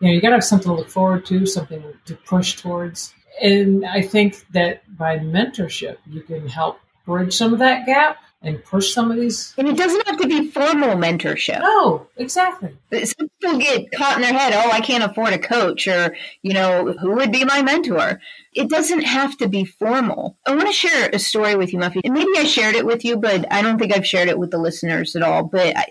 you 0.00 0.08
know, 0.08 0.12
you 0.12 0.20
got 0.20 0.30
to 0.30 0.36
have 0.36 0.44
something 0.44 0.68
to 0.68 0.74
look 0.74 0.88
forward 0.88 1.24
to, 1.26 1.46
something 1.46 1.84
to 2.06 2.14
push 2.16 2.56
towards. 2.56 3.14
And 3.40 3.86
I 3.86 4.02
think 4.02 4.44
that 4.52 4.82
by 4.96 5.18
mentorship, 5.18 5.98
you 6.08 6.22
can 6.22 6.48
help 6.48 6.80
bridge 7.06 7.34
some 7.34 7.52
of 7.52 7.60
that 7.60 7.86
gap 7.86 8.16
and 8.42 8.64
push 8.64 8.94
some 8.94 9.10
of 9.10 9.18
these. 9.18 9.54
And 9.58 9.68
it 9.68 9.76
doesn't 9.76 10.06
have 10.06 10.18
to 10.18 10.26
be 10.26 10.48
formal 10.48 10.96
mentorship. 10.96 11.60
No, 11.60 12.06
exactly. 12.16 12.74
Some 12.90 13.28
people 13.40 13.58
get 13.58 13.92
caught 13.92 14.16
in 14.16 14.22
their 14.22 14.32
head, 14.32 14.54
oh, 14.54 14.70
I 14.70 14.80
can't 14.80 15.04
afford 15.04 15.34
a 15.34 15.38
coach, 15.38 15.86
or, 15.86 16.16
you 16.42 16.54
know, 16.54 16.92
who 16.92 17.12
would 17.16 17.32
be 17.32 17.44
my 17.44 17.62
mentor? 17.62 18.20
It 18.54 18.70
doesn't 18.70 19.02
have 19.02 19.36
to 19.38 19.48
be 19.48 19.64
formal. 19.64 20.38
I 20.46 20.54
want 20.56 20.68
to 20.68 20.72
share 20.72 21.10
a 21.12 21.18
story 21.18 21.54
with 21.54 21.72
you, 21.72 21.78
Muffy. 21.78 22.00
And 22.02 22.14
maybe 22.14 22.30
I 22.36 22.44
shared 22.44 22.74
it 22.76 22.86
with 22.86 23.04
you, 23.04 23.16
but 23.16 23.50
I 23.52 23.62
don't 23.62 23.78
think 23.78 23.94
I've 23.94 24.06
shared 24.06 24.28
it 24.28 24.38
with 24.38 24.50
the 24.50 24.58
listeners 24.58 25.14
at 25.14 25.22
all. 25.22 25.44
But 25.44 25.76
I, 25.76 25.86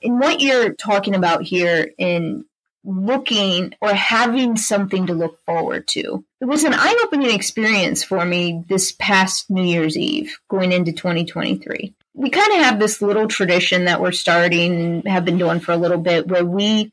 in 0.00 0.18
what 0.18 0.40
you're 0.40 0.74
talking 0.74 1.14
about 1.14 1.42
here 1.42 1.90
in 1.98 2.44
looking 2.88 3.74
or 3.82 3.92
having 3.92 4.56
something 4.56 5.06
to 5.06 5.14
look 5.14 5.44
forward 5.44 5.86
to. 5.88 6.24
It 6.40 6.46
was 6.46 6.64
an 6.64 6.72
eye 6.74 6.98
opening 7.04 7.30
experience 7.30 8.02
for 8.02 8.24
me 8.24 8.64
this 8.66 8.92
past 8.92 9.50
New 9.50 9.62
Year's 9.62 9.96
Eve 9.96 10.38
going 10.48 10.72
into 10.72 10.92
2023. 10.92 11.94
We 12.14 12.30
kind 12.30 12.52
of 12.52 12.64
have 12.64 12.78
this 12.78 13.02
little 13.02 13.28
tradition 13.28 13.84
that 13.84 14.00
we're 14.00 14.12
starting, 14.12 15.02
have 15.02 15.24
been 15.24 15.38
doing 15.38 15.60
for 15.60 15.72
a 15.72 15.76
little 15.76 15.98
bit, 15.98 16.26
where 16.28 16.44
we, 16.44 16.92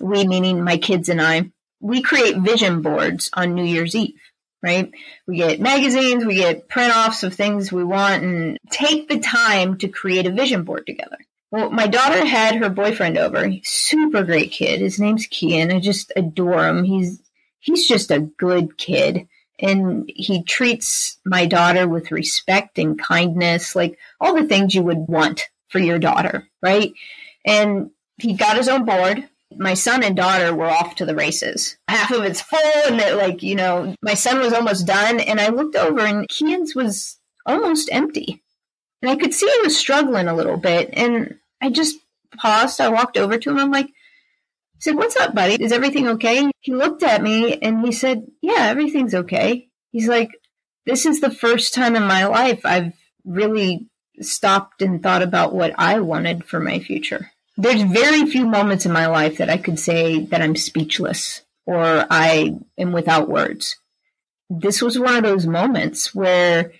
we 0.00 0.26
meaning 0.26 0.64
my 0.64 0.76
kids 0.76 1.08
and 1.08 1.22
I, 1.22 1.52
we 1.80 2.02
create 2.02 2.38
vision 2.38 2.82
boards 2.82 3.30
on 3.32 3.54
New 3.54 3.64
Year's 3.64 3.94
Eve 3.94 4.18
right? 4.62 4.92
We 5.26 5.38
get 5.38 5.60
magazines, 5.60 6.24
we 6.24 6.36
get 6.36 6.68
print 6.68 6.94
offs 6.94 7.24
of 7.24 7.34
things 7.34 7.72
we 7.72 7.82
want, 7.82 8.22
and 8.22 8.58
take 8.70 9.08
the 9.08 9.18
time 9.18 9.78
to 9.78 9.88
create 9.88 10.26
a 10.26 10.30
vision 10.30 10.62
board 10.62 10.86
together. 10.86 11.18
Well, 11.52 11.70
my 11.70 11.86
daughter 11.86 12.24
had 12.24 12.56
her 12.56 12.70
boyfriend 12.70 13.18
over. 13.18 13.52
Super 13.62 14.24
great 14.24 14.50
kid. 14.50 14.80
His 14.80 14.98
name's 14.98 15.26
Kian. 15.26 15.72
I 15.72 15.80
just 15.80 16.10
adore 16.16 16.66
him. 16.66 16.82
He's 16.82 17.20
he's 17.60 17.86
just 17.86 18.10
a 18.10 18.20
good 18.20 18.78
kid. 18.78 19.28
And 19.60 20.10
he 20.12 20.42
treats 20.42 21.18
my 21.24 21.44
daughter 21.46 21.86
with 21.86 22.10
respect 22.10 22.78
and 22.78 22.98
kindness, 22.98 23.76
like 23.76 23.98
all 24.18 24.34
the 24.34 24.48
things 24.48 24.74
you 24.74 24.82
would 24.82 25.06
want 25.06 25.42
for 25.68 25.78
your 25.78 25.98
daughter, 25.98 26.48
right? 26.62 26.92
And 27.44 27.90
he 28.16 28.32
got 28.32 28.56
his 28.56 28.68
own 28.68 28.86
board. 28.86 29.28
My 29.54 29.74
son 29.74 30.02
and 30.02 30.16
daughter 30.16 30.54
were 30.54 30.70
off 30.70 30.96
to 30.96 31.04
the 31.04 31.14
races. 31.14 31.76
Half 31.86 32.12
of 32.12 32.24
it's 32.24 32.40
full, 32.40 32.58
and 32.86 32.98
that, 32.98 33.18
like, 33.18 33.42
you 33.42 33.54
know, 33.54 33.94
my 34.00 34.14
son 34.14 34.38
was 34.38 34.54
almost 34.54 34.86
done. 34.86 35.20
And 35.20 35.38
I 35.38 35.48
looked 35.48 35.76
over, 35.76 36.00
and 36.00 36.26
Kian's 36.28 36.74
was 36.74 37.18
almost 37.44 37.90
empty. 37.92 38.42
And 39.02 39.10
I 39.10 39.16
could 39.16 39.34
see 39.34 39.46
he 39.46 39.62
was 39.62 39.76
struggling 39.76 40.28
a 40.28 40.34
little 40.34 40.56
bit. 40.56 40.90
And 40.94 41.38
I 41.62 41.70
just 41.70 41.96
paused. 42.36 42.80
I 42.80 42.88
walked 42.88 43.16
over 43.16 43.38
to 43.38 43.50
him. 43.50 43.58
I'm 43.58 43.70
like, 43.70 43.86
I 43.86 44.80
said, 44.80 44.96
What's 44.96 45.16
up, 45.16 45.34
buddy? 45.34 45.62
Is 45.62 45.72
everything 45.72 46.08
okay? 46.08 46.50
He 46.60 46.74
looked 46.74 47.02
at 47.02 47.22
me 47.22 47.56
and 47.56 47.84
he 47.86 47.92
said, 47.92 48.26
Yeah, 48.42 48.66
everything's 48.66 49.14
okay. 49.14 49.68
He's 49.92 50.08
like, 50.08 50.30
This 50.84 51.06
is 51.06 51.20
the 51.20 51.30
first 51.30 51.72
time 51.72 51.94
in 51.94 52.02
my 52.02 52.26
life 52.26 52.62
I've 52.64 52.94
really 53.24 53.88
stopped 54.20 54.82
and 54.82 55.02
thought 55.02 55.22
about 55.22 55.54
what 55.54 55.72
I 55.78 56.00
wanted 56.00 56.44
for 56.44 56.60
my 56.60 56.80
future. 56.80 57.30
There's 57.56 57.82
very 57.82 58.26
few 58.26 58.46
moments 58.46 58.86
in 58.86 58.92
my 58.92 59.06
life 59.06 59.38
that 59.38 59.50
I 59.50 59.58
could 59.58 59.78
say 59.78 60.24
that 60.26 60.42
I'm 60.42 60.56
speechless 60.56 61.42
or 61.66 62.06
I 62.10 62.58
am 62.78 62.92
without 62.92 63.28
words. 63.28 63.76
This 64.50 64.82
was 64.82 64.98
one 64.98 65.16
of 65.16 65.22
those 65.22 65.46
moments 65.46 66.14
where 66.14 66.72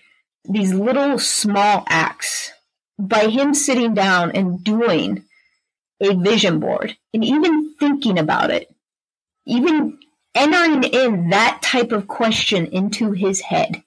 these 0.45 0.73
little 0.73 1.19
small 1.19 1.85
acts 1.87 2.51
by 2.97 3.27
him 3.27 3.53
sitting 3.53 3.93
down 3.93 4.31
and 4.31 4.63
doing 4.63 5.23
a 6.01 6.15
vision 6.15 6.59
board 6.59 6.97
and 7.13 7.23
even 7.23 7.75
thinking 7.79 8.19
about 8.19 8.51
it, 8.51 8.73
even 9.45 9.99
entering 10.35 10.83
in 10.83 11.29
that 11.29 11.61
type 11.61 11.91
of 11.91 12.07
question 12.07 12.67
into 12.67 13.11
his 13.11 13.41
head, 13.41 13.83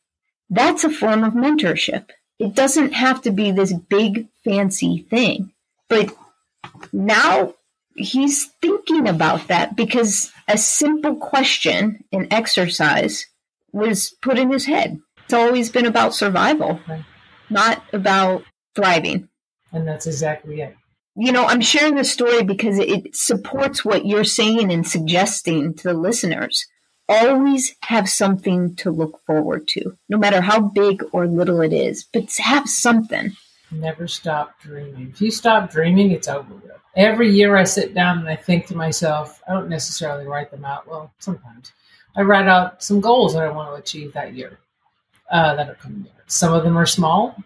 that's 0.51 0.85
a 0.85 0.91
form 0.91 1.25
of 1.25 1.35
mentorship. 1.35 2.11
It 2.39 2.55
doesn't 2.55 2.93
have 2.93 3.23
to 3.23 3.31
be 3.31 3.51
this 3.51 3.73
big 3.73 4.29
fancy 4.45 5.07
thing. 5.09 5.53
But 5.89 6.15
now 6.93 7.55
he's 7.97 8.47
thinking 8.61 9.09
about 9.09 9.49
that 9.49 9.77
because 9.77 10.31
a 10.49 10.59
simple 10.59 11.17
question, 11.17 12.05
an 12.13 12.29
exercise, 12.31 13.27
was 13.73 14.15
put 14.23 14.39
in 14.39 14.51
his 14.51 14.67
head. 14.67 15.01
It's 15.25 15.35
always 15.35 15.71
been 15.71 15.87
about 15.87 16.15
survival, 16.15 16.81
not 17.51 17.83
about 17.93 18.45
thriving. 18.77 19.29
And 19.73 19.89
that's 19.89 20.07
exactly 20.07 20.61
it. 20.61 20.77
You 21.17 21.33
know, 21.33 21.47
I'm 21.47 21.63
sharing 21.63 21.95
this 21.95 22.13
story 22.13 22.43
because 22.43 22.79
it 22.79 23.17
supports 23.17 23.85
what 23.85 24.07
you're 24.07 24.23
saying 24.23 24.71
and 24.71 24.87
suggesting 24.87 25.75
to 25.75 25.89
the 25.89 25.95
listeners. 25.95 26.67
Always 27.09 27.75
have 27.83 28.09
something 28.09 28.77
to 28.77 28.91
look 28.91 29.21
forward 29.27 29.67
to, 29.69 29.97
no 30.09 30.19
matter 30.19 30.41
how 30.41 30.61
big 30.61 31.03
or 31.13 31.27
little 31.27 31.63
it 31.63 31.73
is, 31.73 32.05
but 32.13 32.31
have 32.37 32.69
something. 32.69 33.33
Never 33.71 34.07
stop 34.07 34.61
dreaming. 34.61 35.09
If 35.13 35.21
you 35.21 35.31
stop 35.31 35.71
dreaming, 35.71 36.11
it's 36.11 36.29
over 36.29 36.55
with. 36.55 36.73
Every 36.97 37.31
year 37.31 37.57
I 37.57 37.65
sit 37.65 37.95
down 37.95 38.19
and 38.19 38.29
I 38.29 38.37
think 38.37 38.67
to 38.67 38.77
myself, 38.77 39.41
I 39.49 39.53
don't 39.53 39.69
necessarily 39.69 40.27
write 40.27 40.51
them 40.51 40.65
out. 40.65 40.89
Well, 40.89 41.13
sometimes 41.19 41.73
I 42.17 42.23
write 42.23 42.49
out 42.49 42.83
some 42.83 43.01
goals 43.01 43.35
that 43.35 43.43
I 43.43 43.51
want 43.51 43.71
to 43.71 43.81
achieve 43.81 44.13
that 44.15 44.35
year 44.35 44.59
uh, 45.31 45.55
that 45.55 45.69
are 45.69 45.75
coming. 45.75 46.07
Up. 46.07 46.23
Some 46.27 46.55
of 46.55 46.65
them 46.65 46.77
are 46.77 46.87
small, 46.87 47.37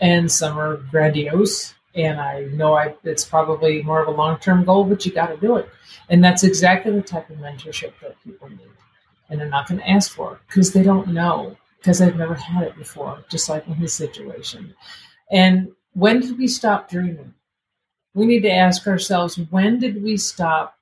and 0.00 0.30
some 0.30 0.58
are 0.58 0.76
grandiose, 0.90 1.74
And 1.94 2.20
I 2.20 2.44
know 2.52 2.74
I, 2.74 2.94
it's 3.04 3.24
probably 3.24 3.82
more 3.82 4.02
of 4.02 4.08
a 4.08 4.10
long 4.10 4.38
term 4.38 4.64
goal, 4.64 4.84
but 4.84 5.06
you 5.06 5.12
got 5.12 5.26
to 5.28 5.36
do 5.36 5.56
it. 5.56 5.68
And 6.08 6.22
that's 6.22 6.42
exactly 6.42 6.92
the 6.92 7.02
type 7.02 7.30
of 7.30 7.36
mentorship 7.36 7.92
that 8.02 8.20
people 8.24 8.48
need. 8.48 8.60
And 9.30 9.40
they're 9.40 9.48
not 9.48 9.68
going 9.68 9.80
to 9.80 9.88
ask 9.88 10.12
for 10.12 10.40
because 10.48 10.72
they 10.72 10.82
don't 10.82 11.08
know, 11.08 11.56
because 11.78 11.98
they've 11.98 12.16
never 12.16 12.34
had 12.34 12.64
it 12.64 12.76
before, 12.76 13.24
just 13.30 13.48
like 13.48 13.66
in 13.68 13.74
his 13.74 13.94
situation. 13.94 14.74
And 15.30 15.70
when 15.92 16.20
did 16.20 16.36
we 16.36 16.48
stop 16.48 16.90
dreaming? 16.90 17.32
We 18.12 18.26
need 18.26 18.42
to 18.42 18.52
ask 18.52 18.86
ourselves 18.86 19.38
when 19.38 19.78
did 19.78 20.02
we 20.02 20.16
stop 20.16 20.76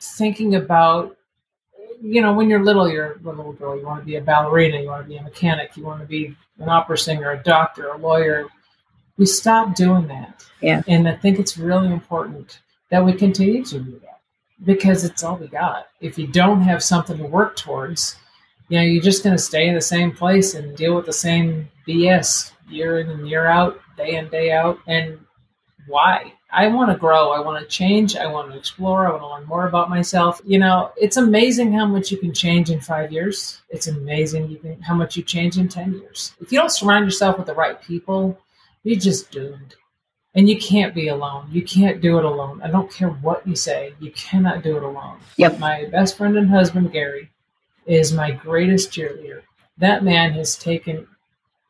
thinking 0.00 0.54
about 0.54 1.16
you 2.00 2.22
know, 2.22 2.32
when 2.32 2.48
you're 2.48 2.62
little, 2.62 2.88
you're 2.88 3.12
a 3.12 3.18
little 3.22 3.52
girl. 3.52 3.76
You 3.76 3.84
want 3.84 4.00
to 4.00 4.06
be 4.06 4.16
a 4.16 4.20
ballerina. 4.20 4.80
You 4.80 4.88
want 4.88 5.02
to 5.02 5.08
be 5.08 5.16
a 5.16 5.22
mechanic. 5.22 5.76
You 5.76 5.84
want 5.84 6.00
to 6.00 6.06
be 6.06 6.36
an 6.58 6.68
opera 6.68 6.98
singer, 6.98 7.30
a 7.30 7.42
doctor, 7.42 7.88
a 7.88 7.98
lawyer. 7.98 8.46
We 9.16 9.26
stop 9.26 9.74
doing 9.74 10.06
that. 10.08 10.44
Yeah. 10.60 10.82
And 10.86 11.08
I 11.08 11.14
think 11.16 11.38
it's 11.38 11.58
really 11.58 11.92
important 11.92 12.60
that 12.90 13.04
we 13.04 13.12
continue 13.12 13.64
to 13.64 13.80
do 13.80 14.00
that 14.04 14.20
because 14.64 15.04
it's 15.04 15.22
all 15.22 15.36
we 15.36 15.48
got. 15.48 15.88
If 16.00 16.18
you 16.18 16.26
don't 16.26 16.62
have 16.62 16.82
something 16.82 17.18
to 17.18 17.24
work 17.24 17.56
towards, 17.56 18.16
you 18.68 18.78
know, 18.78 18.84
you're 18.84 19.02
just 19.02 19.24
going 19.24 19.36
to 19.36 19.42
stay 19.42 19.68
in 19.68 19.74
the 19.74 19.80
same 19.80 20.12
place 20.12 20.54
and 20.54 20.76
deal 20.76 20.94
with 20.94 21.06
the 21.06 21.12
same 21.12 21.68
BS 21.86 22.52
year 22.68 23.00
in 23.00 23.10
and 23.10 23.28
year 23.28 23.46
out, 23.46 23.80
day 23.96 24.16
in, 24.16 24.28
day 24.28 24.52
out. 24.52 24.78
And 24.86 25.18
why? 25.86 26.32
I 26.50 26.68
want 26.68 26.90
to 26.90 26.96
grow. 26.96 27.30
I 27.30 27.40
want 27.40 27.60
to 27.60 27.68
change. 27.68 28.16
I 28.16 28.26
want 28.26 28.50
to 28.50 28.56
explore. 28.56 29.06
I 29.06 29.10
want 29.10 29.22
to 29.22 29.28
learn 29.28 29.44
more 29.44 29.68
about 29.68 29.90
myself. 29.90 30.40
You 30.46 30.58
know, 30.58 30.92
it's 30.96 31.18
amazing 31.18 31.72
how 31.72 31.84
much 31.84 32.10
you 32.10 32.16
can 32.16 32.32
change 32.32 32.70
in 32.70 32.80
five 32.80 33.12
years. 33.12 33.60
It's 33.68 33.86
amazing 33.86 34.48
you 34.48 34.56
can, 34.56 34.80
how 34.80 34.94
much 34.94 35.16
you 35.16 35.22
change 35.22 35.58
in 35.58 35.68
10 35.68 35.92
years. 35.94 36.34
If 36.40 36.50
you 36.50 36.58
don't 36.58 36.72
surround 36.72 37.04
yourself 37.04 37.36
with 37.36 37.46
the 37.46 37.54
right 37.54 37.80
people, 37.82 38.38
you're 38.82 38.98
just 38.98 39.30
doomed. 39.30 39.74
And 40.34 40.48
you 40.48 40.58
can't 40.58 40.94
be 40.94 41.08
alone. 41.08 41.48
You 41.50 41.62
can't 41.62 42.00
do 42.00 42.16
it 42.16 42.24
alone. 42.24 42.62
I 42.62 42.70
don't 42.70 42.90
care 42.90 43.08
what 43.08 43.46
you 43.46 43.54
say. 43.54 43.92
You 44.00 44.10
cannot 44.12 44.62
do 44.62 44.76
it 44.76 44.82
alone. 44.82 45.18
Yep. 45.36 45.58
My 45.58 45.84
best 45.86 46.16
friend 46.16 46.38
and 46.38 46.48
husband, 46.48 46.92
Gary, 46.92 47.30
is 47.86 48.12
my 48.12 48.30
greatest 48.30 48.90
cheerleader. 48.90 49.42
That 49.76 50.02
man 50.02 50.32
has 50.32 50.56
taken 50.56 51.08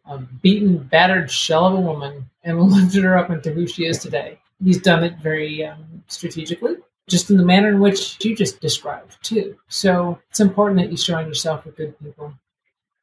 a 0.06 0.18
beaten, 0.18 0.78
battered 0.78 1.30
shell 1.30 1.66
of 1.66 1.74
a 1.74 1.80
woman 1.80 2.30
and 2.44 2.60
lifted 2.70 3.02
her 3.02 3.18
up 3.18 3.30
into 3.30 3.50
who 3.50 3.66
she 3.66 3.84
is 3.84 3.98
today 3.98 4.38
he's 4.62 4.80
done 4.80 5.04
it 5.04 5.18
very 5.18 5.64
um, 5.64 6.02
strategically, 6.08 6.76
just 7.08 7.30
in 7.30 7.36
the 7.36 7.44
manner 7.44 7.68
in 7.68 7.80
which 7.80 8.22
you 8.24 8.36
just 8.36 8.60
described, 8.60 9.16
too. 9.22 9.56
So 9.68 10.18
it's 10.30 10.40
important 10.40 10.80
that 10.80 10.90
you 10.90 10.96
surround 10.96 11.28
yourself 11.28 11.64
with 11.64 11.76
good 11.76 11.98
people. 11.98 12.34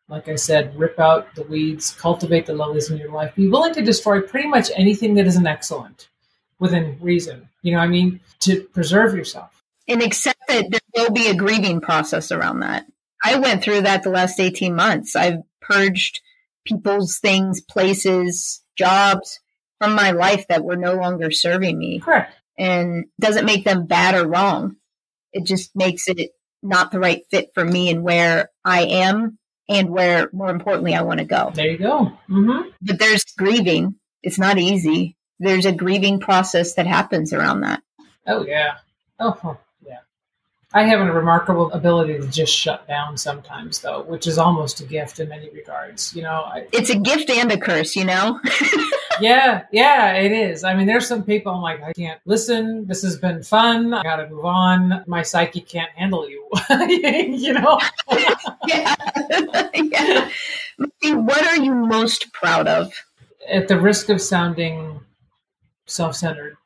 Like 0.08 0.28
I 0.28 0.36
said, 0.36 0.78
rip 0.78 1.00
out 1.00 1.34
the 1.36 1.44
weeds, 1.44 1.92
cultivate 1.94 2.46
the 2.46 2.54
lilies 2.54 2.92
in 2.92 2.98
your 2.98 3.12
life. 3.12 3.34
Be 3.36 3.48
willing 3.48 3.74
to 3.74 3.82
destroy 3.82 4.22
pretty 4.22 4.48
much 4.48 4.70
anything 4.76 5.16
that 5.16 5.26
isn't 5.26 5.48
excellent 5.48 6.10
within 6.60 6.98
reason. 7.02 7.50
You 7.64 7.74
know, 7.74 7.80
I 7.80 7.88
mean, 7.88 8.20
to 8.42 8.62
preserve 8.66 9.16
yourself. 9.16 9.64
And 9.88 10.02
accept 10.02 10.40
that 10.48 10.66
there 10.72 11.04
will 11.04 11.12
be 11.12 11.28
a 11.28 11.36
grieving 11.36 11.82
process 11.82 12.32
around 12.32 12.60
that. 12.60 12.86
I 13.24 13.40
went 13.40 13.64
through 13.64 13.82
that 13.82 14.04
the 14.04 14.10
last 14.12 14.40
18 14.40 14.76
months. 14.76 15.16
I've 15.16 15.40
purged 15.62 16.22
people's 16.66 17.18
things, 17.18 17.62
places, 17.62 18.62
jobs, 18.76 19.40
from 19.80 19.96
my 19.96 20.12
life 20.12 20.46
that 20.50 20.64
were 20.64 20.76
no 20.76 20.96
longer 20.96 21.32
serving 21.32 21.78
me. 21.78 22.00
Correct. 22.00 22.34
And 22.58 23.06
doesn't 23.20 23.46
make 23.46 23.66
them 23.66 23.86
bad 23.86 24.16
or 24.16 24.28
wrong. 24.28 24.78
It 25.34 25.46
just 25.46 25.76
makes 25.76 26.08
it 26.08 26.32
not 26.64 26.92
the 26.92 27.00
right 27.00 27.24
fit 27.30 27.52
for 27.54 27.64
me 27.64 27.90
and 27.90 28.04
where 28.04 28.50
I 28.64 28.84
am 28.84 29.38
and 29.68 29.90
where, 29.90 30.30
more 30.32 30.50
importantly, 30.50 30.96
I 30.96 31.02
want 31.02 31.20
to 31.20 31.26
go. 31.26 31.52
There 31.54 31.70
you 31.70 31.78
go. 31.78 32.12
Mm-hmm. 32.30 32.70
But 32.82 33.00
there's 33.00 33.24
grieving. 33.38 33.96
It's 34.24 34.40
not 34.40 34.58
easy. 34.58 35.18
There's 35.40 35.66
a 35.66 35.72
grieving 35.72 36.20
process 36.20 36.74
that 36.76 36.88
happens 36.88 37.34
around 37.34 37.62
that. 37.62 37.82
Oh, 38.28 38.46
yeah. 38.46 38.78
Oh, 39.20 39.58
yeah. 39.86 40.00
I 40.74 40.84
have 40.84 41.02
a 41.02 41.12
remarkable 41.12 41.72
ability 41.72 42.20
to 42.20 42.28
just 42.28 42.54
shut 42.54 42.88
down 42.88 43.18
sometimes, 43.18 43.80
though, 43.80 44.04
which 44.04 44.28
is 44.28 44.38
almost 44.38 44.82
a 44.82 44.86
gift 44.86 45.20
in 45.20 45.30
many 45.30 45.50
regards. 45.50 46.16
You 46.16 46.24
know, 46.24 46.44
I, 46.46 46.68
it's 46.72 46.90
a 46.90 46.98
gift 46.98 47.30
and 47.30 47.52
a 47.52 47.58
curse. 47.58 47.96
You 47.96 48.06
know. 48.06 48.40
yeah, 49.22 49.64
yeah, 49.72 50.14
it 50.14 50.32
is. 50.32 50.64
I 50.64 50.76
mean, 50.76 50.88
there's 50.88 51.08
some 51.08 51.24
people 51.24 51.54
I'm 51.54 51.62
like, 51.62 51.84
I 51.84 51.94
can't 51.94 52.20
listen. 52.26 52.86
This 52.88 53.02
has 53.04 53.18
been 53.18 53.44
fun. 53.44 53.94
I 53.94 54.04
got 54.04 54.18
to 54.18 54.30
move 54.30 54.46
on. 54.46 55.04
My 55.08 55.22
psyche 55.22 55.62
can't 55.62 55.92
handle 55.92 56.30
you. 56.30 56.48
you 56.70 57.54
know. 57.54 57.80
yeah. 58.68 58.96
yeah. 59.74 60.30
What 61.04 61.46
are 61.46 61.64
you 61.64 61.74
most 61.74 62.32
proud 62.34 62.68
of? 62.68 62.94
At 63.50 63.68
the 63.68 63.80
risk 63.80 64.10
of 64.10 64.22
sounding 64.22 65.00
self-centered, 65.86 66.58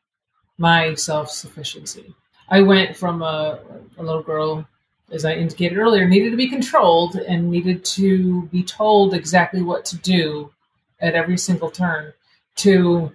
my 0.57 0.93
self-sufficiency. 0.95 2.13
I 2.49 2.61
went 2.61 2.95
from 2.95 3.21
a, 3.21 3.59
a 3.97 4.03
little 4.03 4.23
girl, 4.23 4.65
as 5.11 5.25
I 5.25 5.33
indicated 5.33 5.77
earlier, 5.77 6.07
needed 6.07 6.31
to 6.31 6.37
be 6.37 6.47
controlled 6.47 7.15
and 7.15 7.51
needed 7.51 7.83
to 7.85 8.43
be 8.47 8.63
told 8.63 9.13
exactly 9.13 9.61
what 9.61 9.85
to 9.85 9.97
do 9.97 10.51
at 11.01 11.15
every 11.15 11.37
single 11.37 11.71
turn, 11.71 12.13
to 12.59 13.11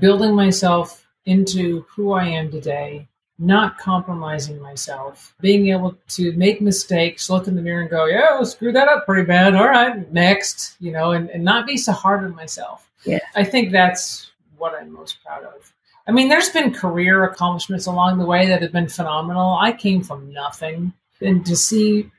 building 0.00 0.34
myself 0.34 1.06
into 1.26 1.84
who 1.88 2.12
I 2.12 2.26
am 2.26 2.50
today, 2.50 3.08
not 3.38 3.78
compromising 3.78 4.60
myself, 4.60 5.34
being 5.40 5.68
able 5.68 5.96
to 6.08 6.32
make 6.32 6.60
mistakes, 6.60 7.30
look 7.30 7.48
in 7.48 7.56
the 7.56 7.62
mirror 7.62 7.82
and 7.82 7.90
go, 7.90 8.06
yeah, 8.06 8.42
screw 8.44 8.72
that 8.72 8.88
up 8.88 9.06
pretty 9.06 9.24
bad. 9.24 9.54
All 9.54 9.68
right, 9.68 10.10
next, 10.12 10.76
you 10.80 10.92
know, 10.92 11.12
and, 11.12 11.30
and 11.30 11.42
not 11.42 11.66
be 11.66 11.76
so 11.76 11.92
hard 11.92 12.24
on 12.24 12.34
myself. 12.34 12.90
Yeah. 13.04 13.20
I 13.34 13.44
think 13.44 13.72
that's 13.72 14.30
what 14.56 14.74
I'm 14.74 14.92
most 14.92 15.22
proud 15.24 15.44
of. 15.44 15.72
I 16.06 16.12
mean, 16.12 16.28
there's 16.28 16.50
been 16.50 16.72
career 16.72 17.24
accomplishments 17.24 17.86
along 17.86 18.18
the 18.18 18.26
way 18.26 18.46
that 18.48 18.60
have 18.62 18.72
been 18.72 18.88
phenomenal. 18.88 19.56
I 19.58 19.72
came 19.72 20.02
from 20.02 20.32
nothing, 20.32 20.92
and 21.20 21.44
to 21.46 21.56
see 21.56 22.10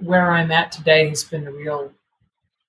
where 0.00 0.32
I'm 0.32 0.50
at 0.50 0.72
today 0.72 1.08
has 1.08 1.22
been 1.22 1.46
a 1.46 1.52
real 1.52 1.92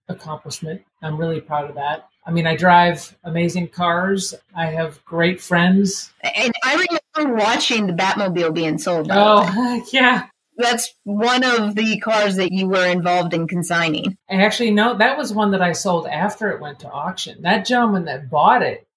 accomplishment. 0.07 0.83
I'm 1.01 1.17
really 1.17 1.41
proud 1.41 1.69
of 1.69 1.75
that. 1.75 2.07
I 2.25 2.31
mean, 2.31 2.47
I 2.47 2.55
drive 2.55 3.15
amazing 3.23 3.69
cars. 3.69 4.33
I 4.55 4.67
have 4.67 5.03
great 5.05 5.41
friends. 5.41 6.11
And 6.23 6.53
I 6.63 6.85
remember 7.15 7.35
watching 7.35 7.87
the 7.87 7.93
Batmobile 7.93 8.53
being 8.53 8.77
sold. 8.77 9.09
Oh, 9.11 9.85
yeah. 9.93 10.27
That's 10.55 10.93
one 11.03 11.43
of 11.43 11.75
the 11.75 11.99
cars 11.99 12.35
that 12.35 12.51
you 12.51 12.67
were 12.67 12.85
involved 12.85 13.33
in 13.33 13.47
consigning. 13.47 14.17
Actually, 14.29 14.71
no, 14.71 14.95
that 14.97 15.17
was 15.17 15.33
one 15.33 15.51
that 15.51 15.63
I 15.63 15.73
sold 15.73 16.07
after 16.07 16.51
it 16.51 16.61
went 16.61 16.79
to 16.81 16.91
auction. 16.91 17.41
That 17.41 17.65
gentleman 17.65 18.05
that 18.05 18.29
bought 18.29 18.61
it 18.61 18.87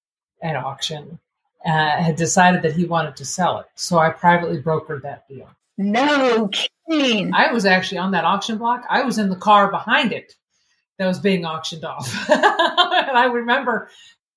at 0.43 0.55
auction 0.55 1.19
uh, 1.65 2.03
had 2.03 2.17
decided 2.17 2.63
that 2.63 2.75
he 2.75 2.85
wanted 2.85 3.17
to 3.17 3.25
sell 3.25 3.59
it. 3.59 3.67
So 3.75 3.99
I 3.99 4.11
privately 4.11 4.61
brokered 4.61 5.03
that 5.03 5.27
deal. 5.29 5.49
No 5.79 6.49
kidding. 6.89 7.35
I 7.35 7.53
was 7.53 7.67
actually 7.67 7.99
on 7.99 8.13
that 8.13 8.25
auction 8.25 8.59
block. 8.59 8.85
I 8.89 9.03
was 9.03 9.19
in 9.19 9.31
the 9.31 9.37
car 9.37 9.71
behind 9.71 10.13
it 10.13 10.36
that 10.99 11.07
was 11.07 11.19
being 11.19 11.45
auctioned 11.45 11.85
off. 11.85 12.13
and 12.31 12.39
I 13.19 13.27
remember 13.33 13.91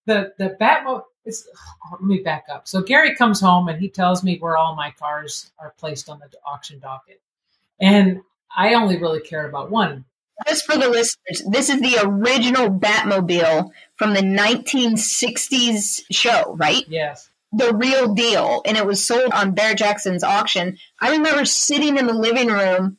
the 0.05 0.33
the 0.37 0.55
Batmo. 0.59 1.03
It's, 1.25 1.47
oh, 1.85 1.89
let 1.91 2.01
me 2.01 2.21
back 2.21 2.45
up. 2.51 2.67
So 2.67 2.81
Gary 2.81 3.15
comes 3.15 3.39
home 3.39 3.67
and 3.67 3.79
he 3.79 3.89
tells 3.89 4.23
me 4.23 4.37
where 4.39 4.57
all 4.57 4.75
my 4.75 4.91
cars 4.91 5.51
are 5.59 5.73
placed 5.77 6.09
on 6.09 6.19
the 6.19 6.29
auction 6.45 6.79
docket, 6.79 7.21
and 7.79 8.21
I 8.55 8.73
only 8.73 8.97
really 8.97 9.21
care 9.21 9.47
about 9.47 9.69
one 9.69 10.05
just 10.47 10.65
for 10.65 10.77
the 10.77 10.89
listeners, 10.89 11.43
this 11.49 11.69
is 11.69 11.79
the 11.81 11.99
original 12.03 12.69
Batmobile 12.69 13.71
from 13.95 14.13
the 14.13 14.21
1960s 14.21 16.01
show, 16.11 16.55
right? 16.55 16.85
Yes. 16.87 17.29
The 17.51 17.73
real 17.73 18.13
deal. 18.13 18.61
And 18.65 18.77
it 18.77 18.85
was 18.85 19.03
sold 19.03 19.31
on 19.33 19.53
Barrett-Jackson's 19.53 20.23
auction. 20.23 20.77
I 20.99 21.11
remember 21.11 21.45
sitting 21.45 21.97
in 21.97 22.07
the 22.07 22.13
living 22.13 22.47
room 22.47 22.97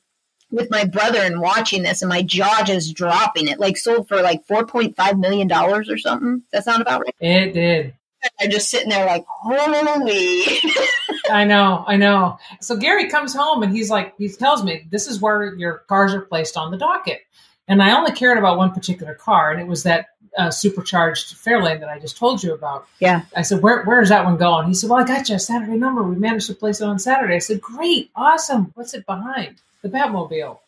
with 0.50 0.70
my 0.70 0.84
brother 0.84 1.20
and 1.20 1.40
watching 1.40 1.82
this, 1.82 2.02
and 2.02 2.08
my 2.08 2.22
jaw 2.22 2.62
just 2.64 2.94
dropping. 2.94 3.48
It 3.48 3.60
like 3.60 3.76
sold 3.76 4.08
for 4.08 4.22
like 4.22 4.46
$4.5 4.46 5.18
million 5.18 5.50
or 5.52 5.98
something. 5.98 6.42
That 6.52 6.64
sound 6.64 6.82
about 6.82 7.02
right? 7.02 7.14
It 7.20 7.52
did. 7.52 7.94
I'm 8.40 8.50
just 8.50 8.70
sitting 8.70 8.90
there 8.90 9.06
like, 9.06 9.24
holy. 9.26 10.44
I 11.30 11.44
know, 11.44 11.84
I 11.86 11.96
know. 11.96 12.38
So 12.60 12.76
Gary 12.76 13.08
comes 13.08 13.34
home 13.34 13.62
and 13.62 13.72
he's 13.72 13.88
like, 13.88 14.14
he 14.18 14.28
tells 14.28 14.62
me, 14.62 14.86
this 14.90 15.06
is 15.06 15.20
where 15.20 15.54
your 15.54 15.78
cars 15.88 16.12
are 16.12 16.20
placed 16.20 16.56
on 16.56 16.70
the 16.70 16.76
docket. 16.76 17.22
And 17.68 17.82
I 17.82 17.96
only 17.96 18.12
cared 18.12 18.36
about 18.36 18.58
one 18.58 18.72
particular 18.72 19.14
car, 19.14 19.52
and 19.52 19.60
it 19.60 19.66
was 19.68 19.84
that 19.84 20.08
uh, 20.36 20.50
supercharged 20.50 21.36
Fairlane 21.36 21.78
that 21.80 21.88
I 21.88 22.00
just 22.00 22.16
told 22.16 22.42
you 22.42 22.52
about. 22.52 22.86
Yeah. 22.98 23.22
I 23.36 23.42
said, 23.42 23.62
Where, 23.62 23.84
where's 23.84 24.08
that 24.08 24.24
one 24.24 24.36
going? 24.36 24.66
He 24.66 24.74
said, 24.74 24.90
Well, 24.90 24.98
I 25.00 25.06
got 25.06 25.28
you 25.28 25.36
a 25.36 25.38
Saturday 25.38 25.76
number. 25.76 26.02
We 26.02 26.16
managed 26.16 26.48
to 26.48 26.54
place 26.54 26.80
it 26.80 26.84
on 26.84 26.98
Saturday. 26.98 27.36
I 27.36 27.38
said, 27.38 27.60
Great, 27.60 28.10
awesome. 28.16 28.72
What's 28.74 28.94
it 28.94 29.06
behind? 29.06 29.60
The 29.82 29.88
Batmobile. 29.88 30.58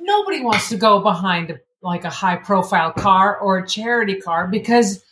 Nobody 0.00 0.42
wants 0.42 0.68
to 0.70 0.76
go 0.76 1.00
behind 1.00 1.58
like 1.82 2.04
a 2.04 2.10
high 2.10 2.36
profile 2.36 2.92
car 2.92 3.38
or 3.38 3.58
a 3.58 3.66
charity 3.66 4.20
car 4.20 4.46
because 4.46 5.04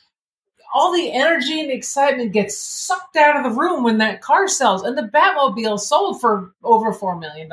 all 0.73 0.93
the 0.93 1.13
energy 1.13 1.61
and 1.61 1.71
excitement 1.71 2.33
gets 2.33 2.57
sucked 2.57 3.17
out 3.17 3.37
of 3.37 3.43
the 3.43 3.59
room 3.59 3.83
when 3.83 3.99
that 3.99 4.21
car 4.21 4.47
sells. 4.47 4.83
And 4.83 4.97
the 4.97 5.03
Batmobile 5.03 5.81
sold 5.81 6.21
for 6.21 6.53
over 6.63 6.93
$4 6.93 7.19
million. 7.19 7.51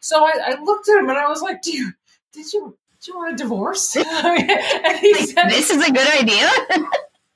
So 0.00 0.24
I, 0.24 0.32
I 0.44 0.62
looked 0.62 0.88
at 0.88 0.98
him 0.98 1.08
and 1.08 1.18
I 1.18 1.28
was 1.28 1.40
like, 1.40 1.62
Dude, 1.62 1.94
did 2.32 2.52
you 2.52 2.76
do 3.04 3.12
you 3.12 3.18
want 3.18 3.34
a 3.34 3.36
divorce? 3.36 3.96
and 3.96 4.98
he 4.98 5.14
said, 5.14 5.50
this 5.50 5.70
is 5.70 5.86
a 5.86 5.92
good 5.92 6.08
idea. 6.22 6.48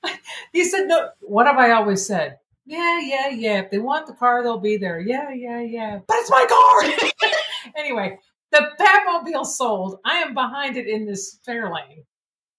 he 0.52 0.64
said, 0.64 0.86
"No." 0.86 1.10
What 1.20 1.46
have 1.46 1.58
I 1.58 1.72
always 1.72 2.06
said? 2.06 2.38
Yeah, 2.68 3.00
yeah, 3.00 3.28
yeah. 3.30 3.60
If 3.60 3.70
they 3.70 3.78
want 3.78 4.06
the 4.06 4.12
car, 4.12 4.42
they'll 4.42 4.58
be 4.58 4.76
there. 4.76 5.00
Yeah, 5.00 5.32
yeah, 5.32 5.62
yeah. 5.62 6.00
But 6.06 6.18
it's 6.18 6.30
my 6.30 6.44
car. 6.46 7.30
anyway, 7.78 8.18
the 8.52 8.68
Batmobile 8.78 9.46
sold. 9.46 10.00
I 10.04 10.16
am 10.16 10.34
behind 10.34 10.76
it 10.76 10.86
in 10.86 11.06
this 11.06 11.38
Fairlane, 11.48 12.04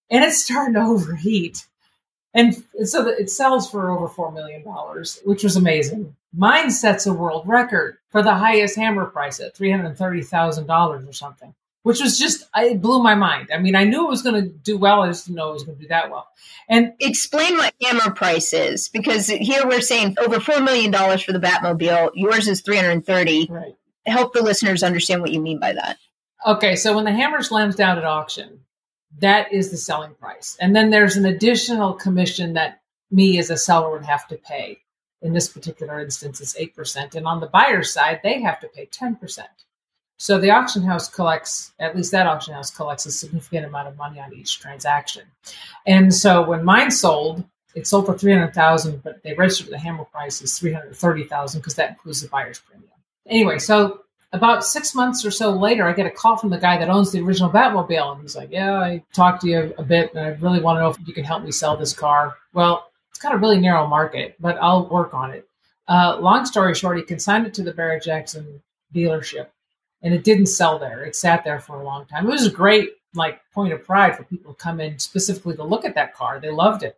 and 0.09 0.23
it's 0.23 0.43
starting 0.43 0.73
to 0.73 0.81
overheat. 0.81 1.63
And 2.33 2.55
so 2.85 3.07
it 3.07 3.29
sells 3.29 3.69
for 3.69 3.91
over 3.91 4.07
$4 4.07 4.33
million, 4.33 4.63
which 5.25 5.43
was 5.43 5.55
amazing. 5.55 6.15
Mine 6.33 6.71
sets 6.71 7.05
a 7.05 7.13
world 7.13 7.47
record 7.47 7.97
for 8.09 8.23
the 8.23 8.33
highest 8.33 8.75
hammer 8.77 9.05
price 9.05 9.39
at 9.39 9.55
$330,000 9.55 11.07
or 11.07 11.13
something, 11.13 11.53
which 11.83 12.01
was 12.01 12.19
just, 12.19 12.47
it 12.55 12.81
blew 12.81 13.01
my 13.01 13.15
mind. 13.15 13.49
I 13.53 13.57
mean, 13.57 13.75
I 13.75 13.85
knew 13.85 14.05
it 14.05 14.09
was 14.09 14.21
going 14.21 14.41
to 14.41 14.49
do 14.49 14.77
well. 14.77 15.01
I 15.01 15.07
just 15.07 15.25
didn't 15.25 15.37
know 15.37 15.49
it 15.49 15.53
was 15.53 15.63
going 15.63 15.77
to 15.77 15.83
do 15.83 15.89
that 15.89 16.11
well. 16.11 16.27
And 16.67 16.93
explain 16.99 17.55
what 17.55 17.73
hammer 17.81 18.11
price 18.11 18.53
is, 18.53 18.89
because 18.89 19.27
here 19.27 19.65
we're 19.65 19.81
saying 19.81 20.15
over 20.19 20.37
$4 20.37 20.63
million 20.63 20.91
for 20.91 21.31
the 21.31 21.39
Batmobile. 21.39 22.11
Yours 22.15 22.47
is 22.47 22.61
330. 22.61 23.47
Right. 23.49 23.75
Help 24.05 24.33
the 24.33 24.43
listeners 24.43 24.83
understand 24.83 25.21
what 25.21 25.31
you 25.31 25.41
mean 25.41 25.59
by 25.59 25.73
that. 25.73 25.97
Okay. 26.45 26.75
So 26.75 26.95
when 26.95 27.05
the 27.05 27.11
hammer 27.11 27.41
slams 27.41 27.75
down 27.75 27.97
at 27.97 28.05
auction, 28.05 28.61
that 29.19 29.51
is 29.51 29.71
the 29.71 29.77
selling 29.77 30.13
price. 30.15 30.57
And 30.59 30.75
then 30.75 30.89
there's 30.89 31.15
an 31.15 31.25
additional 31.25 31.93
commission 31.93 32.53
that 32.53 32.81
me 33.09 33.39
as 33.39 33.49
a 33.49 33.57
seller 33.57 33.91
would 33.91 34.05
have 34.05 34.27
to 34.27 34.35
pay. 34.35 34.79
In 35.21 35.33
this 35.33 35.49
particular 35.49 35.99
instance, 35.99 36.39
it's 36.39 36.57
8%. 36.57 37.15
And 37.15 37.27
on 37.27 37.39
the 37.39 37.47
buyer's 37.47 37.91
side, 37.91 38.21
they 38.23 38.41
have 38.41 38.59
to 38.61 38.67
pay 38.67 38.85
10%. 38.85 39.39
So 40.19 40.37
the 40.37 40.51
auction 40.51 40.83
house 40.83 41.09
collects, 41.09 41.71
at 41.79 41.95
least 41.95 42.11
that 42.11 42.27
auction 42.27 42.53
house 42.53 42.69
collects 42.69 43.05
a 43.05 43.11
significant 43.11 43.65
amount 43.65 43.87
of 43.87 43.97
money 43.97 44.19
on 44.19 44.33
each 44.33 44.59
transaction. 44.59 45.23
And 45.87 46.13
so 46.13 46.45
when 46.45 46.65
mine 46.65 46.91
sold, 46.91 47.45
it 47.73 47.87
sold 47.87 48.05
for 48.05 48.17
300,000, 48.17 49.01
but 49.01 49.23
they 49.23 49.33
registered 49.33 49.69
the 49.69 49.77
hammer 49.77 50.03
price 50.03 50.41
as 50.41 50.59
330,000 50.59 51.61
because 51.61 51.75
that 51.75 51.91
includes 51.91 52.21
the 52.21 52.27
buyer's 52.27 52.59
premium. 52.59 52.91
Anyway, 53.27 53.59
so 53.59 54.01
about 54.33 54.65
six 54.65 54.93
months 54.93 55.23
or 55.23 55.31
so 55.31 55.51
later, 55.51 55.87
I 55.87 55.93
get 55.93 56.05
a 56.05 56.11
call 56.11 56.35
from 56.35 56.49
the 56.49 56.57
guy 56.57 56.77
that 56.77 56.89
owns 56.89 57.13
the 57.13 57.21
original 57.21 57.49
Batmobile. 57.49 58.13
And 58.13 58.21
he's 58.21 58.35
like, 58.35 58.51
Yeah, 58.51 58.73
I 58.73 59.01
talked 59.13 59.41
to 59.41 59.47
you 59.47 59.73
a 59.77 59.83
bit, 59.83 60.13
and 60.13 60.19
I 60.23 60.29
really 60.41 60.59
want 60.59 60.77
to 60.77 60.81
know 60.81 60.89
if 60.89 60.97
you 61.07 61.13
can 61.13 61.23
help 61.23 61.43
me 61.43 61.51
sell 61.51 61.77
this 61.77 61.93
car. 61.93 62.35
Well, 62.53 62.91
it's 63.09 63.19
got 63.19 63.33
a 63.33 63.37
really 63.37 63.59
narrow 63.59 63.87
market, 63.87 64.35
but 64.39 64.57
I'll 64.61 64.87
work 64.87 65.13
on 65.13 65.31
it. 65.31 65.47
Uh, 65.87 66.17
long 66.19 66.45
story 66.45 66.75
short, 66.75 66.97
he 66.97 67.03
consigned 67.03 67.47
it 67.47 67.53
to 67.55 67.63
the 67.63 67.73
Barrett 67.73 68.03
Jackson 68.03 68.61
dealership, 68.93 69.47
and 70.01 70.13
it 70.13 70.23
didn't 70.23 70.47
sell 70.47 70.79
there. 70.79 71.03
It 71.03 71.15
sat 71.15 71.43
there 71.43 71.59
for 71.59 71.81
a 71.81 71.83
long 71.83 72.05
time. 72.05 72.27
It 72.27 72.31
was 72.31 72.45
a 72.45 72.51
great 72.51 72.91
like 73.15 73.41
point 73.51 73.73
of 73.73 73.83
pride 73.83 74.15
for 74.15 74.23
people 74.23 74.53
to 74.53 74.59
come 74.61 74.79
in 74.79 74.99
specifically 74.99 75.55
to 75.55 75.63
look 75.63 75.85
at 75.85 75.95
that 75.95 76.13
car. 76.13 76.39
They 76.39 76.51
loved 76.51 76.83
it. 76.83 76.97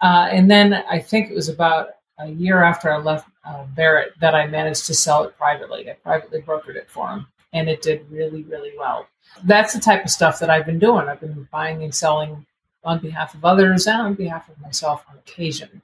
Uh, 0.00 0.28
and 0.30 0.50
then 0.50 0.74
I 0.74 0.98
think 1.00 1.30
it 1.30 1.34
was 1.34 1.48
about 1.48 1.90
a 2.18 2.28
year 2.28 2.62
after 2.62 2.92
I 2.92 2.98
left 2.98 3.28
uh, 3.44 3.64
Barrett 3.76 4.12
that 4.20 4.34
I 4.34 4.46
managed 4.46 4.86
to 4.86 4.94
sell 4.94 5.24
it 5.24 5.36
privately. 5.36 5.90
I 5.90 5.94
privately 5.94 6.40
brokered 6.40 6.76
it 6.76 6.90
for 6.90 7.08
him, 7.08 7.26
and 7.52 7.68
it 7.68 7.82
did 7.82 8.08
really, 8.10 8.42
really 8.44 8.72
well. 8.78 9.06
That's 9.44 9.72
the 9.72 9.80
type 9.80 10.04
of 10.04 10.10
stuff 10.10 10.38
that 10.40 10.50
I've 10.50 10.66
been 10.66 10.78
doing. 10.78 11.08
I've 11.08 11.20
been 11.20 11.48
buying 11.50 11.82
and 11.82 11.94
selling 11.94 12.46
on 12.84 13.00
behalf 13.00 13.34
of 13.34 13.44
others 13.44 13.86
and 13.86 14.00
on 14.00 14.14
behalf 14.14 14.48
of 14.48 14.60
myself 14.60 15.04
on 15.08 15.18
occasion. 15.18 15.82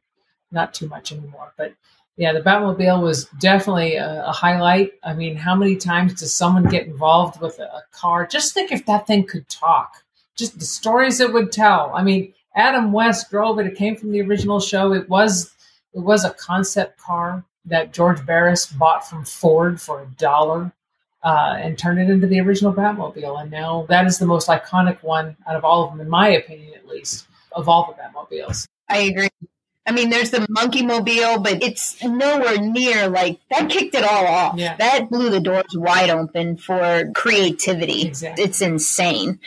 Not 0.51 0.75
too 0.75 0.89
much 0.89 1.12
anymore, 1.12 1.53
but 1.57 1.75
yeah, 2.17 2.33
the 2.33 2.41
Batmobile 2.41 3.03
was 3.03 3.27
definitely 3.41 3.97
a, 3.97 4.27
a 4.27 4.33
highlight. 4.33 4.93
I 5.03 5.15
mean, 5.15 5.37
how 5.37 5.55
many 5.55 5.77
times 5.77 6.15
does 6.21 6.33
someone 6.33 6.65
get 6.65 6.87
involved 6.87 7.41
with 7.41 7.59
a, 7.59 7.65
a 7.65 7.83
car? 7.93 8.27
Just 8.27 8.55
think 8.55 8.71
if 8.71 8.87
that 8.87 9.07
thing 9.07 9.27
could 9.27 9.49
talk, 9.49 10.05
just 10.37 10.59
the 10.59 10.65
stories 10.65 11.21
it 11.21 11.33
would 11.33 11.51
tell. 11.51 11.91
I 11.95 12.03
mean, 12.03 12.33
Adam 12.55 12.93
West 12.93 13.31
drove 13.31 13.59
it. 13.59 13.67
It 13.67 13.77
came 13.77 13.97
from 13.97 14.12
the 14.12 14.23
original 14.23 14.61
show. 14.61 14.93
It 14.93 15.09
was 15.09 15.53
it 15.93 16.01
was 16.01 16.25
a 16.25 16.31
concept 16.31 16.99
car 16.99 17.45
that 17.65 17.93
George 17.93 18.25
Barris 18.25 18.67
bought 18.67 19.09
from 19.09 19.25
Ford 19.25 19.81
for 19.81 20.03
a 20.03 20.07
dollar 20.19 20.73
uh, 21.23 21.57
and 21.59 21.79
turned 21.79 21.99
it 21.99 22.11
into 22.11 22.27
the 22.27 22.41
original 22.41 22.73
Batmobile. 22.73 23.41
And 23.41 23.51
now 23.51 23.87
that 23.89 24.07
is 24.07 24.19
the 24.19 24.27
most 24.27 24.49
iconic 24.49 25.03
one 25.03 25.37
out 25.47 25.57
of 25.57 25.65
all 25.65 25.85
of 25.85 25.91
them, 25.91 26.01
in 26.01 26.09
my 26.09 26.29
opinion, 26.29 26.75
at 26.75 26.87
least, 26.87 27.27
of 27.53 27.69
all 27.69 27.87
the 27.87 28.03
Batmobiles. 28.03 28.67
I 28.89 28.99
agree. 28.99 29.29
I 29.87 29.93
mean, 29.93 30.09
there's 30.09 30.30
the 30.30 30.39
Monkeemobile, 30.39 31.43
but 31.43 31.62
it's 31.62 32.03
nowhere 32.03 32.59
near 32.59 33.09
like 33.09 33.39
that 33.51 33.68
kicked 33.68 33.95
it 33.95 34.05
all 34.05 34.26
off. 34.26 34.59
Yeah. 34.59 34.76
That 34.76 35.11
blew 35.11 35.28
the 35.28 35.41
doors 35.41 35.74
wide 35.74 36.09
open 36.09 36.57
for 36.57 37.11
creativity. 37.14 38.07
Exactly. 38.07 38.45
It's 38.45 38.62
insane. 38.62 39.39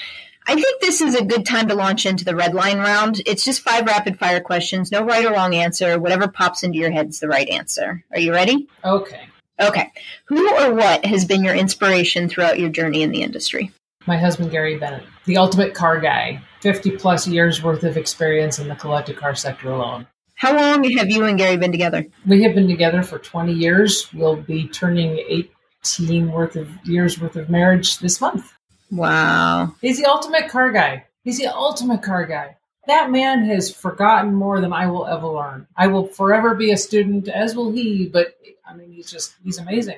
I 0.50 0.56
think 0.56 0.80
this 0.80 1.02
is 1.02 1.16
a 1.16 1.26
good 1.26 1.46
time 1.46 1.68
to 1.68 1.76
launch 1.76 2.06
into 2.06 2.24
the 2.24 2.36
red 2.36 2.54
line 2.54 2.78
round. 2.78 3.22
It's 3.26 3.44
just 3.44 3.62
five 3.62 3.86
rapid 3.86 4.18
fire 4.18 4.40
questions, 4.40 4.92
no 4.92 5.04
right 5.04 5.26
or 5.26 5.34
wrong 5.34 5.54
answer. 5.56 6.00
Whatever 6.00 6.28
pops 6.28 6.64
into 6.64 6.78
your 6.78 6.92
head 6.92 7.10
is 7.10 7.20
the 7.20 7.28
right 7.28 7.50
answer. 7.50 8.04
Are 8.12 8.20
you 8.20 8.32
ready? 8.32 8.68
Okay. 8.86 9.28
Okay. 9.60 9.92
Who 10.26 10.50
or 10.56 10.74
what 10.74 11.04
has 11.06 11.26
been 11.26 11.44
your 11.44 11.56
inspiration 11.56 12.30
throughout 12.30 12.60
your 12.60 12.70
journey 12.70 13.02
in 13.02 13.12
the 13.12 13.24
industry? 13.24 13.72
My 14.06 14.18
husband, 14.18 14.52
Gary 14.52 14.78
Bennett, 14.78 15.04
the 15.26 15.36
ultimate 15.36 15.74
car 15.74 16.00
guy, 16.00 16.42
50 16.62 16.92
plus 16.92 17.28
years 17.28 17.62
worth 17.62 17.84
of 17.84 17.98
experience 17.98 18.58
in 18.58 18.70
the 18.70 18.76
collector 18.76 19.14
car 19.14 19.36
sector 19.36 19.70
alone. 19.70 20.08
How 20.38 20.56
long 20.56 20.84
have 20.84 21.10
you 21.10 21.24
and 21.24 21.36
Gary 21.36 21.58
been 21.58 21.72
together? 21.72 22.06
We 22.28 22.44
have 22.44 22.54
been 22.54 22.68
together 22.68 23.02
for 23.02 23.18
20 23.18 23.54
years. 23.54 24.14
We'll 24.14 24.36
be 24.36 24.68
turning 24.68 25.18
18 25.18 26.32
worth 26.32 26.56
of 26.56 26.70
years 26.86 27.20
worth 27.20 27.36
of 27.36 27.50
marriage 27.50 27.98
this 27.98 28.22
month. 28.22 28.54
Wow. 28.92 29.74
He's 29.82 29.98
the 29.98 30.06
ultimate 30.06 30.48
car 30.48 30.72
guy. 30.72 31.06
He's 31.24 31.40
the 31.40 31.48
ultimate 31.48 32.04
car 32.04 32.28
guy. 32.28 32.56
That 32.86 33.10
man 33.10 33.46
has 33.46 33.74
forgotten 33.74 34.36
more 34.36 34.62
than 34.62 34.72
I 34.72 34.86
will 34.86 35.08
ever 35.08 35.26
learn. 35.26 35.66
I 35.76 35.88
will 35.88 36.06
forever 36.06 36.54
be 36.54 36.72
a 36.72 36.78
student, 36.78 37.28
as 37.30 37.56
will 37.56 37.72
he, 37.72 38.08
but 38.08 38.38
I 38.64 38.76
mean, 38.76 38.92
he's 38.92 39.10
just, 39.10 39.34
he's 39.44 39.58
amazing. 39.58 39.98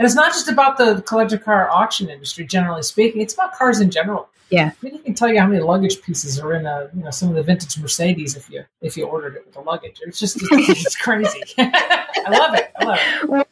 And 0.00 0.04
it's 0.04 0.16
not 0.16 0.32
just 0.32 0.48
about 0.48 0.78
the 0.78 1.00
collector 1.02 1.38
car 1.38 1.70
auction 1.70 2.10
industry, 2.10 2.44
generally 2.44 2.82
speaking, 2.82 3.20
it's 3.20 3.34
about 3.34 3.54
cars 3.54 3.80
in 3.80 3.90
general. 3.92 4.30
Yeah. 4.50 4.70
I 4.70 4.84
mean, 4.84 4.92
he 4.94 4.98
can 5.00 5.14
tell 5.14 5.28
you 5.28 5.40
how 5.40 5.46
many 5.46 5.60
luggage 5.60 6.02
pieces 6.02 6.38
are 6.38 6.54
in 6.54 6.66
a, 6.66 6.88
you 6.94 7.02
know, 7.02 7.10
some 7.10 7.28
of 7.28 7.34
the 7.34 7.42
vintage 7.42 7.78
Mercedes 7.78 8.36
if 8.36 8.48
you 8.48 8.64
if 8.80 8.96
you 8.96 9.06
ordered 9.06 9.36
it 9.36 9.44
with 9.44 9.54
the 9.54 9.60
luggage. 9.60 10.00
It's 10.02 10.20
just 10.20 10.38
it's 10.40 10.96
crazy. 11.02 11.42
I 11.58 12.28
love 12.30 12.54
it. 12.54 12.70
I 12.78 12.84
love 12.84 13.40
it. 13.40 13.48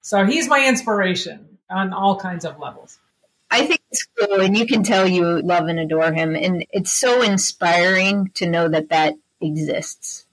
So 0.00 0.24
he's 0.24 0.48
my 0.48 0.66
inspiration 0.66 1.58
on 1.70 1.92
all 1.92 2.18
kinds 2.18 2.44
of 2.44 2.58
levels. 2.58 2.98
I 3.50 3.66
think 3.66 3.80
it's 3.90 4.06
cool, 4.18 4.40
and 4.40 4.56
you 4.56 4.66
can 4.66 4.82
tell 4.82 5.06
you 5.06 5.42
love 5.42 5.68
and 5.68 5.78
adore 5.78 6.10
him, 6.10 6.34
and 6.34 6.64
it's 6.70 6.90
so 6.90 7.20
inspiring 7.20 8.30
to 8.34 8.46
know 8.46 8.66
that 8.68 8.88
that 8.88 9.14
exists. 9.42 10.26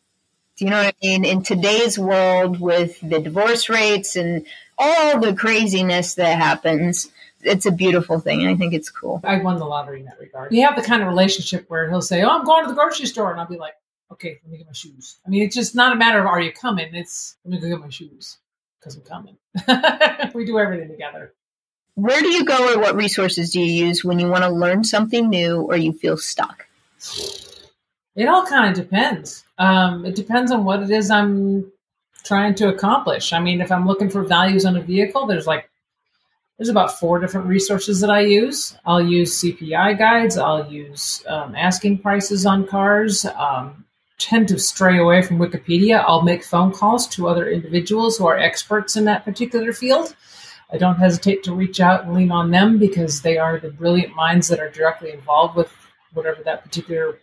Do 0.55 0.65
you 0.65 0.71
know 0.71 0.83
what 0.83 0.95
I 1.03 1.05
mean? 1.05 1.25
In 1.25 1.43
today's 1.43 1.99
world, 1.99 2.59
with 2.61 2.99
the 3.01 3.19
divorce 3.19 3.67
rates 3.67 4.15
and 4.15 4.45
all 4.79 5.19
the 5.19 5.35
craziness 5.35 6.15
that 6.15 6.37
happens, 6.37 7.09
it's 7.41 7.65
a 7.65 7.71
beautiful 7.71 8.19
thing, 8.19 8.41
and 8.41 8.49
I 8.49 8.55
think 8.55 8.73
it's 8.73 8.89
cool. 8.89 9.21
I 9.23 9.37
won 9.39 9.57
the 9.57 9.65
lottery 9.65 9.99
in 9.99 10.05
that 10.05 10.19
regard. 10.19 10.51
We 10.51 10.61
have 10.61 10.75
the 10.75 10.81
kind 10.81 11.01
of 11.01 11.07
relationship 11.07 11.65
where 11.67 11.89
he'll 11.89 12.01
say, 12.01 12.23
"Oh, 12.23 12.29
I'm 12.29 12.45
going 12.45 12.63
to 12.63 12.69
the 12.69 12.75
grocery 12.75 13.05
store," 13.05 13.31
and 13.31 13.39
I'll 13.39 13.47
be 13.47 13.57
like, 13.57 13.75
"Okay, 14.11 14.39
let 14.43 14.51
me 14.51 14.57
get 14.57 14.67
my 14.67 14.73
shoes." 14.73 15.17
I 15.25 15.29
mean, 15.29 15.43
it's 15.43 15.55
just 15.55 15.75
not 15.75 15.93
a 15.93 15.95
matter 15.95 16.19
of 16.19 16.25
"Are 16.25 16.41
you 16.41 16.51
coming?" 16.51 16.93
It's 16.95 17.35
let 17.45 17.51
me 17.51 17.59
go 17.59 17.69
get 17.69 17.79
my 17.79 17.89
shoes 17.89 18.37
because 18.79 18.95
I'm 18.95 19.03
coming. 19.03 19.37
we 20.33 20.45
do 20.45 20.57
everything 20.57 20.89
together. 20.89 21.33
Where 21.95 22.21
do 22.21 22.29
you 22.29 22.45
go 22.45 22.73
or 22.73 22.79
what 22.79 22.95
resources 22.95 23.51
do 23.51 23.59
you 23.59 23.87
use 23.87 24.05
when 24.05 24.19
you 24.19 24.27
want 24.29 24.43
to 24.43 24.49
learn 24.49 24.85
something 24.85 25.29
new 25.29 25.61
or 25.61 25.75
you 25.75 25.91
feel 25.91 26.15
stuck? 26.15 26.65
It 28.15 28.27
all 28.27 28.45
kind 28.45 28.69
of 28.69 28.75
depends. 28.75 29.43
Um, 29.57 30.05
it 30.05 30.15
depends 30.15 30.51
on 30.51 30.63
what 30.63 30.81
it 30.81 30.91
is 30.91 31.11
I'm 31.11 31.71
trying 32.29 32.53
to 32.53 32.69
accomplish. 32.69 33.33
I 33.33 33.39
mean, 33.39 33.59
if 33.59 33.71
I'm 33.71 33.87
looking 33.87 34.09
for 34.09 34.23
values 34.23 34.63
on 34.63 34.77
a 34.77 34.81
vehicle, 34.81 35.25
there's 35.25 35.47
like 35.47 35.67
there's 36.57 36.69
about 36.69 36.99
four 36.99 37.17
different 37.19 37.47
resources 37.47 38.01
that 38.01 38.11
I 38.11 38.21
use. 38.21 38.77
I'll 38.85 39.01
use 39.01 39.41
CPI 39.41 39.97
guides. 39.97 40.37
I'll 40.37 40.71
use 40.71 41.23
um, 41.27 41.55
asking 41.55 41.99
prices 41.99 42.45
on 42.45 42.67
cars. 42.67 43.25
Um, 43.25 43.83
tend 44.19 44.47
to 44.49 44.59
stray 44.59 44.99
away 44.99 45.23
from 45.23 45.39
Wikipedia. 45.39 46.03
I'll 46.05 46.21
make 46.21 46.43
phone 46.43 46.71
calls 46.71 47.07
to 47.15 47.27
other 47.27 47.49
individuals 47.49 48.17
who 48.17 48.27
are 48.27 48.37
experts 48.37 48.95
in 48.95 49.05
that 49.05 49.25
particular 49.25 49.73
field. 49.73 50.15
I 50.71 50.77
don't 50.77 50.97
hesitate 50.97 51.41
to 51.45 51.55
reach 51.55 51.79
out 51.79 52.03
and 52.03 52.13
lean 52.13 52.29
on 52.29 52.51
them 52.51 52.77
because 52.77 53.23
they 53.23 53.39
are 53.39 53.59
the 53.59 53.71
brilliant 53.71 54.13
minds 54.13 54.49
that 54.49 54.59
are 54.59 54.69
directly 54.69 55.11
involved 55.11 55.55
with 55.55 55.71
whatever 56.13 56.43
that 56.43 56.63
particular 56.63 57.17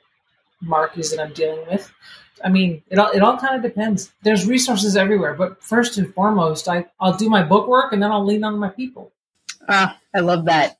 marque 0.60 0.98
is 0.98 1.12
that 1.12 1.20
I'm 1.20 1.32
dealing 1.32 1.64
with. 1.70 1.92
I 2.44 2.48
mean, 2.48 2.82
it 2.88 2.98
all, 2.98 3.10
it 3.10 3.22
all 3.22 3.36
kind 3.38 3.56
of 3.56 3.62
depends. 3.62 4.12
There's 4.22 4.46
resources 4.46 4.96
everywhere, 4.96 5.34
but 5.34 5.62
first 5.62 5.98
and 5.98 6.12
foremost, 6.14 6.68
I, 6.68 6.86
I'll 7.00 7.16
do 7.16 7.28
my 7.28 7.42
book 7.42 7.66
work 7.68 7.92
and 7.92 8.02
then 8.02 8.10
I'll 8.12 8.24
lean 8.24 8.44
on 8.44 8.58
my 8.58 8.68
people. 8.68 9.12
Ah, 9.68 9.98
I 10.14 10.20
love 10.20 10.44
that. 10.44 10.78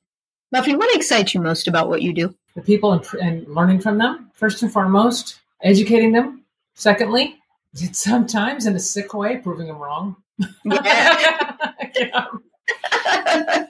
Muffy, 0.55 0.77
what 0.77 0.95
excites 0.95 1.35
you 1.35 1.41
most 1.41 1.67
about 1.67 1.89
what 1.89 2.03
you 2.03 2.13
do? 2.13 2.35
The 2.55 2.63
people 2.63 2.93
and, 2.93 3.05
and 3.21 3.49
learning 3.49 3.81
from 3.81 3.99
them, 3.99 4.31
first 4.35 4.63
and 4.63 4.73
foremost, 4.73 5.41
educating 5.63 6.13
them. 6.13 6.45
Secondly, 6.75 7.37
sometimes 7.93 8.67
in 8.67 8.77
a 8.77 8.81
sick 8.81 9.13
way, 9.15 9.39
proving 9.39 9.67
them 9.67 9.79
wrong. 9.79 10.17
Yeah. 10.65 11.73
Yeah. 11.99 12.27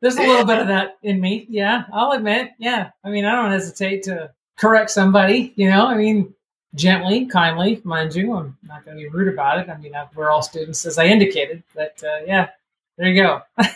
There's 0.00 0.16
a 0.16 0.22
little 0.22 0.44
bit 0.44 0.58
of 0.58 0.66
that 0.66 0.98
in 1.02 1.20
me. 1.20 1.46
Yeah, 1.48 1.84
I'll 1.92 2.12
admit. 2.12 2.50
Yeah. 2.58 2.90
I 3.04 3.10
mean, 3.10 3.24
I 3.24 3.36
don't 3.36 3.52
hesitate 3.52 4.02
to 4.04 4.32
correct 4.58 4.90
somebody, 4.90 5.52
you 5.54 5.70
know? 5.70 5.86
I 5.86 5.96
mean, 5.96 6.34
gently, 6.74 7.26
kindly, 7.26 7.80
mind 7.84 8.14
you. 8.14 8.34
I'm 8.34 8.56
not 8.62 8.84
going 8.84 8.96
to 8.96 9.02
be 9.02 9.08
rude 9.08 9.32
about 9.32 9.58
it. 9.58 9.70
I 9.70 9.76
mean, 9.76 9.92
we're 10.14 10.30
all 10.30 10.42
students, 10.42 10.86
as 10.86 10.98
I 10.98 11.06
indicated, 11.06 11.62
but 11.74 12.02
uh, 12.02 12.24
yeah, 12.26 12.50
there 12.96 13.08
you 13.08 13.22
go. 13.22 13.42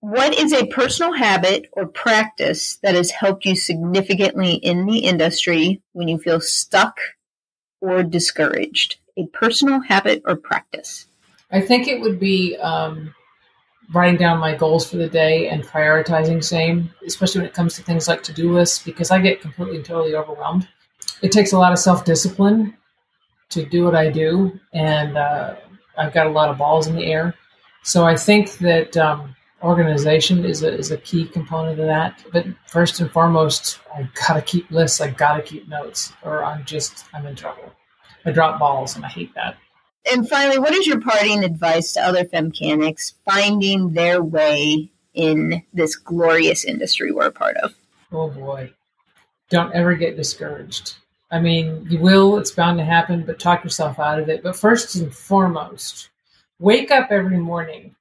what 0.00 0.34
is 0.34 0.52
a 0.52 0.66
personal 0.66 1.12
habit 1.12 1.68
or 1.72 1.86
practice 1.86 2.76
that 2.82 2.94
has 2.94 3.10
helped 3.10 3.44
you 3.44 3.56
significantly 3.56 4.54
in 4.54 4.86
the 4.86 4.98
industry 4.98 5.80
when 5.92 6.08
you 6.08 6.18
feel 6.18 6.40
stuck 6.40 6.98
or 7.80 8.02
discouraged? 8.02 8.96
A 9.18 9.26
personal 9.28 9.80
habit 9.80 10.22
or 10.26 10.36
practice? 10.36 11.06
I 11.50 11.60
think 11.60 11.88
it 11.88 12.00
would 12.00 12.18
be 12.18 12.56
um, 12.56 13.14
writing 13.94 14.18
down 14.18 14.38
my 14.38 14.54
goals 14.54 14.90
for 14.90 14.96
the 14.96 15.08
day 15.08 15.48
and 15.48 15.64
prioritizing 15.64 16.42
same, 16.42 16.90
especially 17.06 17.40
when 17.40 17.48
it 17.48 17.54
comes 17.54 17.76
to 17.76 17.82
things 17.82 18.08
like 18.08 18.22
to 18.24 18.32
do 18.32 18.52
lists, 18.52 18.82
because 18.82 19.10
I 19.10 19.20
get 19.20 19.40
completely 19.40 19.76
and 19.76 19.84
totally 19.84 20.14
overwhelmed. 20.14 20.68
It 21.22 21.32
takes 21.32 21.52
a 21.52 21.58
lot 21.58 21.72
of 21.72 21.78
self 21.78 22.04
discipline 22.04 22.76
to 23.50 23.64
do 23.64 23.84
what 23.84 23.94
I 23.94 24.10
do, 24.10 24.58
and 24.72 25.16
uh, 25.16 25.56
I've 25.96 26.12
got 26.12 26.26
a 26.26 26.30
lot 26.30 26.48
of 26.48 26.58
balls 26.58 26.86
in 26.86 26.96
the 26.96 27.06
air. 27.06 27.34
So 27.82 28.04
I 28.04 28.16
think 28.16 28.58
that 28.58 28.96
um, 28.96 29.34
organization 29.62 30.44
is 30.44 30.62
a, 30.62 30.72
is 30.72 30.90
a 30.90 30.98
key 30.98 31.26
component 31.26 31.78
of 31.80 31.86
that. 31.86 32.24
But 32.32 32.46
first 32.66 33.00
and 33.00 33.10
foremost, 33.10 33.80
I 33.94 34.08
gotta 34.26 34.42
keep 34.42 34.70
lists. 34.70 35.00
I 35.00 35.10
gotta 35.10 35.42
keep 35.42 35.68
notes, 35.68 36.12
or 36.22 36.44
I'm 36.44 36.64
just 36.64 37.06
I'm 37.14 37.26
in 37.26 37.36
trouble. 37.36 37.72
I 38.24 38.32
drop 38.32 38.58
balls, 38.58 38.96
and 38.96 39.04
I 39.04 39.08
hate 39.08 39.34
that. 39.34 39.56
And 40.12 40.28
finally, 40.28 40.58
what 40.58 40.74
is 40.74 40.86
your 40.86 41.00
parting 41.00 41.42
advice 41.42 41.92
to 41.94 42.00
other 42.00 42.24
femcanics 42.24 43.14
finding 43.24 43.92
their 43.92 44.22
way 44.22 44.90
in 45.14 45.62
this 45.72 45.96
glorious 45.96 46.64
industry 46.64 47.10
we're 47.10 47.26
a 47.26 47.32
part 47.32 47.56
of? 47.56 47.74
Oh 48.12 48.30
boy. 48.30 48.72
Don't 49.48 49.72
ever 49.74 49.94
get 49.94 50.16
discouraged. 50.16 50.96
I 51.30 51.40
mean, 51.40 51.86
you 51.90 51.98
will, 51.98 52.38
it's 52.38 52.52
bound 52.52 52.78
to 52.78 52.84
happen, 52.84 53.24
but 53.24 53.38
talk 53.38 53.64
yourself 53.64 53.98
out 53.98 54.20
of 54.20 54.28
it. 54.28 54.42
But 54.42 54.56
first 54.56 54.94
and 54.94 55.12
foremost, 55.12 56.10
wake 56.58 56.90
up 56.90 57.10
every 57.10 57.38
morning, 57.38 57.96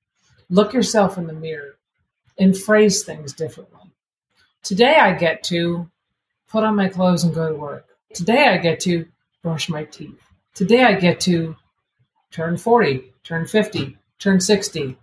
look 0.50 0.74
yourself 0.74 1.18
in 1.18 1.26
the 1.26 1.34
mirror, 1.34 1.76
and 2.38 2.58
phrase 2.58 3.04
things 3.04 3.34
differently. 3.34 3.92
Today 4.62 4.96
I 4.96 5.14
get 5.14 5.44
to 5.46 5.90
put 6.50 6.64
on 6.64 6.76
my 6.76 6.88
clothes 6.88 7.24
and 7.24 7.34
go 7.34 7.50
to 7.50 7.56
work. 7.56 7.86
Today 8.14 8.48
I 8.48 8.58
get 8.58 8.80
to 8.82 9.06
brush 9.42 9.70
my 9.70 9.84
teeth. 9.86 10.22
Today 10.54 10.84
I 10.84 10.94
get 10.94 11.20
to 11.22 11.56
turn 12.32 12.58
40, 12.58 13.14
turn 13.24 13.46
50, 13.46 13.98
turn 14.20 14.40
60. 14.40 14.98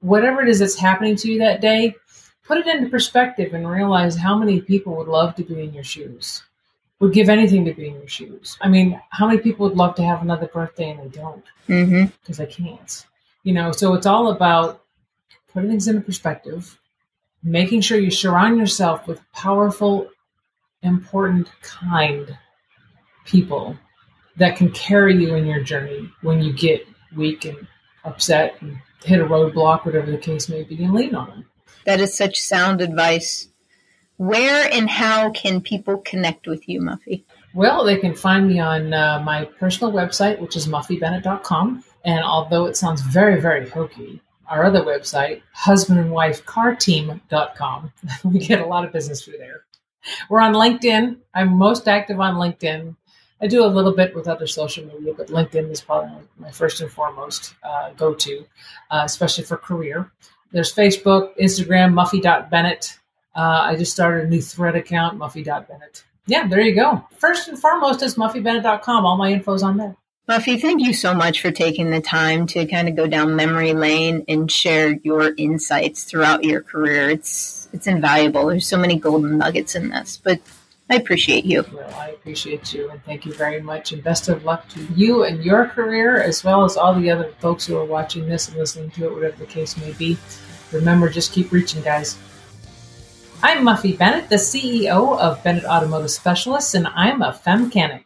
Whatever 0.00 0.42
it 0.42 0.48
is 0.48 0.58
that's 0.58 0.78
happening 0.78 1.16
to 1.16 1.30
you 1.30 1.38
that 1.38 1.60
day, 1.60 1.94
put 2.44 2.58
it 2.58 2.66
into 2.66 2.90
perspective 2.90 3.54
and 3.54 3.68
realize 3.68 4.16
how 4.16 4.36
many 4.36 4.60
people 4.60 4.96
would 4.96 5.08
love 5.08 5.34
to 5.36 5.44
be 5.44 5.62
in 5.62 5.74
your 5.74 5.84
shoes, 5.84 6.42
would 7.02 7.12
give 7.12 7.28
anything 7.28 7.64
to 7.64 7.74
be 7.74 7.88
in 7.88 7.94
your 7.94 8.06
shoes. 8.06 8.56
I 8.60 8.68
mean, 8.68 8.98
how 9.10 9.26
many 9.26 9.40
people 9.40 9.66
would 9.66 9.76
love 9.76 9.96
to 9.96 10.04
have 10.04 10.22
another 10.22 10.46
birthday 10.46 10.90
and 10.90 11.00
they 11.00 11.08
don't 11.08 11.44
because 11.66 11.88
mm-hmm. 11.88 12.32
they 12.34 12.46
can't? 12.46 13.06
You 13.42 13.54
know, 13.54 13.72
so 13.72 13.94
it's 13.94 14.06
all 14.06 14.30
about 14.30 14.84
putting 15.52 15.68
things 15.68 15.88
into 15.88 16.00
perspective, 16.00 16.78
making 17.42 17.80
sure 17.80 17.98
you 17.98 18.12
surround 18.12 18.56
yourself 18.56 19.08
with 19.08 19.20
powerful, 19.32 20.10
important, 20.82 21.50
kind 21.60 22.38
people 23.24 23.76
that 24.36 24.54
can 24.54 24.70
carry 24.70 25.20
you 25.20 25.34
in 25.34 25.44
your 25.44 25.60
journey 25.60 26.08
when 26.20 26.40
you 26.40 26.52
get 26.52 26.86
weak 27.16 27.46
and 27.46 27.66
upset 28.04 28.54
and 28.60 28.78
hit 29.02 29.20
a 29.20 29.24
roadblock, 29.24 29.84
whatever 29.84 30.08
the 30.08 30.18
case 30.18 30.48
may 30.48 30.62
be, 30.62 30.84
and 30.84 30.94
lean 30.94 31.16
on 31.16 31.26
them. 31.26 31.46
That 31.84 31.98
is 31.98 32.16
such 32.16 32.40
sound 32.40 32.80
advice. 32.80 33.48
Where 34.16 34.72
and 34.72 34.88
how 34.88 35.30
can 35.30 35.60
people 35.60 35.98
connect 35.98 36.46
with 36.46 36.68
you, 36.68 36.80
Muffy? 36.80 37.24
Well, 37.54 37.84
they 37.84 37.98
can 37.98 38.14
find 38.14 38.48
me 38.48 38.60
on 38.60 38.94
uh, 38.94 39.22
my 39.24 39.44
personal 39.44 39.92
website, 39.92 40.40
which 40.40 40.56
is 40.56 40.66
muffybennett.com. 40.66 41.84
And 42.04 42.24
although 42.24 42.64
it 42.66 42.76
sounds 42.76 43.00
very, 43.02 43.40
very 43.40 43.68
hokey, 43.68 44.20
our 44.48 44.64
other 44.64 44.82
website, 44.82 45.42
husbandandwifecarteam.com, 45.56 47.92
we 48.24 48.38
get 48.38 48.60
a 48.60 48.66
lot 48.66 48.84
of 48.84 48.92
business 48.92 49.24
through 49.24 49.38
there. 49.38 49.64
We're 50.28 50.40
on 50.40 50.54
LinkedIn. 50.54 51.16
I'm 51.34 51.56
most 51.56 51.88
active 51.88 52.20
on 52.20 52.34
LinkedIn. 52.34 52.94
I 53.40 53.46
do 53.48 53.64
a 53.64 53.66
little 53.66 53.92
bit 53.92 54.14
with 54.14 54.28
other 54.28 54.46
social 54.46 54.86
media, 54.86 55.14
but 55.16 55.26
LinkedIn 55.28 55.68
is 55.70 55.80
probably 55.80 56.12
my 56.38 56.52
first 56.52 56.80
and 56.80 56.88
foremost 56.90 57.54
uh, 57.64 57.90
go 57.90 58.14
to, 58.14 58.46
uh, 58.90 59.02
especially 59.04 59.44
for 59.44 59.56
career. 59.56 60.12
There's 60.52 60.72
Facebook, 60.72 61.36
Instagram, 61.40 61.92
Muffy.Bennett. 61.92 62.98
Uh, 63.34 63.66
I 63.70 63.76
just 63.76 63.92
started 63.92 64.24
a 64.24 64.28
new 64.28 64.42
thread 64.42 64.76
account, 64.76 65.18
Muffy.Bennett. 65.18 66.04
Yeah, 66.26 66.46
there 66.46 66.60
you 66.60 66.74
go. 66.74 67.04
First 67.16 67.48
and 67.48 67.58
foremost 67.58 68.02
is 68.02 68.14
MuffyBennett.com. 68.14 69.04
All 69.06 69.16
my 69.16 69.32
info's 69.32 69.62
on 69.62 69.76
there. 69.76 69.96
Muffy, 70.28 70.60
thank 70.60 70.80
you 70.80 70.94
so 70.94 71.12
much 71.14 71.40
for 71.40 71.50
taking 71.50 71.90
the 71.90 72.00
time 72.00 72.46
to 72.46 72.64
kind 72.66 72.88
of 72.88 72.94
go 72.94 73.08
down 73.08 73.34
memory 73.34 73.72
lane 73.72 74.24
and 74.28 74.50
share 74.50 74.92
your 75.02 75.34
insights 75.36 76.04
throughout 76.04 76.44
your 76.44 76.62
career. 76.62 77.10
It's 77.10 77.68
it's 77.72 77.88
invaluable. 77.88 78.46
There's 78.46 78.66
so 78.66 78.78
many 78.78 78.96
golden 78.96 79.38
nuggets 79.38 79.74
in 79.74 79.88
this, 79.88 80.20
but 80.22 80.40
I 80.88 80.94
appreciate 80.94 81.44
you. 81.44 81.64
Well, 81.72 81.92
I 81.94 82.10
appreciate 82.10 82.72
you 82.72 82.88
and 82.90 83.02
thank 83.04 83.26
you 83.26 83.32
very 83.32 83.60
much. 83.60 83.90
And 83.90 84.04
best 84.04 84.28
of 84.28 84.44
luck 84.44 84.68
to 84.70 84.82
you 84.94 85.24
and 85.24 85.42
your 85.42 85.66
career, 85.66 86.22
as 86.22 86.44
well 86.44 86.64
as 86.64 86.76
all 86.76 86.94
the 86.94 87.10
other 87.10 87.32
folks 87.40 87.66
who 87.66 87.76
are 87.76 87.84
watching 87.84 88.28
this 88.28 88.48
and 88.48 88.56
listening 88.56 88.90
to 88.92 89.06
it, 89.06 89.14
whatever 89.14 89.36
the 89.38 89.46
case 89.46 89.76
may 89.76 89.92
be. 89.92 90.16
Remember, 90.70 91.08
just 91.08 91.32
keep 91.32 91.50
reaching, 91.50 91.82
guys. 91.82 92.16
I'm 93.44 93.64
Muffy 93.64 93.98
Bennett, 93.98 94.28
the 94.28 94.36
CEO 94.36 95.18
of 95.18 95.42
Bennett 95.42 95.64
Automotive 95.64 96.12
Specialists, 96.12 96.74
and 96.74 96.86
I'm 96.86 97.22
a 97.22 97.32
Femcanic. 97.32 98.04